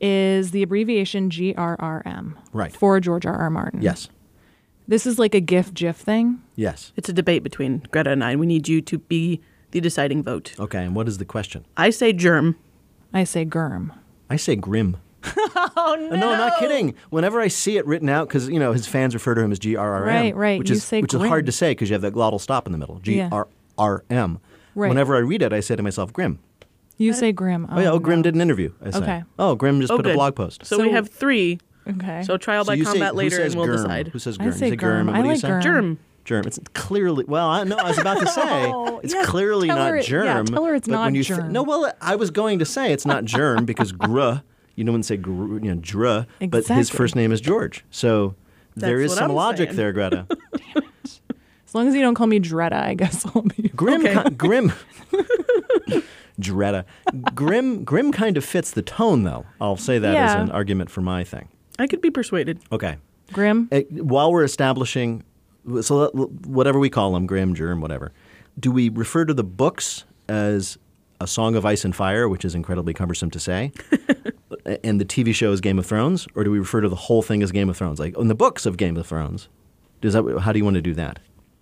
is 0.01 0.51
the 0.51 0.61
abbreviation 0.61 1.29
GRRM. 1.29 2.33
Right. 2.51 2.75
For 2.75 2.99
George 2.99 3.25
R. 3.25 3.33
R. 3.33 3.49
Martin. 3.49 3.81
Yes. 3.81 4.09
This 4.85 5.05
is 5.05 5.17
like 5.17 5.33
a 5.33 5.39
GIF 5.39 5.73
GIF 5.73 5.95
thing. 5.95 6.41
Yes. 6.57 6.91
It's 6.97 7.07
a 7.07 7.13
debate 7.13 7.43
between 7.43 7.87
Greta 7.91 8.11
and 8.11 8.21
I. 8.25 8.35
We 8.35 8.45
need 8.45 8.67
you 8.67 8.81
to 8.81 8.97
be 8.97 9.39
the 9.71 9.79
deciding 9.79 10.21
vote. 10.21 10.53
Okay, 10.59 10.83
and 10.83 10.93
what 10.93 11.07
is 11.07 11.17
the 11.17 11.23
question? 11.23 11.63
I 11.77 11.89
say 11.91 12.11
germ. 12.11 12.57
I 13.13 13.23
say 13.23 13.45
GERM. 13.45 13.93
I 14.29 14.35
say 14.35 14.57
grim. 14.57 14.97
oh 15.23 15.71
uh, 15.77 15.95
no! 15.95 16.15
No, 16.17 16.31
I'm 16.33 16.37
not 16.37 16.53
oh, 16.57 16.59
kidding. 16.59 16.93
Whenever 17.09 17.39
I 17.39 17.47
see 17.47 17.77
it 17.77 17.87
written 17.87 18.09
out, 18.09 18.27
because 18.27 18.49
you 18.49 18.59
know 18.59 18.73
his 18.73 18.85
fans 18.85 19.13
refer 19.13 19.33
to 19.35 19.41
him 19.41 19.53
as 19.53 19.59
G 19.59 19.77
R 19.77 19.93
R 19.93 20.09
M, 20.09 20.15
Right, 20.15 20.35
right. 20.35 20.59
which 20.59 20.69
You 20.69 20.75
is 20.75 20.83
say 20.83 21.01
which 21.01 21.13
is 21.13 21.21
hard 21.21 21.45
to 21.45 21.53
say 21.53 21.71
because 21.71 21.89
you 21.89 21.93
have 21.93 22.01
that 22.01 22.13
glottal 22.13 22.41
stop 22.41 22.65
in 22.65 22.73
the 22.73 22.77
middle. 22.77 22.99
GRRM. 22.99 23.47
Yeah. 24.09 24.27
R 24.75 24.79
R 24.81 24.85
M. 24.85 24.89
Right. 24.89 24.89
Whenever 24.89 25.15
I 25.15 25.19
read 25.19 25.41
it, 25.41 25.53
I 25.53 25.59
say 25.59 25.75
to 25.75 25.83
myself, 25.83 26.11
"Grim." 26.13 26.39
You 26.97 27.11
say 27.13 27.31
Grim. 27.31 27.67
Oh, 27.71 27.79
yeah, 27.79 27.89
oh, 27.91 27.99
Grim 27.99 28.17
oh, 28.19 28.21
no. 28.21 28.23
did 28.23 28.35
an 28.35 28.41
interview. 28.41 28.71
I 28.83 28.91
say. 28.91 28.97
Okay. 28.99 29.23
Oh, 29.39 29.55
Grim 29.55 29.81
just 29.81 29.91
Oh, 29.91 29.97
put 29.97 30.05
a 30.07 30.13
blog 30.13 30.35
post. 30.35 30.63
So, 30.65 30.79
we 30.79 30.91
have 30.91 31.09
three. 31.09 31.59
Okay. 31.89 32.21
So 32.23 32.37
trial 32.37 32.63
So 32.63 32.67
by 32.69 32.75
you 32.75 32.85
say- 32.85 32.91
combat 32.91 33.11
who 33.11 33.17
later, 33.17 33.41
and 33.41 33.55
we'll 33.55 33.65
Gurm? 33.65 33.75
decide. 33.77 34.07
Who 34.09 34.19
says 34.19 34.37
I 34.39 34.43
Gurm? 34.45 34.53
say 34.53 34.65
you 34.67 34.71
say 34.73 34.75
Gurm. 34.77 35.07
Gurm. 35.07 35.09
I 35.09 35.11
What 35.11 35.17
do 35.17 35.23
you 35.23 35.29
like 35.33 35.39
say? 35.41 35.47
Gurm. 35.49 35.61
Germ. 35.63 35.99
Germ. 36.23 36.43
It's 36.47 36.59
clearly 36.73 37.25
well. 37.27 37.49
I, 37.49 37.63
no, 37.65 37.75
I 37.75 37.89
was 37.89 37.97
about 37.97 38.19
to 38.19 38.27
say 38.39 38.41
oh, 38.71 38.99
it's 39.03 39.13
yeah, 39.13 39.23
clearly 39.25 39.67
not 39.67 39.89
her 39.89 39.97
it- 39.97 40.03
yeah, 40.07 40.09
germ. 40.35 40.45
tell 40.45 40.63
her 40.65 40.75
it's 40.75 40.87
but 40.87 40.93
when 40.99 41.13
not 41.13 41.17
you 41.17 41.23
say- 41.23 41.35
germ. 41.35 41.51
no, 41.51 41.63
well, 41.63 41.91
I 41.99 42.15
was 42.15 42.31
going 42.31 42.59
to 42.59 42.65
say 42.65 42.93
it's 42.93 43.05
not 43.05 43.25
germ 43.25 43.65
because 43.71 43.91
gr. 43.91 44.35
You 44.75 44.83
don't 44.85 45.03
say 45.03 45.17
gr, 45.17 45.31
you 45.31 45.59
know 45.59 45.75
dr, 45.75 46.27
but 46.49 46.67
his 46.67 46.89
first 46.89 47.15
name 47.15 47.31
is 47.33 47.41
George. 47.41 47.83
So 47.91 48.35
there 48.75 48.99
That's 48.99 49.05
is 49.05 49.17
what 49.17 49.17
some 49.23 49.31
I'm 49.31 49.35
logic 49.35 49.69
saying. 49.69 49.77
there, 49.77 49.91
Greta. 49.93 50.27
as 51.73 51.75
long 51.75 51.87
as 51.87 51.95
you 51.95 52.01
don't 52.01 52.13
call 52.13 52.27
me 52.27 52.39
Dretta, 52.39 52.73
I 52.73 52.93
guess 52.93 53.25
I'll 53.35 53.41
be. 53.41 53.69
Grim, 53.69 54.05
Okay. 54.05 54.23
ki- 54.25 54.29
grim. 54.35 54.71
Dretta. 56.39 56.85
Grim, 57.35 57.83
grim 57.83 58.11
kind 58.11 58.37
of 58.37 58.45
fits 58.45 58.71
the 58.71 58.81
tone, 58.81 59.23
though. 59.23 59.45
I'll 59.61 59.77
say 59.77 59.99
that 59.99 60.15
as 60.15 60.35
an 60.35 60.51
argument 60.51 60.89
for 60.89 61.01
my 61.01 61.23
thing. 61.23 61.47
I 61.79 61.87
could 61.87 62.01
be 62.01 62.09
persuaded. 62.11 62.59
Okay. 62.71 62.97
Grim. 63.31 63.69
Uh, 63.71 63.81
while 63.91 64.31
we're 64.31 64.43
establishing, 64.43 65.23
so 65.81 65.95
let- 65.97 66.15
whatever 66.47 66.79
we 66.79 66.89
call 66.89 67.13
them, 67.13 67.25
Grim, 67.25 67.55
Germ, 67.55 67.81
whatever, 67.81 68.11
do 68.59 68.71
we 68.71 68.89
refer 68.89 69.25
to 69.25 69.33
the 69.33 69.43
books 69.43 70.05
as 70.29 70.77
a 71.21 71.25
Song 71.27 71.55
of 71.55 71.65
Ice 71.65 71.85
and 71.85 71.95
Fire, 71.95 72.27
which 72.29 72.45
is 72.45 72.53
incredibly 72.55 72.93
cumbersome 72.93 73.31
to 73.31 73.39
say, 73.39 73.71
and 74.83 74.99
the 75.01 75.05
TV 75.05 75.33
show 75.33 75.51
is 75.51 75.61
Game 75.61 75.79
of 75.79 75.85
Thrones, 75.85 76.27
or 76.35 76.43
do 76.43 76.51
we 76.51 76.59
refer 76.59 76.81
to 76.81 76.89
the 76.89 76.95
whole 76.95 77.21
thing 77.21 77.41
as 77.41 77.51
Game 77.51 77.69
of 77.69 77.77
Thrones, 77.77 77.99
like 77.99 78.17
in 78.17 78.27
the 78.27 78.35
books 78.35 78.65
of 78.65 78.77
Game 78.77 78.97
of 78.97 79.07
Thrones? 79.07 79.49
Does 80.01 80.13
that? 80.13 80.39
How 80.41 80.51
do 80.51 80.59
you 80.59 80.65
want 80.65 80.75
to 80.75 80.81
do 80.81 80.93
that? 80.95 81.19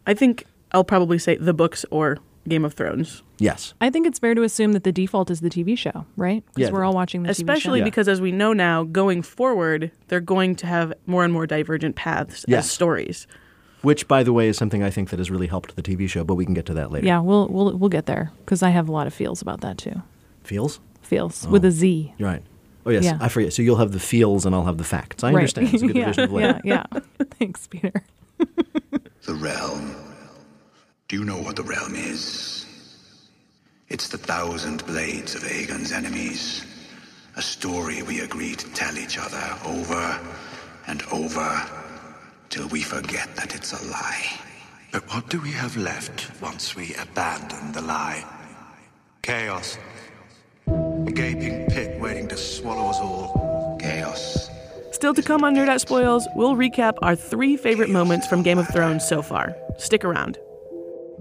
I 0.07 0.13
think 0.13 0.45
I'll 0.71 0.83
probably 0.83 1.17
say 1.19 1.35
the 1.37 1.53
books 1.53 1.85
or 1.91 2.17
Game 2.47 2.65
of 2.65 2.73
Thrones. 2.73 3.21
Yes. 3.37 3.73
I 3.81 3.89
think 3.89 4.07
it's 4.07 4.17
fair 4.19 4.33
to 4.33 4.41
assume 4.43 4.73
that 4.73 4.83
the 4.83 4.91
default 4.91 5.29
is 5.29 5.41
the 5.41 5.49
TV 5.49 5.77
show, 5.77 6.05
right? 6.15 6.43
Because 6.47 6.69
Yeah. 6.69 6.73
we're 6.73 6.83
all 6.83 6.93
watching 6.93 7.23
the 7.23 7.29
Especially 7.29 7.79
TV 7.79 7.81
show. 7.81 7.83
Yeah. 7.83 7.83
because, 7.83 8.07
as 8.07 8.21
we 8.21 8.31
know 8.31 8.53
now, 8.53 8.83
going 8.83 9.21
forward, 9.21 9.91
they're 10.07 10.19
going 10.19 10.55
to 10.57 10.67
have 10.67 10.93
more 11.05 11.23
and 11.23 11.31
more 11.31 11.45
divergent 11.45 11.95
paths 11.95 12.45
Yes. 12.47 12.65
as 12.65 12.71
stories. 12.71 13.27
Which, 13.81 14.07
by 14.07 14.23
the 14.23 14.33
way, 14.33 14.47
is 14.47 14.57
something 14.57 14.83
I 14.83 14.91
think 14.91 15.09
that 15.09 15.19
has 15.19 15.31
really 15.31 15.47
helped 15.47 15.75
the 15.75 15.81
TV 15.81 16.07
show, 16.07 16.23
but 16.23 16.35
we 16.35 16.45
can 16.45 16.53
get 16.53 16.65
to 16.67 16.73
that 16.75 16.91
later. 16.91 17.05
Yeah, 17.07 17.19
we'll 17.19 17.47
we'll 17.47 17.75
we'll 17.77 17.89
get 17.89 18.05
there 18.05 18.31
because 18.45 18.61
I 18.61 18.69
have 18.69 18.87
a 18.87 18.91
lot 18.91 19.07
of 19.07 19.13
feels 19.13 19.41
about 19.41 19.61
that 19.61 19.77
too. 19.79 20.03
Feels? 20.43 20.79
Feels 21.01 21.45
oh. 21.47 21.49
with 21.49 21.65
a 21.65 21.71
Z. 21.71 22.13
Right. 22.19 22.43
Oh, 22.85 22.89
yes. 22.91 23.03
Yeah. 23.03 23.17
I 23.19 23.27
forget. 23.27 23.53
So 23.53 23.61
you'll 23.61 23.77
have 23.77 23.91
the 23.91 23.99
feels 23.99 24.45
and 24.45 24.55
I'll 24.55 24.65
have 24.65 24.77
the 24.77 24.83
facts. 24.83 25.23
I 25.23 25.27
right. 25.27 25.35
understand. 25.35 25.73
It's 25.73 25.83
a 25.83 25.87
good 25.87 25.95
yeah, 25.95 26.05
division 26.05 26.23
of 26.23 26.31
labor. 26.31 26.61
yeah, 26.63 26.83
yeah. 26.93 26.99
Thanks, 27.39 27.67
Peter. 27.67 28.03
The 29.23 29.33
realm. 29.35 29.95
Do 31.07 31.15
you 31.15 31.23
know 31.23 31.37
what 31.37 31.55
the 31.55 31.63
realm 31.63 31.95
is? 31.95 32.65
It's 33.89 34.07
the 34.07 34.17
thousand 34.17 34.85
blades 34.85 35.35
of 35.35 35.43
Aegon's 35.43 35.91
enemies. 35.91 36.65
A 37.35 37.41
story 37.41 38.01
we 38.01 38.21
agree 38.21 38.55
to 38.55 38.73
tell 38.73 38.97
each 38.97 39.17
other 39.17 39.57
over 39.65 40.19
and 40.87 41.03
over 41.11 41.61
till 42.49 42.67
we 42.69 42.81
forget 42.81 43.35
that 43.35 43.55
it's 43.55 43.73
a 43.73 43.85
lie. 43.91 44.25
But 44.91 45.03
what 45.13 45.29
do 45.29 45.39
we 45.39 45.51
have 45.51 45.77
left 45.77 46.29
once 46.41 46.75
we 46.75 46.95
abandon 46.95 47.71
the 47.71 47.81
lie? 47.81 48.25
Chaos. 49.21 49.77
A 50.67 51.11
gaping 51.11 51.67
pit 51.67 51.99
waiting 52.01 52.27
to 52.27 52.37
swallow 52.37 52.89
us 52.89 52.99
all. 52.99 53.77
Chaos. 53.79 54.50
Still 55.01 55.15
to 55.15 55.23
come 55.23 55.43
on 55.43 55.55
Nerdette 55.55 55.79
Spoils, 55.79 56.27
we'll 56.35 56.53
recap 56.55 56.93
our 57.01 57.15
three 57.15 57.57
favorite 57.57 57.89
moments 57.89 58.27
from 58.27 58.43
Game 58.43 58.59
of 58.59 58.67
Thrones 58.67 59.03
so 59.03 59.23
far. 59.23 59.55
Stick 59.79 60.05
around. 60.05 60.37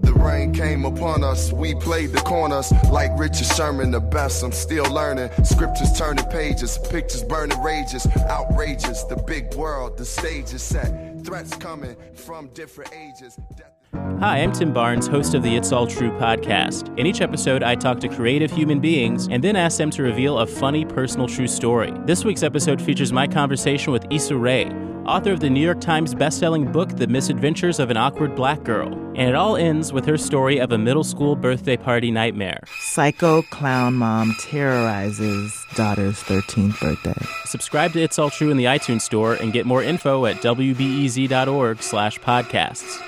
The 0.01 0.13
rain 0.13 0.53
came 0.53 0.85
upon 0.85 1.23
us, 1.23 1.51
we 1.51 1.73
played 1.73 2.11
the 2.11 2.19
corners 2.19 2.71
like 2.91 3.09
Richard 3.17 3.47
Sherman, 3.47 3.89
the 3.89 3.99
best. 3.99 4.43
I'm 4.43 4.51
still 4.51 4.85
learning. 4.93 5.31
Scriptures 5.43 5.97
turning 5.97 6.25
pages, 6.25 6.77
pictures 6.91 7.23
burning 7.23 7.59
rages, 7.63 8.05
outrageous. 8.29 9.03
The 9.05 9.15
big 9.15 9.51
world, 9.55 9.97
the 9.97 10.05
stage 10.05 10.53
is 10.53 10.61
set. 10.61 11.25
Threats 11.25 11.55
coming 11.55 11.95
from 12.13 12.49
different 12.53 12.93
ages. 12.93 13.35
Death- 13.57 13.80
Hi, 13.93 14.37
I'm 14.37 14.51
Tim 14.53 14.71
Barnes, 14.71 15.07
host 15.07 15.33
of 15.33 15.43
the 15.43 15.55
It's 15.55 15.71
All 15.71 15.85
True 15.85 16.11
podcast. 16.11 16.97
In 16.97 17.05
each 17.05 17.21
episode, 17.21 17.61
I 17.61 17.75
talk 17.75 17.99
to 18.01 18.07
creative 18.07 18.51
human 18.51 18.79
beings 18.79 19.27
and 19.29 19.43
then 19.43 19.55
ask 19.55 19.77
them 19.77 19.89
to 19.91 20.03
reveal 20.03 20.39
a 20.39 20.47
funny 20.47 20.85
personal 20.85 21.27
true 21.27 21.47
story. 21.47 21.91
This 22.05 22.23
week's 22.23 22.43
episode 22.43 22.81
features 22.81 23.11
my 23.11 23.27
conversation 23.27 23.91
with 23.91 24.05
Issa 24.09 24.37
Rae, 24.37 24.67
author 25.05 25.31
of 25.31 25.39
the 25.39 25.49
New 25.49 25.59
York 25.59 25.81
Times 25.81 26.15
bestselling 26.15 26.71
book 26.71 26.89
The 26.89 27.07
Misadventures 27.07 27.79
of 27.79 27.89
an 27.89 27.97
Awkward 27.97 28.35
Black 28.35 28.63
Girl. 28.63 28.93
And 29.15 29.27
it 29.27 29.35
all 29.35 29.57
ends 29.57 29.91
with 29.91 30.05
her 30.05 30.17
story 30.17 30.59
of 30.59 30.71
a 30.71 30.77
middle 30.77 31.03
school 31.03 31.35
birthday 31.35 31.75
party 31.75 32.11
nightmare. 32.11 32.61
Psycho 32.79 33.41
clown 33.41 33.95
mom 33.95 34.35
terrorizes 34.39 35.65
daughter's 35.75 36.21
13th 36.23 36.79
birthday. 36.79 37.25
Subscribe 37.45 37.91
to 37.93 38.01
It's 38.01 38.17
All 38.19 38.29
True 38.29 38.51
in 38.51 38.57
the 38.57 38.65
iTunes 38.65 39.01
store 39.01 39.33
and 39.33 39.51
get 39.51 39.65
more 39.65 39.83
info 39.83 40.27
at 40.27 40.37
wbez.org 40.37 41.81
slash 41.81 42.19
podcasts. 42.19 43.01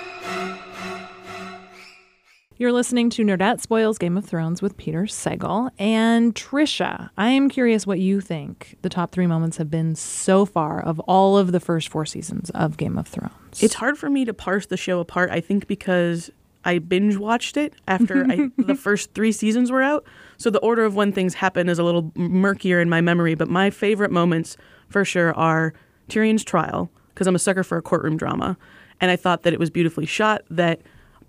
You're 2.58 2.72
listening 2.72 3.10
to 3.12 3.24
Nerdette 3.24 3.62
Spoils 3.62 3.98
Game 3.98 4.16
of 4.16 4.26
Thrones 4.26 4.62
with 4.62 4.78
Peter 4.78 5.04
Sagal 5.04 5.72
and 5.80 6.36
Tricia. 6.36 7.10
I 7.18 7.30
am 7.30 7.50
curious 7.50 7.88
what 7.88 7.98
you 7.98 8.22
think 8.22 8.78
the 8.84 8.90
top 8.90 9.12
three 9.12 9.26
moments 9.26 9.58
have 9.58 9.72
been 9.72 9.96
so 9.96 10.46
far 10.46 10.80
of 10.80 11.00
all 11.02 11.36
of 11.36 11.52
the 11.52 11.60
first 11.60 11.90
four 11.90 12.06
seasons 12.06 12.52
of 12.52 12.78
Game 12.78 12.96
of 12.96 13.08
Thrones. 13.08 13.64
It's 13.64 13.74
hard 13.74 13.98
for 13.98 14.08
me 14.08 14.24
to 14.26 14.36
parse 14.36 14.68
the 14.68 14.78
show 14.78 15.00
apart, 15.00 15.32
I 15.32 15.40
think, 15.40 15.66
because 15.66 16.30
I 16.64 16.78
binge 16.78 17.18
watched 17.18 17.58
it 17.58 17.74
after 17.88 18.24
I, 18.30 18.52
the 18.60 18.76
first 18.76 19.16
three 19.16 19.32
seasons 19.32 19.72
were 19.72 19.82
out. 19.82 20.06
So 20.38 20.52
the 20.52 20.60
order 20.60 20.86
of 20.86 20.96
when 20.96 21.12
things 21.12 21.34
happen 21.34 21.68
is 21.68 21.80
a 21.80 21.84
little 21.84 22.12
murkier 22.16 22.80
in 22.80 22.88
my 22.88 23.02
memory. 23.02 23.34
But 23.34 23.50
my 23.50 23.72
favorite 23.72 24.12
moments, 24.12 24.58
for 24.90 25.04
sure, 25.04 25.34
are 25.34 25.74
Tyrion's 26.08 26.44
trial, 26.44 26.92
because 27.16 27.26
I'm 27.26 27.36
a 27.36 27.40
sucker 27.40 27.64
for 27.64 27.80
a 27.80 27.82
courtroom 27.82 28.16
drama. 28.16 28.58
And 29.02 29.10
I 29.10 29.16
thought 29.16 29.42
that 29.42 29.54
it 29.54 29.60
was 29.60 29.72
beautifully 29.72 30.06
shot, 30.06 30.44
that 30.52 30.82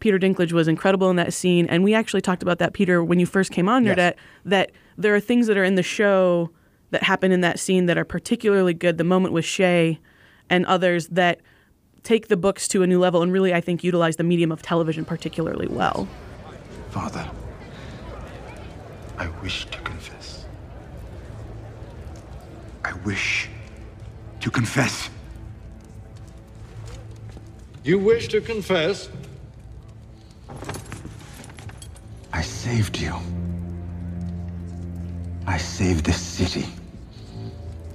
Peter 0.04 0.18
Dinklage 0.18 0.52
was 0.52 0.68
incredible 0.68 1.08
in 1.08 1.16
that 1.16 1.32
scene. 1.32 1.66
And 1.68 1.82
we 1.82 1.94
actually 1.94 2.20
talked 2.20 2.42
about 2.42 2.58
that, 2.58 2.74
Peter, 2.74 3.02
when 3.02 3.18
you 3.18 3.24
first 3.24 3.50
came 3.50 3.70
on 3.70 3.86
Yes. 3.86 4.14
That 4.44 4.72
there 4.98 5.14
are 5.14 5.20
things 5.20 5.46
that 5.46 5.56
are 5.56 5.64
in 5.64 5.76
the 5.76 5.82
show 5.82 6.50
that 6.90 7.02
happen 7.02 7.32
in 7.32 7.40
that 7.40 7.58
scene 7.58 7.86
that 7.86 7.96
are 7.96 8.04
particularly 8.04 8.74
good. 8.74 8.98
The 8.98 9.04
moment 9.04 9.32
with 9.32 9.46
Shae 9.46 9.98
and 10.50 10.66
others 10.66 11.08
that 11.08 11.40
take 12.02 12.28
the 12.28 12.36
books 12.36 12.68
to 12.68 12.82
a 12.82 12.86
new 12.86 13.00
level 13.00 13.22
and 13.22 13.32
really, 13.32 13.54
I 13.54 13.62
think, 13.62 13.82
utilize 13.82 14.16
the 14.16 14.24
medium 14.24 14.52
of 14.52 14.60
television 14.60 15.06
particularly 15.06 15.68
well. 15.68 16.06
Father, 16.90 17.26
I 19.16 19.28
wish 19.42 19.64
to 19.70 19.78
confess. 19.78 20.44
I 22.84 22.92
wish 23.06 23.48
to 24.40 24.50
confess. 24.50 25.08
You 27.84 27.98
wish 27.98 28.28
to 28.28 28.42
confess? 28.42 29.08
I 32.34 32.42
saved 32.42 32.98
you. 32.98 33.14
I 35.46 35.56
saved 35.56 36.04
this 36.04 36.20
city 36.20 36.66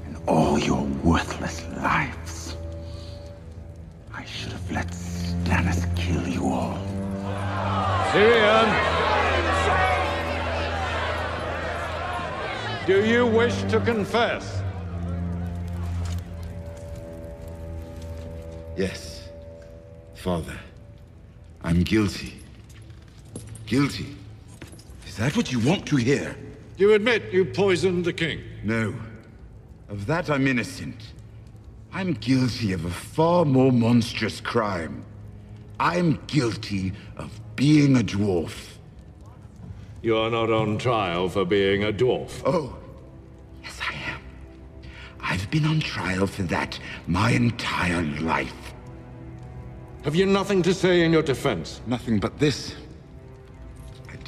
and 0.06 0.16
all 0.28 0.58
your 0.58 0.84
worthless 1.04 1.66
lives. 1.76 2.56
I 4.14 4.24
should 4.24 4.54
have 4.54 4.72
let 4.72 4.88
Stannis 4.92 5.84
kill 5.98 6.26
you 6.26 6.54
all. 6.54 6.78
Tyrion! 8.14 8.70
Do 12.88 13.06
you 13.06 13.28
wish 13.28 13.62
to 13.64 13.82
confess? 13.82 14.62
Yes, 18.78 19.28
Father. 20.16 20.58
I'm 21.62 21.84
guilty. 21.84 22.36
Guilty. 23.66 24.16
Is 25.20 25.26
that 25.26 25.36
what 25.36 25.52
you 25.52 25.60
want 25.60 25.86
to 25.88 25.98
hear? 25.98 26.34
You 26.78 26.94
admit 26.94 27.34
you 27.34 27.44
poisoned 27.44 28.06
the 28.06 28.14
king? 28.14 28.42
No. 28.64 28.96
Of 29.90 30.06
that 30.06 30.30
I'm 30.30 30.48
innocent. 30.48 30.96
I'm 31.92 32.14
guilty 32.14 32.72
of 32.72 32.86
a 32.86 32.90
far 32.90 33.44
more 33.44 33.74
monstrous 33.74 34.40
crime. 34.40 35.04
I'm 35.78 36.22
guilty 36.28 36.94
of 37.18 37.38
being 37.58 37.98
a 37.98 38.00
dwarf. 38.00 38.78
You 40.02 40.16
are 40.16 40.30
not 40.30 40.54
on 40.54 40.78
trial 40.78 41.28
for 41.28 41.44
being 41.44 41.84
a 41.84 41.92
dwarf. 41.92 42.42
Oh, 42.46 42.78
yes, 43.62 43.78
I 43.90 43.94
am. 44.12 44.22
I've 45.20 45.52
been 45.52 45.66
on 45.66 45.82
trial 45.82 46.28
for 46.28 46.44
that 46.44 46.80
my 47.08 47.32
entire 47.32 48.04
life. 48.22 48.74
Have 50.06 50.16
you 50.16 50.26
nothing 50.26 50.62
to 50.62 50.74
say 50.74 51.04
in 51.04 51.12
your 51.12 51.24
defense? 51.24 51.82
Nothing 51.88 52.22
but 52.22 52.40
this. 52.40 52.74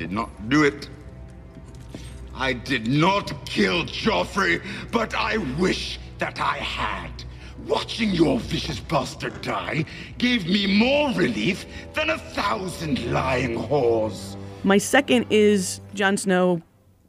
I 0.01 0.03
did 0.03 0.13
not 0.13 0.49
do 0.49 0.63
it. 0.63 0.89
I 2.33 2.53
did 2.53 2.87
not 2.87 3.45
kill 3.45 3.83
Joffrey, 3.83 4.59
but 4.91 5.13
I 5.13 5.37
wish 5.59 5.99
that 6.17 6.39
I 6.39 6.57
had. 6.57 7.11
Watching 7.67 8.09
your 8.09 8.39
vicious 8.39 8.79
bastard 8.79 9.39
die 9.43 9.85
gave 10.17 10.47
me 10.47 10.65
more 10.65 11.11
relief 11.11 11.67
than 11.93 12.09
a 12.09 12.17
thousand 12.17 13.13
lying 13.13 13.55
whores. 13.55 14.35
My 14.63 14.79
second 14.79 15.27
is 15.29 15.81
Jon 15.93 16.17
Snow, 16.17 16.63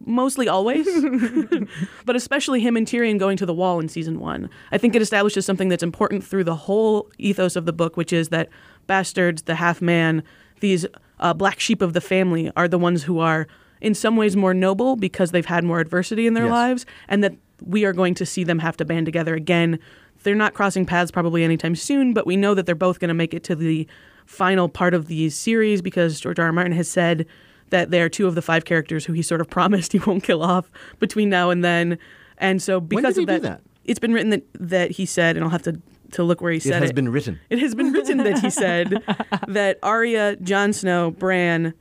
mostly 0.05 0.47
always, 0.47 0.87
but 2.05 2.15
especially 2.15 2.61
him 2.61 2.77
and 2.77 2.87
Tyrion 2.87 3.19
going 3.19 3.39
to 3.39 3.47
the 3.47 3.55
wall 3.55 3.81
in 3.81 3.89
season 3.89 4.21
one. 4.21 4.51
I 4.71 4.77
think 4.77 4.95
it 4.95 5.01
establishes 5.01 5.47
something 5.47 5.71
that's 5.71 5.83
important 5.83 6.25
through 6.25 6.45
the 6.45 6.57
whole 6.57 7.11
ethos 7.17 7.57
of 7.57 7.65
the 7.65 7.73
book, 7.73 7.97
which 7.97 8.13
is 8.13 8.29
that 8.29 8.51
bastards, 8.87 9.45
the 9.45 9.55
half 9.55 9.81
man, 9.81 10.23
these 10.61 10.85
uh, 11.23 11.33
black 11.33 11.59
sheep 11.61 11.81
of 11.81 11.93
the 11.95 12.01
family 12.01 12.51
are 12.57 12.69
the 12.69 12.79
ones 12.79 13.05
who 13.05 13.19
are 13.19 13.47
in 13.81 13.95
some 13.95 14.17
ways 14.17 14.37
more 14.37 14.53
noble 14.55 14.97
because 14.97 15.31
they've 15.31 15.47
had 15.47 15.65
more 15.65 15.81
adversity 15.81 16.27
in 16.27 16.35
their 16.35 16.45
Yes. 16.45 16.51
lives, 16.53 16.87
and 17.09 17.25
that 17.25 17.35
we 17.65 17.85
are 17.85 17.93
going 17.93 18.15
to 18.15 18.27
see 18.27 18.45
them 18.45 18.59
have 18.59 18.77
to 18.77 18.85
band 18.85 19.07
together 19.07 19.35
again. 19.35 19.79
They're 20.23 20.35
not 20.35 20.55
crossing 20.55 20.85
paths 20.87 21.11
probably 21.11 21.43
anytime 21.43 21.75
soon, 21.75 22.13
but 22.13 22.27
we 22.27 22.37
know 22.37 22.55
that 22.55 22.67
they're 22.67 22.75
both 22.75 23.01
going 23.01 23.09
to 23.09 23.15
make 23.15 23.35
it 23.35 23.43
to 23.45 23.57
the 23.57 23.87
final 24.27 24.69
part 24.69 24.95
of 24.95 25.07
the 25.09 25.31
series 25.31 25.83
because 25.83 26.21
George 26.21 26.39
R. 26.39 26.47
R. 26.47 26.53
Martin 26.53 26.73
has 26.73 26.89
said 26.89 27.27
that 27.71 27.91
they 27.91 28.01
are 28.03 28.09
two 28.09 28.27
of 28.27 28.35
the 28.35 28.43
five 28.43 28.65
characters 28.65 29.05
who 29.07 29.13
he 29.15 29.23
sort 29.23 29.41
of 29.41 29.49
promised 29.59 29.93
he 29.93 29.99
won't 30.01 30.23
kill 30.23 30.43
off 30.43 30.71
between 31.01 31.29
now 31.29 31.51
and 31.51 31.65
then. 31.65 31.99
And 32.39 32.61
so 32.63 32.81
because 32.81 33.19
of 33.19 33.27
that, 33.27 33.43
that? 33.43 33.61
it's 33.85 33.99
been 33.99 34.13
written 34.13 34.31
that, 34.31 34.43
that 34.59 34.91
he 34.93 35.07
said, 35.07 35.37
and 35.37 35.45
I'll 35.45 35.51
have 35.51 35.63
to, 35.63 35.81
to 36.13 36.23
look 36.25 36.41
where 36.41 36.53
he 36.53 36.61
said 36.61 36.77
It 36.77 36.83
has 36.83 36.93
been 36.93 37.09
written. 37.11 37.41
it 37.51 37.59
has 37.59 37.75
been 37.75 37.93
written 37.93 38.19
that 38.19 38.39
he 38.41 38.51
said 38.51 39.03
that 39.49 39.79
Arya, 39.83 40.37
Jon 40.37 40.73
Snow, 40.73 41.11
Bran, 41.11 41.75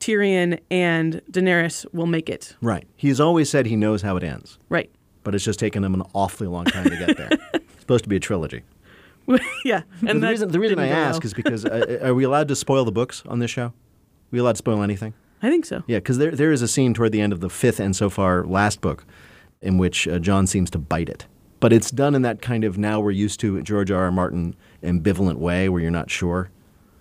Tyrion, 0.00 0.58
and 0.70 1.22
Daenerys 1.30 1.86
will 1.94 2.06
make 2.06 2.28
it. 2.28 2.56
Right. 2.60 2.86
He's 2.96 3.20
always 3.20 3.48
said 3.48 3.66
he 3.66 3.76
knows 3.76 4.02
how 4.02 4.16
it 4.16 4.22
ends, 4.24 4.58
Right. 4.68 4.90
but 5.22 5.34
it's 5.34 5.44
just 5.44 5.58
taken 5.58 5.82
him 5.84 5.94
an 5.94 6.02
awfully 6.14 6.46
long 6.48 6.64
time 6.66 6.84
to 6.84 6.96
get 6.96 7.16
there. 7.16 7.28
it's 7.54 7.64
supposed 7.80 8.04
to 8.04 8.08
be 8.10 8.16
a 8.16 8.20
trilogy. 8.20 8.62
yeah. 9.64 9.82
And 10.06 10.22
the 10.22 10.28
reason, 10.28 10.50
the 10.50 10.60
reason 10.60 10.78
I 10.78 10.88
ask 10.88 11.20
well. 11.22 11.26
is 11.26 11.32
because 11.34 11.64
uh, 11.64 11.98
are 12.02 12.12
we 12.14 12.24
allowed 12.24 12.48
to 12.48 12.56
spoil 12.56 12.84
the 12.84 12.92
books 12.92 13.22
on 13.26 13.38
this 13.38 13.50
show? 13.50 13.66
Are 13.66 13.72
we 14.30 14.38
allowed 14.38 14.52
to 14.52 14.58
spoil 14.58 14.82
anything? 14.82 15.14
I 15.42 15.48
think 15.48 15.64
so. 15.64 15.82
Yeah, 15.86 15.98
because 15.98 16.18
there, 16.18 16.30
there 16.30 16.52
is 16.52 16.60
a 16.60 16.68
scene 16.68 16.92
toward 16.92 17.12
the 17.12 17.20
end 17.22 17.32
of 17.32 17.40
the 17.40 17.48
fifth 17.50 17.80
and 17.80 17.94
so 17.96 18.10
far 18.10 18.44
last 18.44 18.80
book 18.82 19.04
in 19.62 19.78
which 19.78 20.06
uh, 20.06 20.18
Jon 20.18 20.46
seems 20.46 20.68
to 20.70 20.78
bite 20.78 21.08
it. 21.08 21.26
But 21.64 21.72
it's 21.72 21.90
done 21.90 22.14
in 22.14 22.20
that 22.20 22.42
kind 22.42 22.62
of 22.62 22.76
now 22.76 23.00
we're 23.00 23.10
used 23.12 23.40
to 23.40 23.62
George 23.62 23.90
R. 23.90 24.02
R. 24.04 24.12
Martin 24.12 24.54
ambivalent 24.82 25.36
way 25.36 25.70
where 25.70 25.80
you're 25.80 25.90
not 25.90 26.10
sure. 26.10 26.50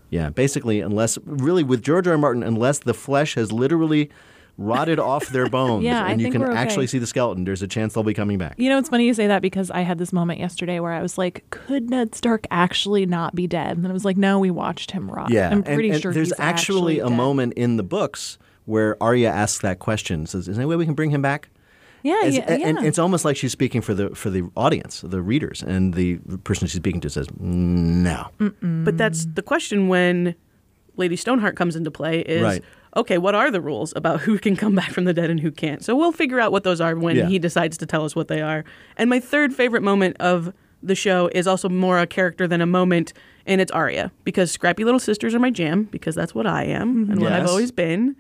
Yeah, 0.10 0.30
basically, 0.30 0.80
unless 0.80 1.18
really 1.26 1.66
with 1.66 1.82
George 1.82 2.08
R. 2.08 2.14
R. 2.14 2.18
Martin, 2.18 2.44
unless 2.44 2.80
the 2.80 2.94
flesh 2.94 3.36
has 3.36 3.52
literally 3.52 4.10
rotted 4.58 5.00
off 5.00 5.28
their 5.28 5.50
bones 5.50 5.84
Yeah, 5.84 6.08
and 6.08 6.22
you 6.22 6.32
can 6.32 6.42
okay. 6.42 6.54
actually 6.54 6.88
see 6.88 6.98
the 6.98 7.06
skeleton, 7.06 7.44
there's 7.44 7.62
a 7.62 7.68
chance 7.68 7.94
they'll 7.94 8.06
be 8.06 8.14
coming 8.14 8.38
back. 8.38 8.56
You 8.58 8.70
know, 8.70 8.78
it's 8.78 8.88
funny 8.88 9.06
you 9.06 9.14
say 9.14 9.28
that 9.28 9.42
because 9.42 9.70
I 9.70 9.82
had 9.82 9.98
this 9.98 10.14
moment 10.14 10.40
yesterday 10.40 10.80
where 10.80 10.94
I 10.94 11.02
was 11.02 11.18
like, 11.18 11.44
could 11.50 11.90
Ned 11.90 12.16
Stark 12.16 12.48
actually 12.50 13.06
not 13.06 13.36
be 13.36 13.48
dead? 13.48 13.76
And 13.76 13.84
then 13.84 13.92
I 13.92 13.94
was 13.94 14.06
like, 14.06 14.16
no, 14.16 14.40
we 14.40 14.50
watched 14.50 14.92
him 14.92 15.12
rot. 15.12 15.30
Yeah, 15.30 15.50
I'm 15.50 15.64
pretty 15.64 15.90
and 15.90 16.02
sure 16.02 16.14
there's 16.14 16.30
he's 16.30 16.40
actually, 16.40 17.00
a 17.00 17.10
moment 17.10 17.56
in 17.56 17.76
the 17.76 17.84
books 17.84 18.38
where 18.64 18.96
Arya 19.04 19.30
asks 19.30 19.60
that 19.60 19.80
question. 19.80 20.26
Says, 20.26 20.48
"Is 20.48 20.56
there 20.56 20.62
any 20.64 20.70
way 20.70 20.78
we 20.78 20.86
can 20.86 20.94
bring 20.94 21.10
him 21.10 21.22
back?" 21.22 21.50
Yeah, 22.04 22.20
As- 22.24 22.36
yeah, 22.36 22.44
and 22.52 22.78
yeah. 22.80 22.84
it's 22.86 23.00
almost 23.00 23.24
like 23.26 23.38
she's 23.38 23.52
speaking 23.54 23.82
for 23.82 23.94
the 23.94 24.10
for 24.10 24.30
the 24.30 24.44
audience, 24.58 25.02
the 25.02 25.22
readers, 25.22 25.64
and 25.64 25.94
the 25.94 26.18
person 26.44 26.68
she's 26.68 26.78
speaking 26.82 27.00
to 27.02 27.10
says, 27.10 27.28
"No." 27.40 28.28
But 28.62 28.98
that's 28.98 29.26
the 29.26 29.42
question 29.42 29.88
when 29.88 30.36
Lady 30.98 31.16
Stoneheart 31.16 31.56
comes 31.56 31.76
into 31.78 31.90
play 31.92 32.20
is 32.20 32.44
Right. 32.44 32.62
okay, 32.98 33.18
what 33.18 33.36
are 33.36 33.50
the 33.50 33.62
rules 33.62 33.94
about 33.96 34.20
who 34.22 34.38
can 34.38 34.56
come 34.58 34.76
back 34.76 34.92
from 34.92 35.06
the 35.06 35.14
dead 35.14 35.30
and 35.30 35.40
who 35.40 35.50
can't? 35.50 35.84
So 35.84 35.96
we'll 35.96 36.12
figure 36.12 36.40
out 36.42 36.52
what 36.52 36.64
those 36.64 36.82
are 36.82 36.96
when 36.96 37.16
Yeah. 37.16 37.28
he 37.28 37.40
decides 37.40 37.78
to 37.78 37.86
tell 37.86 38.04
us 38.04 38.16
what 38.16 38.28
they 38.28 38.42
are. 38.42 38.66
And 38.98 39.10
my 39.10 39.20
third 39.22 39.54
favorite 39.54 39.82
moment 39.82 40.18
of 40.20 40.54
the 40.84 40.96
show 40.96 41.30
is 41.34 41.48
also 41.48 41.70
more 41.70 42.00
a 42.00 42.06
character 42.06 42.46
than 42.50 42.60
a 42.60 42.66
moment, 42.66 43.14
and 43.48 43.62
it's 43.62 43.72
Arya 43.72 44.12
because 44.26 44.52
scrappy 44.52 44.84
little 44.84 45.00
sisters 45.00 45.34
are 45.34 45.40
my 45.40 45.50
jam 45.52 45.84
because 45.90 46.16
that's 46.16 46.36
what 46.36 46.46
I 46.46 46.66
am 46.66 47.10
and 47.10 47.22
what 47.22 47.32
I've 47.32 47.48
always 47.48 47.72
been. 47.72 48.18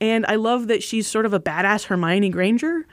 And 0.00 0.24
I 0.28 0.36
love 0.36 0.68
that 0.68 0.82
she's 0.84 1.08
sort 1.08 1.26
of 1.26 1.32
a 1.34 1.40
badass 1.40 1.86
Hermione 1.86 2.28
Granger. 2.30 2.86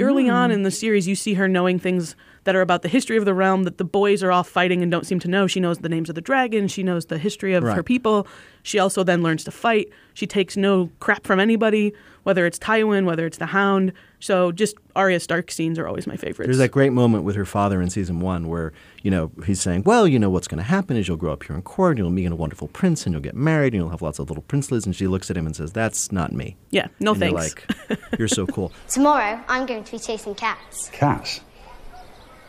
Early 0.00 0.28
on 0.28 0.50
hmm. 0.50 0.54
in 0.54 0.62
the 0.62 0.70
series, 0.70 1.08
you 1.08 1.14
see 1.14 1.34
her 1.34 1.48
knowing 1.48 1.78
things 1.78 2.14
that 2.44 2.56
are 2.56 2.60
about 2.60 2.82
the 2.82 2.88
history 2.88 3.16
of 3.16 3.24
the 3.24 3.34
realm 3.34 3.64
that 3.64 3.78
the 3.78 3.84
boys 3.84 4.22
are 4.22 4.32
all 4.32 4.42
fighting 4.42 4.82
and 4.82 4.90
don't 4.90 5.06
seem 5.06 5.18
to 5.20 5.28
know. 5.28 5.46
She 5.46 5.60
knows 5.60 5.78
the 5.78 5.88
names 5.88 6.08
of 6.08 6.14
the 6.14 6.20
dragons. 6.20 6.72
She 6.72 6.82
knows 6.82 7.06
the 7.06 7.18
history 7.18 7.52
of 7.52 7.62
her 7.62 7.82
people. 7.82 8.26
She 8.62 8.78
also 8.78 9.02
then 9.02 9.22
learns 9.22 9.44
to 9.44 9.50
fight. 9.50 9.90
She 10.14 10.26
takes 10.26 10.56
no 10.56 10.90
crap 10.98 11.26
from 11.26 11.40
anybody, 11.40 11.92
whether 12.22 12.46
it's 12.46 12.58
Tywin, 12.58 13.04
whether 13.04 13.26
it's 13.26 13.38
the 13.38 13.46
Hound. 13.46 13.92
So 14.18 14.50
just 14.52 14.76
Arya 14.98 15.20
Stark 15.20 15.52
scenes 15.52 15.78
are 15.78 15.86
always 15.86 16.08
my 16.08 16.16
favorites. 16.16 16.48
There's 16.48 16.58
that 16.58 16.72
great 16.72 16.92
moment 16.92 17.22
with 17.22 17.36
her 17.36 17.44
father 17.44 17.80
in 17.80 17.88
season 17.88 18.18
one 18.18 18.48
where, 18.48 18.72
you 19.02 19.12
know, 19.12 19.30
he's 19.46 19.60
saying, 19.60 19.84
Well, 19.84 20.08
you 20.08 20.18
know, 20.18 20.28
what's 20.28 20.48
going 20.48 20.58
to 20.58 20.64
happen 20.64 20.96
is 20.96 21.06
you'll 21.06 21.16
grow 21.16 21.32
up 21.32 21.44
here 21.44 21.54
in 21.54 21.62
court, 21.62 21.92
and 21.92 21.98
you'll 21.98 22.10
meet 22.10 22.26
a 22.26 22.34
wonderful 22.34 22.66
prince, 22.66 23.06
and 23.06 23.12
you'll 23.12 23.22
get 23.22 23.36
married, 23.36 23.74
and 23.74 23.80
you'll 23.80 23.90
have 23.90 24.02
lots 24.02 24.18
of 24.18 24.28
little 24.28 24.42
princelets. 24.42 24.86
And 24.86 24.96
she 24.96 25.06
looks 25.06 25.30
at 25.30 25.36
him 25.36 25.46
and 25.46 25.54
says, 25.54 25.72
That's 25.72 26.10
not 26.10 26.32
me. 26.32 26.56
yeah, 26.70 26.88
no 26.98 27.12
and 27.12 27.20
thanks. 27.20 27.54
You're 27.88 27.98
like, 27.98 28.18
You're 28.18 28.28
so 28.28 28.44
cool. 28.48 28.72
Tomorrow, 28.88 29.40
I'm 29.48 29.66
going 29.66 29.84
to 29.84 29.92
be 29.92 30.00
chasing 30.00 30.34
cats. 30.34 30.88
Cats? 30.90 31.42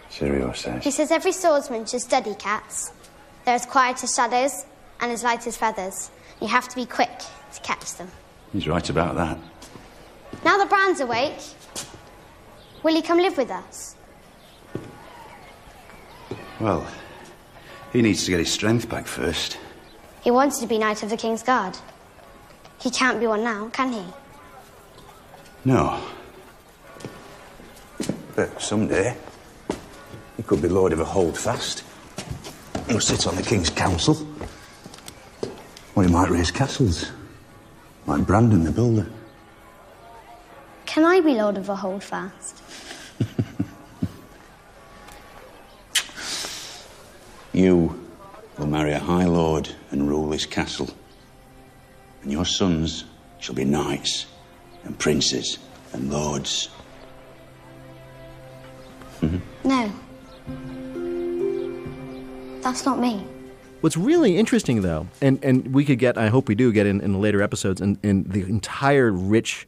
Syrio 0.10 0.56
says. 0.56 0.78
Eh? 0.78 0.80
He 0.80 0.92
says 0.92 1.12
every 1.12 1.32
swordsman 1.32 1.86
should 1.86 2.02
study 2.02 2.34
cats. 2.34 2.92
They're 3.46 3.54
as 3.56 3.68
quiet 3.68 4.04
as 4.04 4.16
shadows 4.16 4.66
and 5.00 5.12
as 5.12 5.24
light 5.24 5.46
as 5.46 5.56
feathers. 5.56 6.10
You 6.42 6.48
have 6.48 6.68
to 6.68 6.76
be 6.76 6.88
quick 6.88 7.20
to 7.54 7.62
catch 7.62 7.94
them. 7.94 8.10
He's 8.52 8.68
right 8.68 8.90
about 8.90 9.16
that. 9.18 9.38
Now 10.44 10.58
that 10.58 10.70
Bran's 10.70 11.00
awake, 11.00 11.38
will 12.84 12.96
he 12.96 13.02
come 13.02 13.20
live 13.20 13.38
with 13.38 13.52
us? 13.52 13.96
Well, 16.60 16.86
he 17.94 18.02
needs 18.02 18.26
to 18.26 18.32
get 18.32 18.40
his 18.40 18.52
strength 18.52 18.90
back 18.90 19.08
first. 19.08 19.58
He 20.22 20.32
wanted 20.32 20.60
to 20.60 20.68
be 20.68 20.78
Knight 20.78 21.04
of 21.04 21.10
the 21.10 21.18
King's 21.18 21.44
Guard. 21.44 21.78
He 22.80 22.90
can't 22.90 23.20
be 23.20 23.28
one 23.28 23.44
now, 23.44 23.70
can 23.70 23.94
he? 23.94 24.04
No. 25.66 26.02
But 28.36 28.62
someday, 28.62 29.16
he 30.38 30.44
could 30.44 30.62
be 30.62 30.70
Lord 30.70 30.94
of 30.94 31.00
a 31.00 31.06
Holdfast. 31.06 31.84
He'll 32.88 33.00
sit 33.00 33.28
on 33.28 33.36
the 33.36 33.44
King's 33.44 33.70
Council. 33.70 34.18
Or 35.96 36.04
he 36.04 36.10
might 36.10 36.30
raise 36.30 36.52
castles. 36.52 37.12
Like 38.08 38.26
Brandon 38.26 38.64
the 38.64 38.72
Builder. 38.72 39.10
Can 40.86 41.06
I 41.06 41.22
be 41.22 41.36
Lord 41.36 41.58
of 41.58 41.70
a 41.70 41.76
Holdfast? 41.76 42.64
You 47.54 48.00
will 48.58 48.68
marry 48.68 48.92
a 48.92 49.00
High 49.00 49.26
Lord 49.26 49.70
and 49.92 50.08
rule 50.08 50.32
his 50.32 50.46
castle. 50.46 50.90
And 52.22 52.32
your 52.32 52.46
sons 52.46 53.06
shall 53.40 53.56
be 53.56 53.66
knights 53.66 54.28
and 54.84 54.98
princes 55.00 55.60
and 55.94 56.12
lords. 56.12 56.70
No. 59.64 59.92
That's 62.62 62.86
not 62.86 63.00
me. 63.00 63.26
What's 63.82 63.96
really 63.96 64.38
interesting, 64.38 64.82
though, 64.82 65.08
and, 65.22 65.44
and 65.44 65.74
we 65.74 65.86
could 65.86 66.00
get, 66.00 66.18
I 66.18 66.28
hope 66.28 66.50
we 66.50 66.56
do 66.56 66.74
get 66.74 66.86
in, 66.86 67.00
in 67.00 67.14
the 67.14 67.18
later 67.18 67.42
episodes, 67.42 67.80
and, 67.80 67.98
and 68.04 68.26
the 68.30 68.42
entire 68.42 69.12
rich 69.12 69.66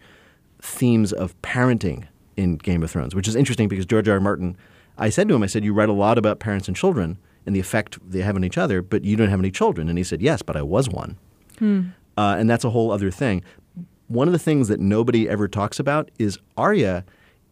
themes 0.62 1.14
of 1.14 1.39
parenting 1.41 2.08
in 2.36 2.58
Game 2.58 2.84
of 2.84 2.91
Thrones, 2.91 3.16
which 3.16 3.28
is 3.28 3.36
interesting 3.36 3.70
because 3.70 3.86
George 3.86 4.10
R. 4.10 4.16
R. 4.16 4.20
Martin, 4.20 4.58
I 4.97 5.10
said 5.10 5.30
to 5.30 5.36
him, 5.36 5.43
I 5.43 5.47
said, 5.47 5.64
You 5.64 5.74
write 5.74 5.88
a 5.88 5.93
lot 5.93 6.18
about 6.18 6.39
parents 6.39 6.68
and 6.68 6.76
children 6.76 7.18
and 7.46 7.56
the 7.56 7.60
effect 7.60 7.98
they 8.08 8.22
have 8.22 8.36
on 8.36 8.44
each 8.44 8.58
other, 8.58 8.82
but 8.82 9.04
you 9.04 9.16
don't 9.16 9.30
have 9.30 9.39
any 9.39 9.52
children. 9.52 9.89
And 9.89 9.98
he 9.98 10.04
said, 10.04 10.22
Yes, 10.22 10.42
but 10.42 10.56
I 10.56 10.62
was 10.62 10.89
one. 10.89 11.18
Uh, 11.60 11.76
and 12.18 12.50
that's 12.50 12.64
a 12.64 12.70
whole 12.70 12.92
other 12.92 13.12
thing. 13.12 13.44
One 14.08 14.28
of 14.28 14.32
the 14.34 14.39
things 14.39 14.68
that 14.68 14.80
nobody 14.80 15.30
ever 15.30 15.48
talks 15.48 15.80
about 15.80 16.10
is 16.20 16.38
Arya 16.58 17.06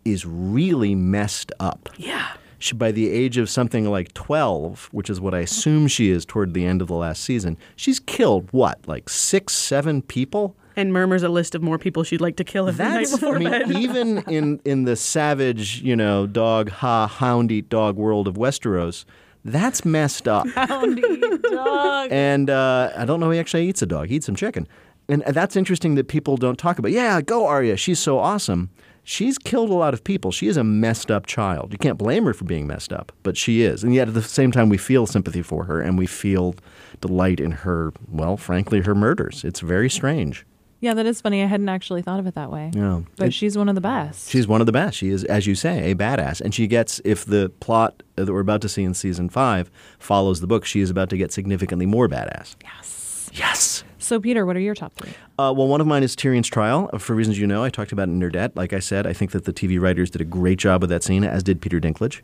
is 0.06 0.26
really 0.26 0.96
messed 0.96 1.52
up. 1.60 1.90
Yeah. 1.98 2.28
She, 2.58 2.76
by 2.76 2.92
the 2.92 3.10
age 3.10 3.38
of 3.38 3.50
something 3.50 3.86
like 3.90 4.14
12, 4.14 4.90
which 4.92 5.10
is 5.10 5.22
what 5.22 5.34
I 5.34 5.40
assume 5.40 5.88
she 5.88 6.10
is 6.10 6.26
toward 6.26 6.54
the 6.54 6.66
end 6.66 6.82
of 6.82 6.90
the 6.90 6.96
last 6.96 7.24
season, 7.24 7.58
she's 7.78 8.00
killed 8.02 8.50
what, 8.52 8.80
like 8.88 9.08
six, 9.08 9.54
seven 9.54 10.02
people? 10.02 10.56
And 10.76 10.92
murmurs 10.92 11.24
a 11.24 11.30
list 11.30 11.56
of 11.56 11.62
more 11.62 11.78
people 11.78 12.04
she'd 12.04 12.20
like 12.22 12.36
to 12.38 12.44
kill 12.44 12.68
every 12.68 12.84
night 12.84 12.98
That's, 13.08 13.12
before 13.12 13.36
I 13.36 13.40
mean, 13.40 13.50
bed. 13.50 13.72
even 13.72 14.18
in, 14.28 14.60
in 14.66 14.84
the 14.84 14.96
savage, 14.98 15.82
you 15.82 15.96
know, 15.96 16.28
dog, 16.28 16.70
ha, 16.70 17.08
hound 17.08 17.52
eat 17.52 17.70
dog 17.70 17.96
world 17.96 18.28
of 18.28 18.36
Westeros, 18.36 19.06
that's 19.46 19.86
messed 19.86 20.28
up. 20.28 20.48
dog. 20.56 22.08
And 22.12 22.50
uh, 22.50 22.92
I 22.96 23.06
don't 23.06 23.20
know 23.20 23.32
he 23.32 23.40
actually 23.40 23.68
eats 23.68 23.82
a 23.82 23.86
dog. 23.86 24.08
He 24.08 24.16
eats 24.16 24.26
some 24.26 24.36
chicken. 24.36 24.68
And 25.08 25.24
that's 25.28 25.56
interesting 25.56 25.96
that 25.96 26.08
people 26.08 26.38
don't 26.38 26.58
talk 26.58 26.78
about. 26.78 26.92
Yeah, 26.92 27.20
go 27.22 27.48
Arya. 27.48 27.78
She's 27.78 28.00
so 28.00 28.20
awesome. 28.20 28.70
She's 29.04 29.40
killed 29.40 29.72
a 29.72 29.74
lot 29.74 29.96
of 29.96 30.04
people. 30.04 30.32
She 30.32 30.48
is 30.48 30.56
a 30.56 30.64
messed 30.64 31.10
up 31.10 31.26
child. 31.26 31.72
You 31.72 31.80
can't 31.80 31.98
blame 31.98 32.26
her 32.26 32.34
for 32.34 32.46
being 32.46 32.68
messed 32.68 32.94
up, 32.94 33.12
but 33.24 33.36
she 33.36 33.64
is. 33.64 33.84
And 33.84 33.96
yet 33.96 34.08
at 34.08 34.14
the 34.14 34.22
same 34.22 34.52
time, 34.52 34.70
we 34.70 34.78
feel 34.78 35.08
sympathy 35.08 35.42
for 35.42 35.64
her 35.64 35.82
and 35.82 35.98
we 35.98 36.06
feel 36.06 36.54
delight 37.02 37.40
in 37.40 37.52
her, 37.52 37.92
well, 38.08 38.38
frankly, 38.38 38.82
her 38.82 38.94
murders. 38.94 39.44
It's 39.44 39.62
very 39.62 39.90
strange. 39.90 40.46
Yeah, 40.82 40.94
that 40.94 41.06
is 41.06 41.20
funny. 41.20 41.44
I 41.44 41.46
hadn't 41.46 41.68
actually 41.70 42.02
thought 42.02 42.20
of 42.20 42.28
it 42.28 42.36
that 42.36 42.52
way. 42.52 42.72
Yeah. 42.74 43.02
But 43.18 43.28
It- 43.28 43.34
she's 43.34 43.58
one 43.58 43.68
of 43.68 43.76
the 43.76 43.82
best. 43.82 44.30
She's 44.30 44.48
one 44.48 44.62
of 44.62 44.66
the 44.66 44.72
best. 44.72 44.98
She 44.98 45.10
is, 45.10 45.24
as 45.26 45.46
you 45.46 45.54
say, 45.56 45.92
a 45.92 45.96
badass. 45.96 46.40
And 46.40 46.54
she 46.56 46.68
gets, 46.68 47.02
if 47.04 47.26
the 47.26 47.52
plot 47.60 48.02
that 48.16 48.32
we're 48.32 48.40
about 48.40 48.62
to 48.62 48.70
see 48.70 48.84
in 48.84 48.94
season 48.94 49.28
five 49.30 49.70
follows 50.00 50.40
the 50.40 50.48
book, 50.48 50.64
she 50.66 50.80
is 50.80 50.90
about 50.90 51.10
to 51.10 51.18
get 51.18 51.34
significantly 51.34 51.86
more 51.86 52.08
badass. 52.08 52.56
Yes. 52.64 53.30
Yes. 53.34 53.84
So, 54.00 54.20
Peter, 54.20 54.46
what 54.46 54.56
are 54.56 54.60
your 54.62 54.74
top 54.74 54.94
three? 54.96 55.10
Uh, 55.38 55.54
well, 55.56 55.68
one 55.68 55.82
of 55.82 55.88
mine 55.88 56.02
is 56.02 56.16
Tyrion's 56.16 56.48
trial. 56.48 56.90
uh, 56.94 56.98
For 56.98 57.14
reasons 57.14 57.38
you 57.38 57.46
know, 57.46 57.64
I 57.64 57.70
talked 57.70 57.92
about 57.92 58.08
it 58.08 58.12
in 58.12 58.20
Nerdette. 58.20 58.56
Like 58.56 58.72
I 58.74 58.80
said, 58.80 59.06
I 59.06 59.12
think 59.14 59.32
that 59.32 59.44
the 59.46 59.54
TV 59.54 59.80
writers 59.80 60.10
did 60.10 60.22
a 60.22 60.26
great 60.26 60.58
job 60.60 60.82
with 60.82 60.90
that 60.90 61.04
scene, 61.04 61.24
as 61.26 61.44
did 61.44 61.62
Peter 61.62 61.80
Dinklage. 61.80 62.22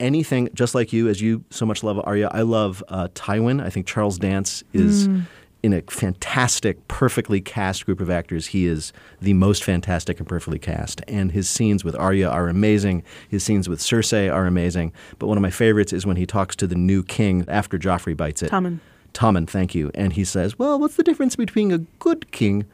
Anything, 0.00 0.48
just 0.54 0.74
like 0.74 0.92
you, 0.92 1.08
as 1.08 1.20
you 1.20 1.44
so 1.50 1.64
much 1.64 1.84
love 1.84 2.00
Arya, 2.02 2.28
I 2.32 2.42
love 2.42 2.82
uh, 2.88 3.08
Tywin. 3.14 3.62
I 3.62 3.70
think 3.70 3.86
Charles 3.86 4.18
Dance 4.18 4.64
is 4.72 5.06
Mm. 5.06 5.22
In 5.64 5.72
a 5.72 5.80
fantastic, 5.82 6.86
perfectly 6.88 7.40
cast 7.40 7.86
group 7.86 7.98
of 8.00 8.10
actors. 8.10 8.48
He 8.48 8.66
is 8.66 8.92
the 9.22 9.32
most 9.32 9.64
fantastic 9.64 10.18
and 10.18 10.28
perfectly 10.28 10.58
cast. 10.58 11.00
And 11.08 11.32
his 11.32 11.48
scenes 11.48 11.82
with 11.82 11.96
Arya 11.96 12.28
are 12.28 12.48
amazing. 12.48 13.02
His 13.30 13.42
scenes 13.42 13.66
with 13.66 13.80
Cersei 13.80 14.30
are 14.30 14.46
amazing. 14.46 14.92
But 15.18 15.28
one 15.28 15.38
of 15.38 15.42
my 15.42 15.48
favorites 15.50 15.92
is 15.94 16.04
when 16.04 16.16
he 16.16 16.26
talks 16.26 16.54
to 16.56 16.66
the 16.66 16.74
new 16.74 17.02
king 17.02 17.46
after 17.48 17.78
Joffrey 17.78 18.14
bites 18.14 18.42
it. 18.42 18.50
Tommen. 18.50 18.80
Tommen, 19.14 19.48
thank 19.48 19.74
you. 19.74 19.90
And 19.94 20.12
he 20.12 20.24
says, 20.24 20.58
Well, 20.58 20.78
what's 20.78 20.96
the 20.96 21.02
difference 21.02 21.34
between 21.34 21.72
a 21.72 21.78
good 21.98 22.30
king 22.30 22.66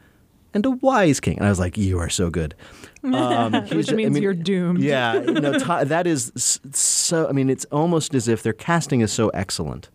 and 0.53 0.65
a 0.65 0.71
wise 0.71 1.21
king? 1.21 1.37
And 1.37 1.45
I 1.45 1.49
was 1.49 1.59
like, 1.59 1.77
You 1.77 1.97
are 1.99 2.09
so 2.09 2.29
good. 2.29 2.55
Um, 3.03 3.53
Which 3.53 3.87
ju- 3.87 3.93
I 3.93 3.95
means 3.95 4.13
mean, 4.13 4.21
you're 4.21 4.35
doomed. 4.35 4.79
Yeah, 4.83 5.13
no, 5.25 5.57
that 5.85 6.05
is 6.05 6.31
so. 6.35 7.27
I 7.27 7.31
mean, 7.31 7.49
it's 7.49 7.65
almost 7.71 8.13
as 8.13 8.27
if 8.27 8.43
their 8.43 8.53
casting 8.53 9.01
is 9.01 9.11
so 9.11 9.29
excellent. 9.29 9.89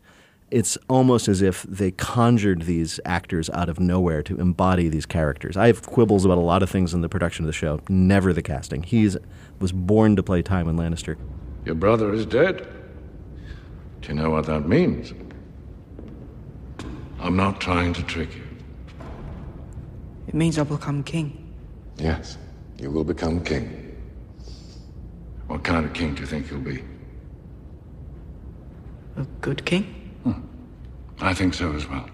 It's 0.50 0.78
almost 0.88 1.26
as 1.26 1.42
if 1.42 1.64
they 1.64 1.90
conjured 1.90 2.62
these 2.62 3.00
actors 3.04 3.50
out 3.50 3.68
of 3.68 3.80
nowhere 3.80 4.22
to 4.22 4.36
embody 4.36 4.88
these 4.88 5.04
characters. 5.04 5.56
I 5.56 5.66
have 5.66 5.82
quibbles 5.82 6.24
about 6.24 6.38
a 6.38 6.42
lot 6.42 6.62
of 6.62 6.70
things 6.70 6.94
in 6.94 7.00
the 7.00 7.08
production 7.08 7.44
of 7.44 7.48
the 7.48 7.52
show, 7.52 7.80
never 7.88 8.32
the 8.32 8.42
casting. 8.42 8.84
He's 8.84 9.16
was 9.58 9.72
born 9.72 10.14
to 10.14 10.22
play 10.22 10.42
Tywin 10.42 10.76
Lannister. 10.76 11.16
Your 11.64 11.74
brother 11.74 12.12
is 12.12 12.24
dead. 12.26 12.68
Do 14.02 14.08
you 14.08 14.14
know 14.14 14.30
what 14.30 14.46
that 14.46 14.68
means? 14.68 15.12
I'm 17.18 17.34
not 17.34 17.60
trying 17.60 17.92
to 17.94 18.02
trick 18.04 18.36
you. 18.36 18.44
It 20.28 20.34
means 20.34 20.58
I'll 20.58 20.64
become 20.64 21.02
king. 21.02 21.52
Yes, 21.96 22.38
you 22.78 22.92
will 22.92 23.04
become 23.04 23.42
king. 23.42 23.96
What 25.48 25.64
kind 25.64 25.84
of 25.84 25.92
king 25.92 26.14
do 26.14 26.20
you 26.20 26.26
think 26.26 26.50
you'll 26.50 26.60
be? 26.60 26.84
A 29.16 29.24
good 29.40 29.64
king? 29.64 29.95
I 31.20 31.34
think 31.34 31.54
so 31.54 31.72
as 31.72 31.88
well. 31.88 32.08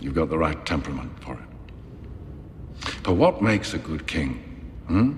You've 0.00 0.14
got 0.14 0.28
the 0.28 0.38
right 0.38 0.64
temperament 0.66 1.10
for 1.22 1.34
it. 1.34 2.92
But 3.02 3.14
what 3.14 3.42
makes 3.42 3.74
a 3.74 3.78
good 3.78 4.06
king? 4.06 4.34
Hmm? 4.88 5.12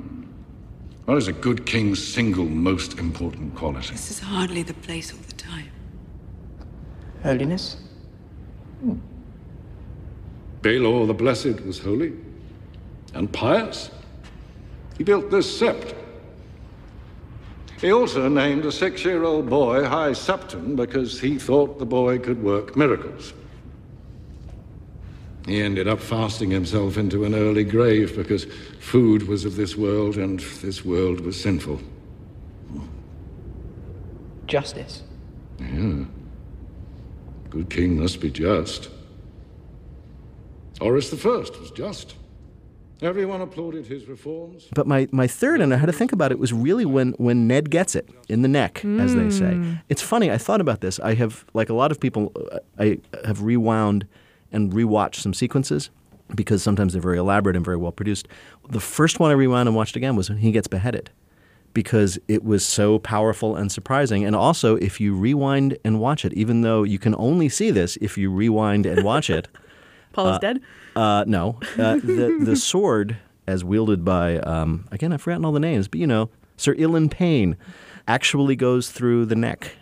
What 1.07 1.19
is 1.19 1.29
a 1.29 1.33
good 1.33 1.67
king's 1.67 2.03
single 2.07 2.45
most 2.45 2.99
important 2.99 3.55
quality? 3.55 3.93
This 3.93 4.11
is 4.11 4.19
hardly 4.19 4.63
the 4.63 4.75
place 4.75 5.13
or 5.13 5.17
the 5.17 5.33
time. 5.35 5.71
Holiness? 7.23 7.77
Baelor 10.63 11.07
the 11.07 11.15
Blessed 11.15 11.61
was 11.65 11.79
holy 11.79 12.13
and 13.15 13.33
pious. 13.33 13.91
He 14.99 15.05
built 15.05 15.31
this 15.31 15.61
sept. 15.61 15.95
He 17.81 17.93
also 17.93 18.29
named 18.29 18.65
a 18.65 18.73
six 18.73 19.05
year 19.05 19.25
old 19.25 19.49
boy 19.51 19.85
High 19.85 20.11
Septon 20.13 20.77
because 20.77 21.21
he 21.21 21.39
thought 21.39 21.79
the 21.79 21.87
boy 21.87 22.19
could 22.19 22.43
work 22.43 22.77
miracles. 22.77 23.35
He 25.47 25.63
ended 25.63 25.87
up 25.87 26.01
fasting 26.01 26.51
himself 26.51 26.97
into 26.97 27.25
an 27.25 27.35
early 27.35 27.65
grave 27.65 28.17
because 28.17 28.47
food 28.81 29.29
was 29.29 29.45
of 29.45 29.57
this 29.57 29.77
world 29.77 30.17
and 30.17 30.41
this 30.41 30.85
world 30.85 31.21
was 31.21 31.41
sinful. 31.41 31.81
Justice? 34.47 35.03
Yeah. 35.61 36.05
Good 37.51 37.71
king 37.71 38.01
must 38.01 38.21
be 38.21 38.31
just. 38.31 38.89
Orys 40.81 41.11
the 41.11 41.17
First 41.17 41.59
was 41.61 41.71
just. 41.71 42.17
Everyone 43.03 43.43
applauded 43.43 43.87
his 43.87 44.07
reforms. 44.07 44.69
But 44.75 44.87
my, 44.87 45.07
my 45.13 45.27
third, 45.27 45.61
and 45.61 45.75
I 45.75 45.77
had 45.77 45.87
to 45.87 45.93
think 45.93 46.13
about 46.13 46.33
it, 46.33 46.39
was 46.39 46.53
really 46.53 46.87
when, 46.87 47.13
when 47.19 47.47
Ned 47.47 47.71
gets 47.71 47.95
it 47.95 48.09
in 48.29 48.43
the 48.43 48.49
neck, 48.49 48.85
as 48.85 49.15
they 49.15 49.29
say. 49.31 49.53
Mm. 49.53 49.83
It's 49.89 50.01
funny, 50.01 50.31
I 50.31 50.39
thought 50.39 50.63
about 50.63 50.81
this. 50.81 50.99
I 51.01 51.15
have, 51.15 51.45
like 51.53 51.69
a 51.69 51.75
lot 51.75 51.91
of 51.91 52.01
people, 52.01 52.33
uh, 52.53 52.59
I 52.79 52.99
have 53.25 53.43
rewound 53.43 54.07
and 54.51 54.73
rewatched 54.73 55.17
some 55.17 55.35
sequences 55.35 55.91
because 56.35 56.63
sometimes 56.63 56.93
they're 56.95 57.03
very 57.03 57.19
elaborate 57.19 57.55
and 57.55 57.65
very 57.65 57.77
well 57.77 57.93
produced. 57.93 58.29
The 58.71 58.81
first 58.81 59.21
one 59.21 59.31
I 59.31 59.35
rewound 59.35 59.69
and 59.69 59.77
watched 59.77 59.97
again 59.97 60.17
was 60.17 60.31
when 60.31 60.39
he 60.39 60.51
gets 60.51 60.67
beheaded 60.67 61.11
because 61.75 62.19
it 62.27 62.43
was 62.43 62.65
so 62.65 62.99
powerful 63.01 63.55
and 63.55 63.71
surprising. 63.71 64.25
And 64.25 64.35
also, 64.35 64.77
if 64.77 64.99
you 64.99 65.15
rewind 65.15 65.77
and 65.85 66.01
watch 66.01 66.25
it, 66.25 66.33
even 66.33 66.63
though 66.63 66.83
you 66.83 66.99
can 66.99 67.15
only 67.19 67.51
see 67.51 67.71
this 67.71 67.97
if 68.01 68.17
you 68.17 68.31
rewind 68.31 68.87
and 68.87 69.05
watch 69.05 69.29
it. 69.29 69.49
Paul 70.17 70.29
is 70.29 70.37
uh, 70.37 70.39
dead? 70.39 70.61
Uh, 70.97 71.25
no. 71.27 71.61
Uh, 71.79 71.97
the, 71.97 72.39
the 72.41 72.57
sword, 72.71 73.19
as 73.47 73.63
wielded 73.63 74.05
by, 74.05 74.39
um, 74.39 74.89
again, 74.91 75.13
I've 75.13 75.21
forgotten 75.21 75.45
all 75.45 75.53
the 75.53 75.61
names, 75.61 75.89
but 75.89 76.01
you 76.01 76.07
know, 76.07 76.31
Sir 76.57 76.75
Ilyn 76.75 77.11
Payne, 77.11 77.57
actually 78.09 78.57
goes 78.57 78.91
through 78.91 79.27
the 79.27 79.37
neck, 79.37 79.73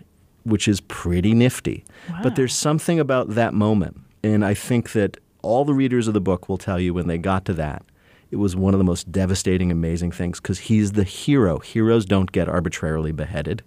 which 0.42 0.66
is 0.66 0.80
pretty 0.80 1.34
nifty. 1.34 1.84
But 2.22 2.34
there's 2.36 2.54
something 2.54 2.98
about 2.98 3.30
that 3.30 3.54
moment. 3.54 4.00
And 4.24 4.44
I 4.44 4.54
think 4.54 4.92
that 4.92 5.18
all 5.42 5.64
the 5.64 5.74
readers 5.74 6.08
of 6.08 6.14
the 6.14 6.20
book 6.20 6.48
will 6.48 6.58
tell 6.58 6.80
you 6.80 6.92
when 6.92 7.06
they 7.06 7.18
got 7.18 7.44
to 7.44 7.52
that, 7.54 7.84
it 8.30 8.36
was 8.36 8.56
one 8.56 8.74
of 8.74 8.78
the 8.78 8.84
most 8.84 9.12
devastating, 9.12 9.70
amazing 9.70 10.10
things 10.10 10.40
because 10.40 10.58
he's 10.58 10.92
the 10.92 11.04
hero. 11.04 11.60
Heroes 11.60 12.04
don't 12.06 12.32
get 12.32 12.48
arbitrarily 12.48 13.12
beheaded. 13.12 13.62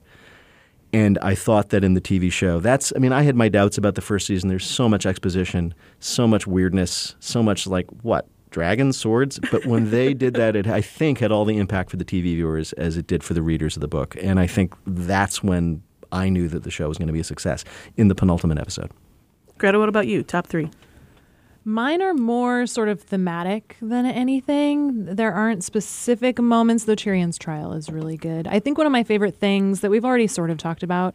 And 0.93 1.17
I 1.21 1.35
thought 1.35 1.69
that 1.69 1.83
in 1.83 1.93
the 1.93 2.01
TV 2.01 2.31
show, 2.31 2.59
that's, 2.59 2.93
I 2.95 2.99
mean, 2.99 3.11
I 3.11 3.23
had 3.23 3.35
my 3.35 3.49
doubts 3.49 3.77
about 3.77 3.95
the 3.95 4.01
first 4.01 4.25
season. 4.25 4.49
There's 4.49 4.65
so 4.65 4.87
much 4.87 5.05
exposition, 5.05 5.73
so 5.99 6.27
much 6.27 6.47
weirdness, 6.47 7.15
so 7.19 7.43
much 7.43 7.67
like, 7.67 7.87
what, 8.03 8.27
dragons, 8.51 8.97
swords? 8.97 9.39
But 9.51 9.65
when 9.65 9.91
they 9.91 10.13
did 10.15 10.33
that, 10.35 10.55
it, 10.55 10.67
I 10.67 10.81
think, 10.81 11.19
had 11.19 11.31
all 11.31 11.45
the 11.45 11.57
impact 11.57 11.89
for 11.91 11.97
the 11.97 12.05
TV 12.05 12.23
viewers 12.35 12.73
as 12.73 12.97
it 12.97 13.07
did 13.07 13.23
for 13.23 13.33
the 13.33 13.41
readers 13.41 13.75
of 13.75 13.81
the 13.81 13.87
book. 13.87 14.15
And 14.21 14.39
I 14.39 14.47
think 14.47 14.73
that's 14.85 15.43
when 15.43 15.83
I 16.11 16.29
knew 16.29 16.47
that 16.47 16.63
the 16.63 16.71
show 16.71 16.87
was 16.87 16.97
going 16.97 17.07
to 17.07 17.13
be 17.13 17.19
a 17.19 17.25
success 17.25 17.65
in 17.97 18.07
the 18.07 18.15
penultimate 18.15 18.57
episode. 18.57 18.91
Greta, 19.57 19.79
what 19.79 19.89
about 19.89 20.07
you? 20.07 20.23
Top 20.23 20.47
three. 20.47 20.69
Mine 21.67 22.01
are 22.01 22.13
more 22.13 22.65
sort 22.65 22.87
of 22.87 23.01
thematic 23.01 23.75
than 23.81 24.05
anything. 24.05 25.03
There 25.03 25.33
aren't 25.33 25.65
specific 25.65 26.39
moments, 26.39 26.85
though 26.85 26.95
Tyrion's 26.95 27.37
trial 27.37 27.73
is 27.73 27.89
really 27.89 28.15
good. 28.15 28.47
I 28.47 28.61
think 28.61 28.77
one 28.77 28.87
of 28.87 28.93
my 28.93 29.03
favorite 29.03 29.35
things 29.35 29.81
that 29.81 29.91
we've 29.91 30.05
already 30.05 30.27
sort 30.27 30.49
of 30.49 30.57
talked 30.57 30.81
about 30.81 31.13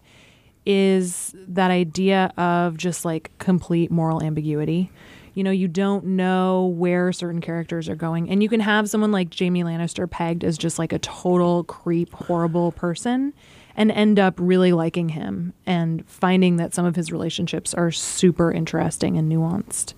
is 0.67 1.35
that 1.49 1.71
idea 1.71 2.35
of 2.37 2.77
just 2.77 3.07
like 3.07 3.31
complete 3.39 3.91
moral 3.91 4.23
ambiguity. 4.23 4.93
You 5.33 5.43
know, 5.43 5.51
you 5.51 5.69
don't 5.69 6.05
know 6.05 6.67
where 6.67 7.13
certain 7.13 7.41
characters 7.41 7.89
are 7.89 7.97
going. 7.97 8.29
And 8.29 8.43
you 8.43 8.51
can 8.51 8.61
have 8.61 8.91
someone 8.91 9.11
like 9.11 9.35
Jaime 9.35 9.65
Lannister 9.65 10.09
pegged 10.09 10.45
as 10.45 10.59
just 10.59 10.79
like 10.79 10.93
a 10.93 10.99
total 10.99 11.65
creep, 11.65 12.13
horrible 12.13 12.73
person 12.73 13.33
and 13.75 13.91
end 13.91 14.19
up 14.19 14.35
really 14.37 14.75
liking 14.75 15.09
him 15.09 15.55
and 15.65 16.07
finding 16.07 16.57
that 16.57 16.75
some 16.75 16.85
of 16.85 16.95
his 16.95 17.11
relationships 17.11 17.73
are 17.73 17.91
super 17.91 18.53
interesting 18.53 19.17
and 19.17 19.33
nuanced. 19.33 19.95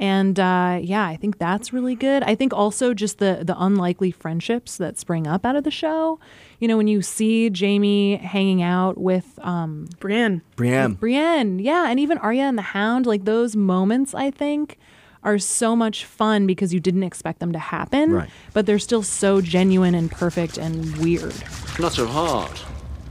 And 0.00 0.40
uh, 0.40 0.78
yeah, 0.82 1.04
I 1.06 1.16
think 1.16 1.36
that's 1.38 1.72
really 1.72 1.94
good. 1.94 2.22
I 2.22 2.34
think 2.34 2.52
also 2.54 2.94
just 2.94 3.18
the 3.18 3.42
the 3.44 3.54
unlikely 3.62 4.10
friendships 4.10 4.78
that 4.78 4.98
spring 4.98 5.26
up 5.26 5.44
out 5.44 5.56
of 5.56 5.64
the 5.64 5.70
show. 5.70 6.18
You 6.58 6.68
know, 6.68 6.76
when 6.78 6.88
you 6.88 7.02
see 7.02 7.50
Jaime 7.50 8.16
hanging 8.16 8.62
out 8.62 8.96
with 8.98 9.38
um, 9.42 9.88
Brienne, 10.00 10.40
Brienne, 10.56 10.94
Brienne, 10.94 11.58
yeah, 11.58 11.88
and 11.90 12.00
even 12.00 12.16
Arya 12.18 12.44
and 12.44 12.56
the 12.56 12.62
Hound, 12.62 13.04
like 13.06 13.24
those 13.26 13.54
moments, 13.54 14.14
I 14.14 14.30
think 14.30 14.78
are 15.22 15.38
so 15.38 15.76
much 15.76 16.06
fun 16.06 16.46
because 16.46 16.72
you 16.72 16.80
didn't 16.80 17.02
expect 17.02 17.40
them 17.40 17.52
to 17.52 17.58
happen, 17.58 18.10
Right. 18.12 18.30
but 18.54 18.64
they're 18.64 18.78
still 18.78 19.02
so 19.02 19.42
genuine 19.42 19.94
and 19.94 20.10
perfect 20.10 20.56
and 20.56 20.96
weird. 20.96 21.34
Not 21.78 21.92
so 21.92 22.06
hard. 22.06 22.58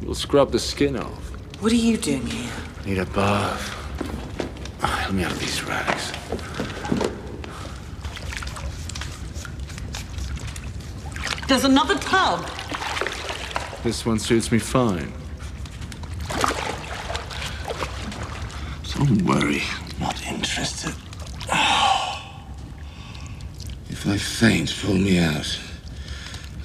We'll 0.01 0.15
scrub 0.15 0.51
the 0.51 0.57
skin 0.57 0.97
off. 0.97 1.61
What 1.61 1.71
are 1.71 1.75
you 1.75 1.97
doing 1.97 2.25
here? 2.25 2.51
Need 2.83 2.97
a 2.97 3.05
bath. 3.05 3.75
Let 4.81 5.13
me 5.13 5.23
out 5.23 5.31
of 5.33 5.39
these 5.39 5.63
rags. 5.63 6.11
There's 11.49 11.65
another 11.65 11.95
tub. 11.95 12.47
This 13.81 14.05
one 14.05 14.19
suits 14.19 14.51
me 14.51 14.59
fine. 14.59 15.11
Don't 18.93 19.23
worry, 19.23 19.63
not 19.99 20.23
interested. 20.27 20.93
If 23.89 24.07
I 24.07 24.17
faint, 24.17 24.75
pull 24.79 24.93
me 24.93 25.17
out. 25.17 25.59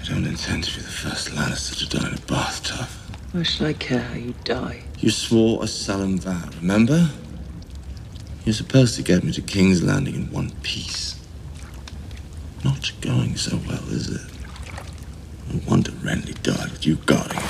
I 0.00 0.04
don't 0.04 0.26
intend 0.26 0.64
to 0.64 0.76
be 0.76 0.82
the 0.82 0.92
first 0.92 1.30
Lannister 1.30 1.78
to 1.78 1.98
die 1.98 2.06
in 2.06 2.14
a 2.14 2.20
bathtub. 2.26 2.86
Why 3.32 3.42
should 3.42 3.66
I 3.66 3.72
care 3.72 4.00
how 4.00 4.14
you 4.16 4.34
die? 4.44 4.82
You 4.98 5.08
swore 5.08 5.64
a 5.64 5.66
solemn 5.66 6.18
vow, 6.18 6.46
remember? 6.60 7.08
You're 8.44 8.52
supposed 8.52 8.96
to 8.96 9.02
get 9.02 9.24
me 9.24 9.32
to 9.32 9.40
King's 9.40 9.82
Landing 9.82 10.14
in 10.14 10.30
one 10.30 10.50
piece. 10.62 11.18
Not 12.62 12.92
going 13.00 13.36
so 13.36 13.58
well, 13.66 13.88
is 13.88 14.10
it? 14.10 14.23
No 16.14 16.20
wonder 16.20 16.32
died 16.42 16.70
with 16.70 16.86
you 16.86 16.96
guarding 17.06 17.38
it. 17.38 17.42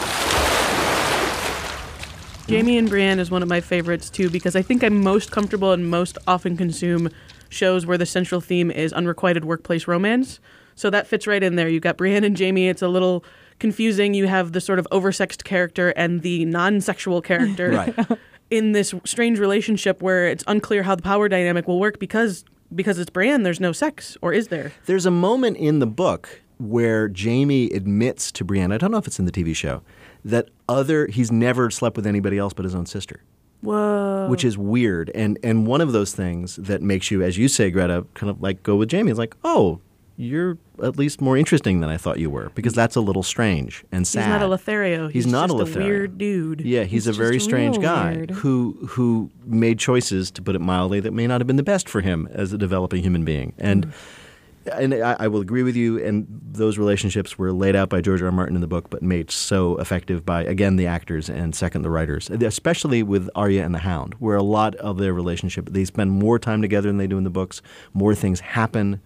Jaime 2.49 2.79
and 2.79 2.89
Brienne 2.89 3.19
is 3.19 3.31
one 3.31 3.43
of 3.43 3.49
my 3.49 3.61
favorites 3.61 4.09
too 4.09 4.31
because 4.31 4.57
I 4.57 4.63
think 4.63 4.83
I'm 4.83 5.03
most 5.03 5.31
comfortable 5.31 5.73
and 5.73 5.91
most 5.91 6.17
often 6.27 6.57
consume 6.57 7.11
shows 7.51 7.85
where 7.85 7.99
the 7.99 8.07
central 8.07 8.41
theme 8.41 8.71
is 8.71 8.93
unrequited 8.93 9.45
workplace 9.45 9.87
romance. 9.87 10.41
So 10.77 10.89
that 10.91 11.07
fits 11.07 11.27
right 11.27 11.43
in 11.43 11.57
there. 11.57 11.69
You've 11.69 11.83
got 11.83 11.97
Brienne 11.99 12.25
and 12.25 12.39
Jaime. 12.39 12.69
It's 12.69 12.83
a 12.83 12.89
little 12.89 13.25
confusing. 13.59 14.15
You 14.15 14.27
have 14.29 14.53
the 14.53 14.61
sort 14.61 14.79
of 14.79 14.87
oversexed 14.91 15.45
character 15.45 15.91
and 15.91 16.23
the 16.23 16.45
non-sexual 16.47 17.21
character 17.23 17.71
Right. 17.71 17.95
in 18.51 18.73
this 18.73 18.95
strange 19.05 19.39
relationship 19.39 20.03
where 20.03 20.29
it's 20.29 20.45
unclear 20.47 20.83
how 20.83 20.95
the 20.95 21.03
power 21.03 21.29
dynamic 21.29 21.69
will 21.69 21.81
work 21.81 21.99
because 21.99 22.45
because 22.75 22.99
it's 22.99 23.11
Brienne. 23.11 23.43
There's 23.43 23.61
no 23.61 23.73
sex, 23.73 24.17
or 24.21 24.33
is 24.33 24.49
there? 24.49 24.73
There's 24.87 25.07
a 25.07 25.11
moment 25.11 25.59
in 25.59 25.79
the 25.79 25.87
book 25.87 26.41
where 26.59 27.11
Jaime 27.17 27.71
admits 27.71 28.31
to 28.33 28.45
Brienne, 28.45 28.73
I 28.73 28.79
don't 28.79 28.91
know 28.91 28.99
if 28.99 29.07
it's 29.07 29.19
in 29.19 29.25
the 29.25 29.33
TV 29.33 29.55
show, 29.55 29.83
that 30.25 30.49
other 30.69 31.07
he's 31.09 31.31
never 31.31 31.71
slept 31.71 31.97
with 31.97 32.07
anybody 32.07 32.39
else 32.39 32.53
but 32.53 32.65
his 32.65 32.75
own 32.75 32.87
sister. 32.87 33.23
Whoa. 33.61 34.27
Which 34.29 34.45
is 34.45 34.59
weird. 34.59 35.11
And 35.15 35.39
and 35.43 35.67
one 35.67 35.81
of 35.81 35.93
those 35.93 36.13
things 36.15 36.57
that 36.57 36.83
makes 36.83 37.11
you, 37.11 37.23
as 37.23 37.39
you 37.39 37.49
say, 37.49 37.71
Greta, 37.71 38.07
kind 38.15 38.31
of 38.31 38.43
like 38.43 38.63
go 38.63 38.77
with 38.77 38.91
Jaime. 38.91 39.11
It's 39.11 39.19
like, 39.19 39.37
oh, 39.43 39.81
you're 40.17 40.59
at 40.83 40.97
least 40.97 41.21
more 41.21 41.37
interesting 41.37 41.81
than 41.81 41.91
I 41.91 41.97
thought 41.97 42.19
you 42.19 42.31
were, 42.31 42.51
because 42.55 42.73
that's 42.73 42.95
a 42.95 43.01
little 43.01 43.23
strange 43.23 43.85
and 43.91 44.07
sad. 44.07 44.21
He's 44.21 44.29
not 44.29 44.43
a 44.43 44.47
Lothario. 44.47 45.09
He's, 45.09 45.27
not 45.27 45.49
just 45.49 45.55
a 45.55 45.57
Lothario. 45.65 45.89
weird 45.89 46.19
dude. 46.19 46.61
Yeah, 46.61 46.83
he's, 46.83 47.05
He's 47.05 47.07
a 47.09 47.13
very 47.13 47.41
strange 47.41 47.81
guy 47.81 48.15
weird. 48.15 48.31
who 48.31 48.77
who 48.91 49.31
made 49.45 49.79
choices, 49.79 50.31
to 50.33 50.43
put 50.43 50.55
it 50.55 50.61
mildly, 50.61 51.01
that 51.01 51.13
may 51.13 51.27
not 51.27 51.41
have 51.41 51.47
been 51.47 51.57
the 51.57 51.63
best 51.63 51.89
for 51.89 52.01
him 52.01 52.29
as 52.33 52.53
a 52.53 52.59
developing 52.59 53.03
human 53.03 53.25
being. 53.25 53.55
And 53.59 53.89
mm. 53.89 53.93
And 54.73 54.95
I, 54.95 55.17
I 55.21 55.29
will 55.29 55.41
agree 55.41 55.63
with 55.63 55.77
you. 55.77 56.03
And 56.03 56.27
those 56.29 56.79
relationships 56.79 57.39
were 57.39 57.53
laid 57.53 57.77
out 57.77 57.89
by 57.89 58.01
George 58.01 58.23
R. 58.23 58.27
R. 58.27 58.33
Martin 58.33 58.55
in 58.55 58.61
the 58.61 58.67
book, 58.67 58.91
but 58.91 59.03
made 59.03 59.31
so 59.31 59.77
effective 59.79 60.25
by 60.25 60.45
again 60.45 60.77
the 60.77 60.87
actors 60.87 61.29
and 61.29 61.55
second 61.55 61.83
the 61.83 61.91
writers, 61.91 62.31
especially 62.31 63.03
with 63.03 63.29
Arya 63.35 63.65
and 63.65 63.75
the 63.75 63.81
Hound, 63.81 64.15
where 64.15 64.37
a 64.37 64.43
lot 64.43 64.75
of 64.77 64.99
their 64.99 65.13
relationship 65.13 65.69
they 65.71 65.85
spend 65.85 66.13
more 66.13 66.39
time 66.39 66.63
together 66.63 66.89
than 66.89 66.99
they 66.99 67.07
do 67.07 67.19
in 67.19 67.25
the 67.25 67.31
books. 67.31 67.63
More 67.93 68.15
things 68.15 68.41
happen 68.41 69.01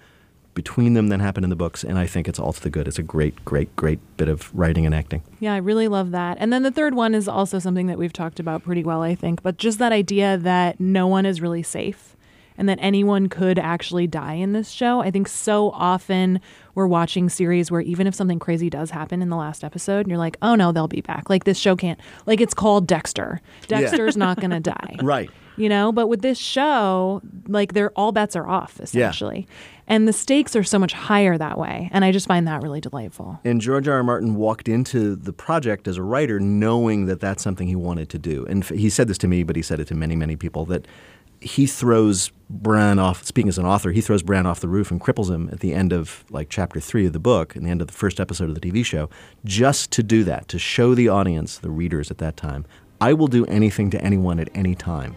between 0.54 0.94
them 0.94 1.06
than 1.06 1.20
happen 1.20 1.44
in 1.44 1.50
the 1.50 1.56
books, 1.56 1.84
and 1.84 1.96
I 1.96 2.08
think 2.08 2.26
it's 2.26 2.40
all 2.40 2.52
to 2.52 2.60
the 2.60 2.68
good. 2.68 2.88
It's 2.88 2.98
a 2.98 3.02
great, 3.02 3.44
great, 3.44 3.74
great 3.76 4.00
bit 4.16 4.28
of 4.28 4.52
writing 4.52 4.86
and 4.86 4.92
acting. 4.92 5.22
Yeah, 5.38 5.54
I 5.54 5.58
really 5.58 5.86
love 5.86 6.10
that. 6.10 6.36
And 6.40 6.52
then 6.52 6.64
the 6.64 6.72
third 6.72 6.94
one 6.94 7.14
is 7.14 7.28
also 7.28 7.60
something 7.60 7.86
that 7.86 7.96
we've 7.96 8.12
talked 8.12 8.40
about 8.40 8.64
pretty 8.64 8.82
well, 8.82 9.00
I 9.00 9.14
think, 9.14 9.40
but 9.44 9.56
just 9.56 9.78
that 9.78 9.92
idea 9.92 10.36
that 10.36 10.80
no 10.80 11.06
one 11.06 11.26
is 11.26 11.40
really 11.40 11.62
safe 11.62 12.16
and 12.58 12.68
that 12.68 12.78
anyone 12.82 13.28
could 13.28 13.58
actually 13.58 14.06
die 14.06 14.34
in 14.34 14.52
this 14.52 14.70
show. 14.70 15.00
I 15.00 15.10
think 15.10 15.28
so 15.28 15.70
often 15.70 16.40
we're 16.74 16.86
watching 16.86 17.28
series 17.28 17.70
where 17.70 17.80
even 17.80 18.06
if 18.06 18.14
something 18.14 18.38
crazy 18.38 18.68
does 18.68 18.90
happen 18.90 19.22
in 19.22 19.30
the 19.30 19.36
last 19.36 19.64
episode, 19.64 20.00
and 20.00 20.08
you're 20.08 20.18
like, 20.18 20.36
oh 20.42 20.54
no, 20.54 20.72
they'll 20.72 20.88
be 20.88 21.00
back. 21.00 21.30
Like 21.30 21.44
this 21.44 21.58
show 21.58 21.76
can't, 21.76 21.98
like 22.26 22.40
it's 22.40 22.54
called 22.54 22.86
Dexter. 22.86 23.40
Yeah. 23.68 23.80
Dexter's 23.80 24.16
not 24.16 24.38
going 24.40 24.50
to 24.50 24.60
die. 24.60 24.96
Right. 25.08 25.30
You 25.56 25.68
know, 25.68 25.90
but 25.90 26.06
with 26.06 26.22
this 26.22 26.38
show, 26.38 27.20
like 27.48 27.72
they're 27.72 27.90
all 27.96 28.12
bets 28.12 28.36
are 28.36 28.46
off 28.46 28.78
essentially. 28.80 29.48
And 29.88 30.06
the 30.06 30.12
stakes 30.12 30.54
are 30.54 30.62
so 30.62 30.78
much 30.78 30.92
higher 30.92 31.36
that 31.38 31.58
way. 31.58 31.88
And 31.92 32.04
I 32.04 32.12
just 32.12 32.28
find 32.28 32.46
that 32.46 32.62
really 32.62 32.80
delightful. 32.80 33.40
And 33.44 33.60
George 33.60 33.88
R. 33.88 33.96
R. 33.96 34.02
Martin 34.04 34.34
walked 34.36 34.68
into 34.68 35.16
the 35.16 35.32
project 35.32 35.88
as 35.88 35.96
a 35.96 36.02
writer 36.02 36.38
knowing 36.38 37.06
that 37.06 37.20
that's 37.20 37.42
something 37.42 37.66
he 37.66 37.74
wanted 37.74 38.08
to 38.10 38.18
do. 38.18 38.44
And 38.46 38.62
f- 38.62 38.68
he 38.70 38.90
said 38.90 39.08
this 39.08 39.18
to 39.18 39.28
me, 39.28 39.42
but 39.42 39.56
he 39.56 39.62
said 39.62 39.80
it 39.80 39.88
to 39.88 39.94
many, 39.94 40.14
many 40.14 40.36
people 40.36 40.64
that 40.66 40.86
he 41.40 41.66
throws 41.66 42.30
Bran 42.50 42.98
off, 42.98 43.24
speaking 43.24 43.48
as 43.48 43.58
an 43.58 43.66
author, 43.66 43.92
he 43.92 44.00
throws 44.00 44.22
Bran 44.22 44.46
off 44.46 44.60
the 44.60 44.68
roof 44.68 44.90
and 44.90 45.00
cripples 45.00 45.30
him 45.30 45.50
at 45.52 45.60
the 45.60 45.74
end 45.74 45.92
of 45.92 46.24
like 46.30 46.48
chapter 46.48 46.80
three 46.80 47.06
of 47.06 47.12
the 47.12 47.18
book 47.18 47.54
and 47.54 47.66
the 47.66 47.70
end 47.70 47.82
of 47.82 47.86
the 47.88 47.92
first 47.92 48.20
episode 48.20 48.48
of 48.48 48.54
the 48.54 48.60
TV 48.60 48.84
show, 48.84 49.10
just 49.44 49.90
to 49.92 50.02
do 50.02 50.24
that, 50.24 50.48
to 50.48 50.58
show 50.58 50.94
the 50.94 51.08
audience, 51.08 51.58
the 51.58 51.70
readers 51.70 52.10
at 52.10 52.18
that 52.18 52.36
time, 52.36 52.64
I 53.00 53.12
will 53.12 53.26
do 53.26 53.44
anything 53.46 53.90
to 53.90 54.02
anyone 54.02 54.40
at 54.40 54.48
any 54.54 54.74
time. 54.74 55.14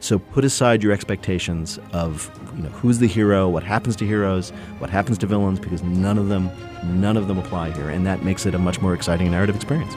So 0.00 0.18
put 0.18 0.44
aside 0.44 0.82
your 0.82 0.92
expectations 0.92 1.78
of 1.92 2.30
you 2.56 2.62
know 2.62 2.68
who's 2.70 2.98
the 2.98 3.06
hero, 3.06 3.48
what 3.48 3.62
happens 3.62 3.96
to 3.96 4.06
heroes, 4.06 4.50
what 4.78 4.90
happens 4.90 5.18
to 5.18 5.26
villains, 5.26 5.60
because 5.60 5.82
none 5.82 6.18
of 6.18 6.28
them, 6.28 6.50
none 6.84 7.16
of 7.16 7.28
them 7.28 7.38
apply 7.38 7.72
here, 7.72 7.90
and 7.90 8.06
that 8.06 8.22
makes 8.22 8.46
it 8.46 8.54
a 8.54 8.58
much 8.58 8.80
more 8.80 8.94
exciting 8.94 9.30
narrative 9.30 9.56
experience. 9.56 9.94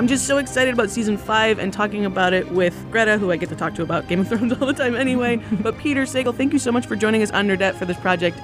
I'm 0.00 0.08
just 0.08 0.26
so 0.26 0.38
excited 0.38 0.72
about 0.72 0.88
season 0.88 1.18
five 1.18 1.58
and 1.58 1.74
talking 1.74 2.06
about 2.06 2.32
it 2.32 2.50
with 2.52 2.74
Greta, 2.90 3.18
who 3.18 3.30
I 3.30 3.36
get 3.36 3.50
to 3.50 3.54
talk 3.54 3.74
to 3.74 3.82
about 3.82 4.08
Game 4.08 4.20
of 4.20 4.28
Thrones 4.28 4.50
all 4.58 4.66
the 4.66 4.72
time 4.72 4.94
anyway. 4.94 5.36
but 5.60 5.76
Peter 5.76 6.04
Sagal, 6.04 6.34
thank 6.34 6.54
you 6.54 6.58
so 6.58 6.72
much 6.72 6.86
for 6.86 6.96
joining 6.96 7.22
us 7.22 7.30
on 7.32 7.46
Nerdette 7.46 7.74
for 7.74 7.84
this 7.84 7.98
project. 7.98 8.40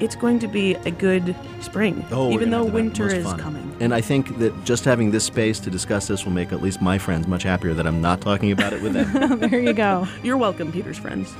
It's 0.00 0.14
going 0.14 0.38
to 0.40 0.46
be 0.46 0.74
a 0.74 0.90
good 0.90 1.34
spring, 1.62 2.04
Oh, 2.10 2.30
even 2.30 2.50
though 2.50 2.62
winter 2.62 3.08
is 3.08 3.24
fun. 3.24 3.40
coming. 3.40 3.74
And 3.80 3.94
I 3.94 4.02
think 4.02 4.36
that 4.36 4.52
just 4.66 4.84
having 4.84 5.10
this 5.10 5.24
space 5.24 5.58
to 5.60 5.70
discuss 5.70 6.08
this 6.08 6.26
will 6.26 6.32
make 6.32 6.52
at 6.52 6.60
least 6.60 6.82
my 6.82 6.98
friends 6.98 7.26
much 7.26 7.42
happier 7.42 7.72
that 7.72 7.86
I'm 7.86 8.02
not 8.02 8.20
talking 8.20 8.52
about 8.52 8.74
it 8.74 8.82
with 8.82 8.92
them. 8.92 9.38
there 9.40 9.60
you 9.60 9.72
go. 9.72 10.06
You're 10.22 10.36
welcome, 10.36 10.70
Peter's 10.70 10.98
friends. 10.98 11.34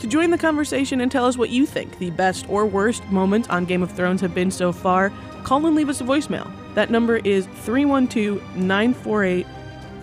to 0.00 0.06
join 0.08 0.30
the 0.30 0.38
conversation 0.38 1.00
and 1.00 1.12
tell 1.12 1.26
us 1.26 1.38
what 1.38 1.50
you 1.50 1.64
think 1.64 1.96
the 2.00 2.10
best 2.10 2.50
or 2.50 2.66
worst 2.66 3.04
moments 3.04 3.48
on 3.50 3.66
Game 3.66 3.84
of 3.84 3.92
Thrones 3.92 4.20
have 4.20 4.34
been 4.34 4.50
so 4.50 4.72
far, 4.72 5.12
call 5.44 5.64
and 5.64 5.76
leave 5.76 5.88
us 5.88 6.00
a 6.00 6.04
voicemail. 6.04 6.50
That 6.74 6.90
number 6.90 7.18
is 7.18 7.46
312 7.64 8.56
948 8.56 9.46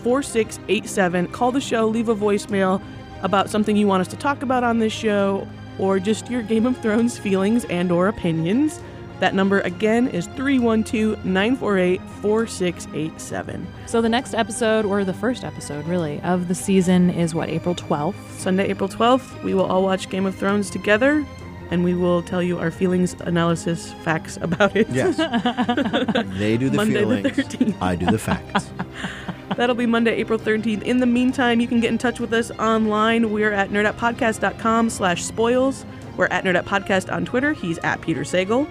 4687. 0.04 1.28
Call 1.28 1.52
the 1.52 1.62
show, 1.62 1.88
leave 1.88 2.10
a 2.10 2.16
voicemail 2.16 2.82
about 3.22 3.50
something 3.50 3.76
you 3.76 3.88
want 3.88 4.02
us 4.02 4.08
to 4.10 4.16
talk 4.16 4.44
about 4.44 4.64
on 4.64 4.80
this 4.80 4.94
show 4.94 5.48
or 5.78 6.00
just 6.00 6.30
your 6.30 6.42
Game 6.42 6.66
of 6.66 6.78
Thrones 6.78 7.18
feelings 7.18 7.66
and 7.66 7.92
or 7.92 8.08
opinions. 8.08 8.80
That 9.20 9.36
number 9.36 9.60
again 9.62 10.08
is 10.08 10.28
312 10.28 11.26
948 11.26 12.02
4687. 12.22 13.68
So 13.86 14.02
the 14.02 14.08
next 14.08 14.34
episode, 14.34 14.86
or 14.86 15.04
the 15.04 15.14
first 15.14 15.44
episode 15.44 15.86
really, 15.88 16.22
of 16.22 16.48
the 16.48 16.56
season 16.56 17.10
is 17.10 17.36
what, 17.36 17.50
April 17.50 17.76
12th? 17.76 18.16
Sunday, 18.38 18.70
April 18.70 18.88
12th, 18.88 19.44
we 19.44 19.54
will 19.54 19.66
all 19.66 19.84
watch 19.84 20.10
Game 20.10 20.26
of 20.26 20.36
Thrones 20.36 20.70
together 20.70 21.26
and 21.72 21.84
we 21.84 21.94
will 21.94 22.22
tell 22.22 22.42
you 22.42 22.58
our 22.60 22.72
feelings, 22.72 23.16
analysis, 23.22 23.94
facts 24.04 24.38
about 24.42 24.76
it. 24.76 24.90
Yes. 24.90 25.18
they 26.38 26.58
do 26.58 26.70
the 26.70 26.78
Monday 26.78 27.04
the 27.06 27.30
feelings, 27.30 27.38
13th. 27.38 27.82
I 27.82 27.96
do 27.96 28.06
the 28.08 28.20
facts. 28.20 28.70
That'll 29.56 29.76
be 29.76 29.86
Monday, 29.86 30.16
April 30.16 30.40
13th. 30.40 30.84
In 30.84 31.00
the 31.00 31.06
meantime, 31.06 31.60
you 31.60 31.68
can 31.68 31.80
get 31.80 31.92
in 31.92 31.98
touch 31.98 32.20
with 32.20 32.34
us 32.34 32.52
online. 32.52 33.32
We're 33.32 33.52
at 33.52 33.70
nerdettepodcast.com 33.72 34.90
slash 34.90 35.24
spoils. 35.24 35.86
We're 36.18 36.28
at 36.28 36.44
Nerdette 36.44 36.66
Podcast 36.66 37.12
on 37.12 37.26
Twitter. 37.26 37.54
He's 37.54 37.78
at 37.80 38.02
Peter 38.02 38.22
Sagal. 38.22 38.70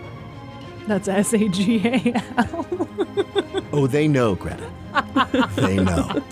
That's 0.86 1.09
S 1.09 1.34
A 1.34 1.49
G 1.49 1.82
A 1.84 2.14
L. 2.36 2.66
oh, 3.72 3.86
they 3.86 4.09
know, 4.09 4.34
Greta. 4.34 4.70
they 5.57 5.76
know. 5.76 6.22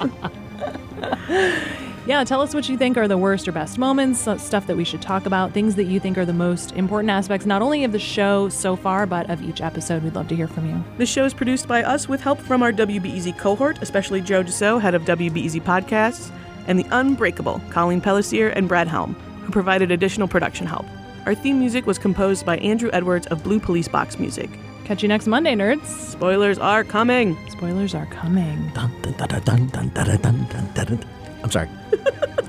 Yeah, 2.06 2.22
tell 2.22 2.40
us 2.40 2.54
what 2.54 2.68
you 2.68 2.78
think 2.78 2.96
are 2.96 3.08
the 3.08 3.18
worst 3.18 3.48
or 3.48 3.52
best 3.52 3.78
moments, 3.78 4.28
uh, 4.28 4.38
stuff 4.38 4.68
that 4.68 4.76
we 4.76 4.84
should 4.84 5.02
talk 5.02 5.26
about, 5.26 5.52
things 5.52 5.74
that 5.74 5.84
you 5.84 5.98
think 5.98 6.16
are 6.16 6.24
the 6.24 6.32
most 6.32 6.70
important 6.72 7.10
aspects, 7.10 7.46
not 7.46 7.62
only 7.62 7.82
of 7.82 7.90
the 7.90 7.98
show 7.98 8.48
so 8.48 8.76
far, 8.76 9.06
but 9.06 9.28
of 9.28 9.42
each 9.42 9.60
episode. 9.60 10.04
We'd 10.04 10.14
love 10.14 10.28
to 10.28 10.36
hear 10.36 10.46
from 10.46 10.68
you. 10.68 10.84
This 10.98 11.08
show 11.08 11.24
is 11.24 11.34
produced 11.34 11.66
by 11.66 11.82
us 11.82 12.08
with 12.08 12.20
help 12.20 12.38
from 12.38 12.62
our 12.62 12.72
WBEZ 12.72 13.36
cohort, 13.38 13.82
especially 13.82 14.20
Joe 14.20 14.44
DeCeault, 14.44 14.80
head 14.80 14.94
of 14.94 15.02
WBEZ 15.02 15.60
Podcasts, 15.62 16.30
and 16.68 16.78
the 16.78 16.86
unbreakable 16.92 17.60
Colleen 17.70 18.00
Pellissier 18.00 18.52
and 18.54 18.68
Brad 18.68 18.86
Helm, 18.86 19.14
who 19.42 19.50
provided 19.50 19.90
additional 19.90 20.28
production 20.28 20.64
help. 20.64 20.86
Our 21.26 21.34
theme 21.34 21.58
music 21.58 21.86
was 21.86 21.98
composed 21.98 22.46
by 22.46 22.58
Andrew 22.58 22.90
Edwards 22.92 23.26
of 23.26 23.42
Blue 23.42 23.58
Police 23.58 23.88
Box 23.88 24.20
Music. 24.20 24.48
Catch 24.84 25.02
you 25.02 25.08
next 25.08 25.26
Monday, 25.26 25.56
nerds. 25.56 25.86
Spoilers 25.86 26.60
are 26.60 26.84
coming. 26.84 27.36
Spoilers 27.50 27.96
are 27.96 28.06
coming. 28.06 28.70
Dun, 28.74 28.92
dun, 29.02 29.40
dun, 29.42 31.06
I'm 31.46 31.52
sorry. 31.52 31.68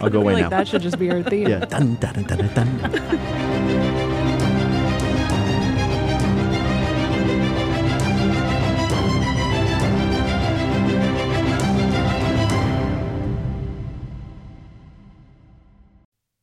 I'll 0.02 0.10
go 0.10 0.22
away 0.22 0.34
feel 0.34 0.44
now. 0.46 0.50
that 0.50 0.68
should 0.68 0.82
just 0.82 0.98
be 0.98 1.12
our 1.12 1.22
theme. 1.22 1.48
yeah. 1.48 1.60
Dun, 1.60 1.94
dun, 1.98 2.24
dun, 2.24 2.38
dun, 2.40 2.54
dun. 2.56 2.80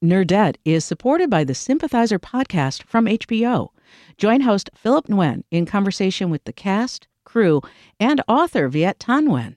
Nerdette 0.01 0.55
is 0.65 0.85
supported 0.85 1.29
by 1.29 1.43
the 1.43 1.57
Sympathizer 1.57 2.21
podcast 2.21 2.85
from 2.85 3.07
HBO. 3.07 3.71
Join 4.17 4.43
host 4.43 4.71
Philip 4.77 5.09
Nguyen 5.09 5.43
in 5.51 5.67
conversation 5.67 6.31
with 6.31 6.45
the 6.45 6.53
cast, 6.53 7.09
crew, 7.25 7.63
and 7.99 8.23
author 8.29 8.69
Viet 8.69 9.01
Thanh 9.01 9.27
Nguyen 9.27 9.57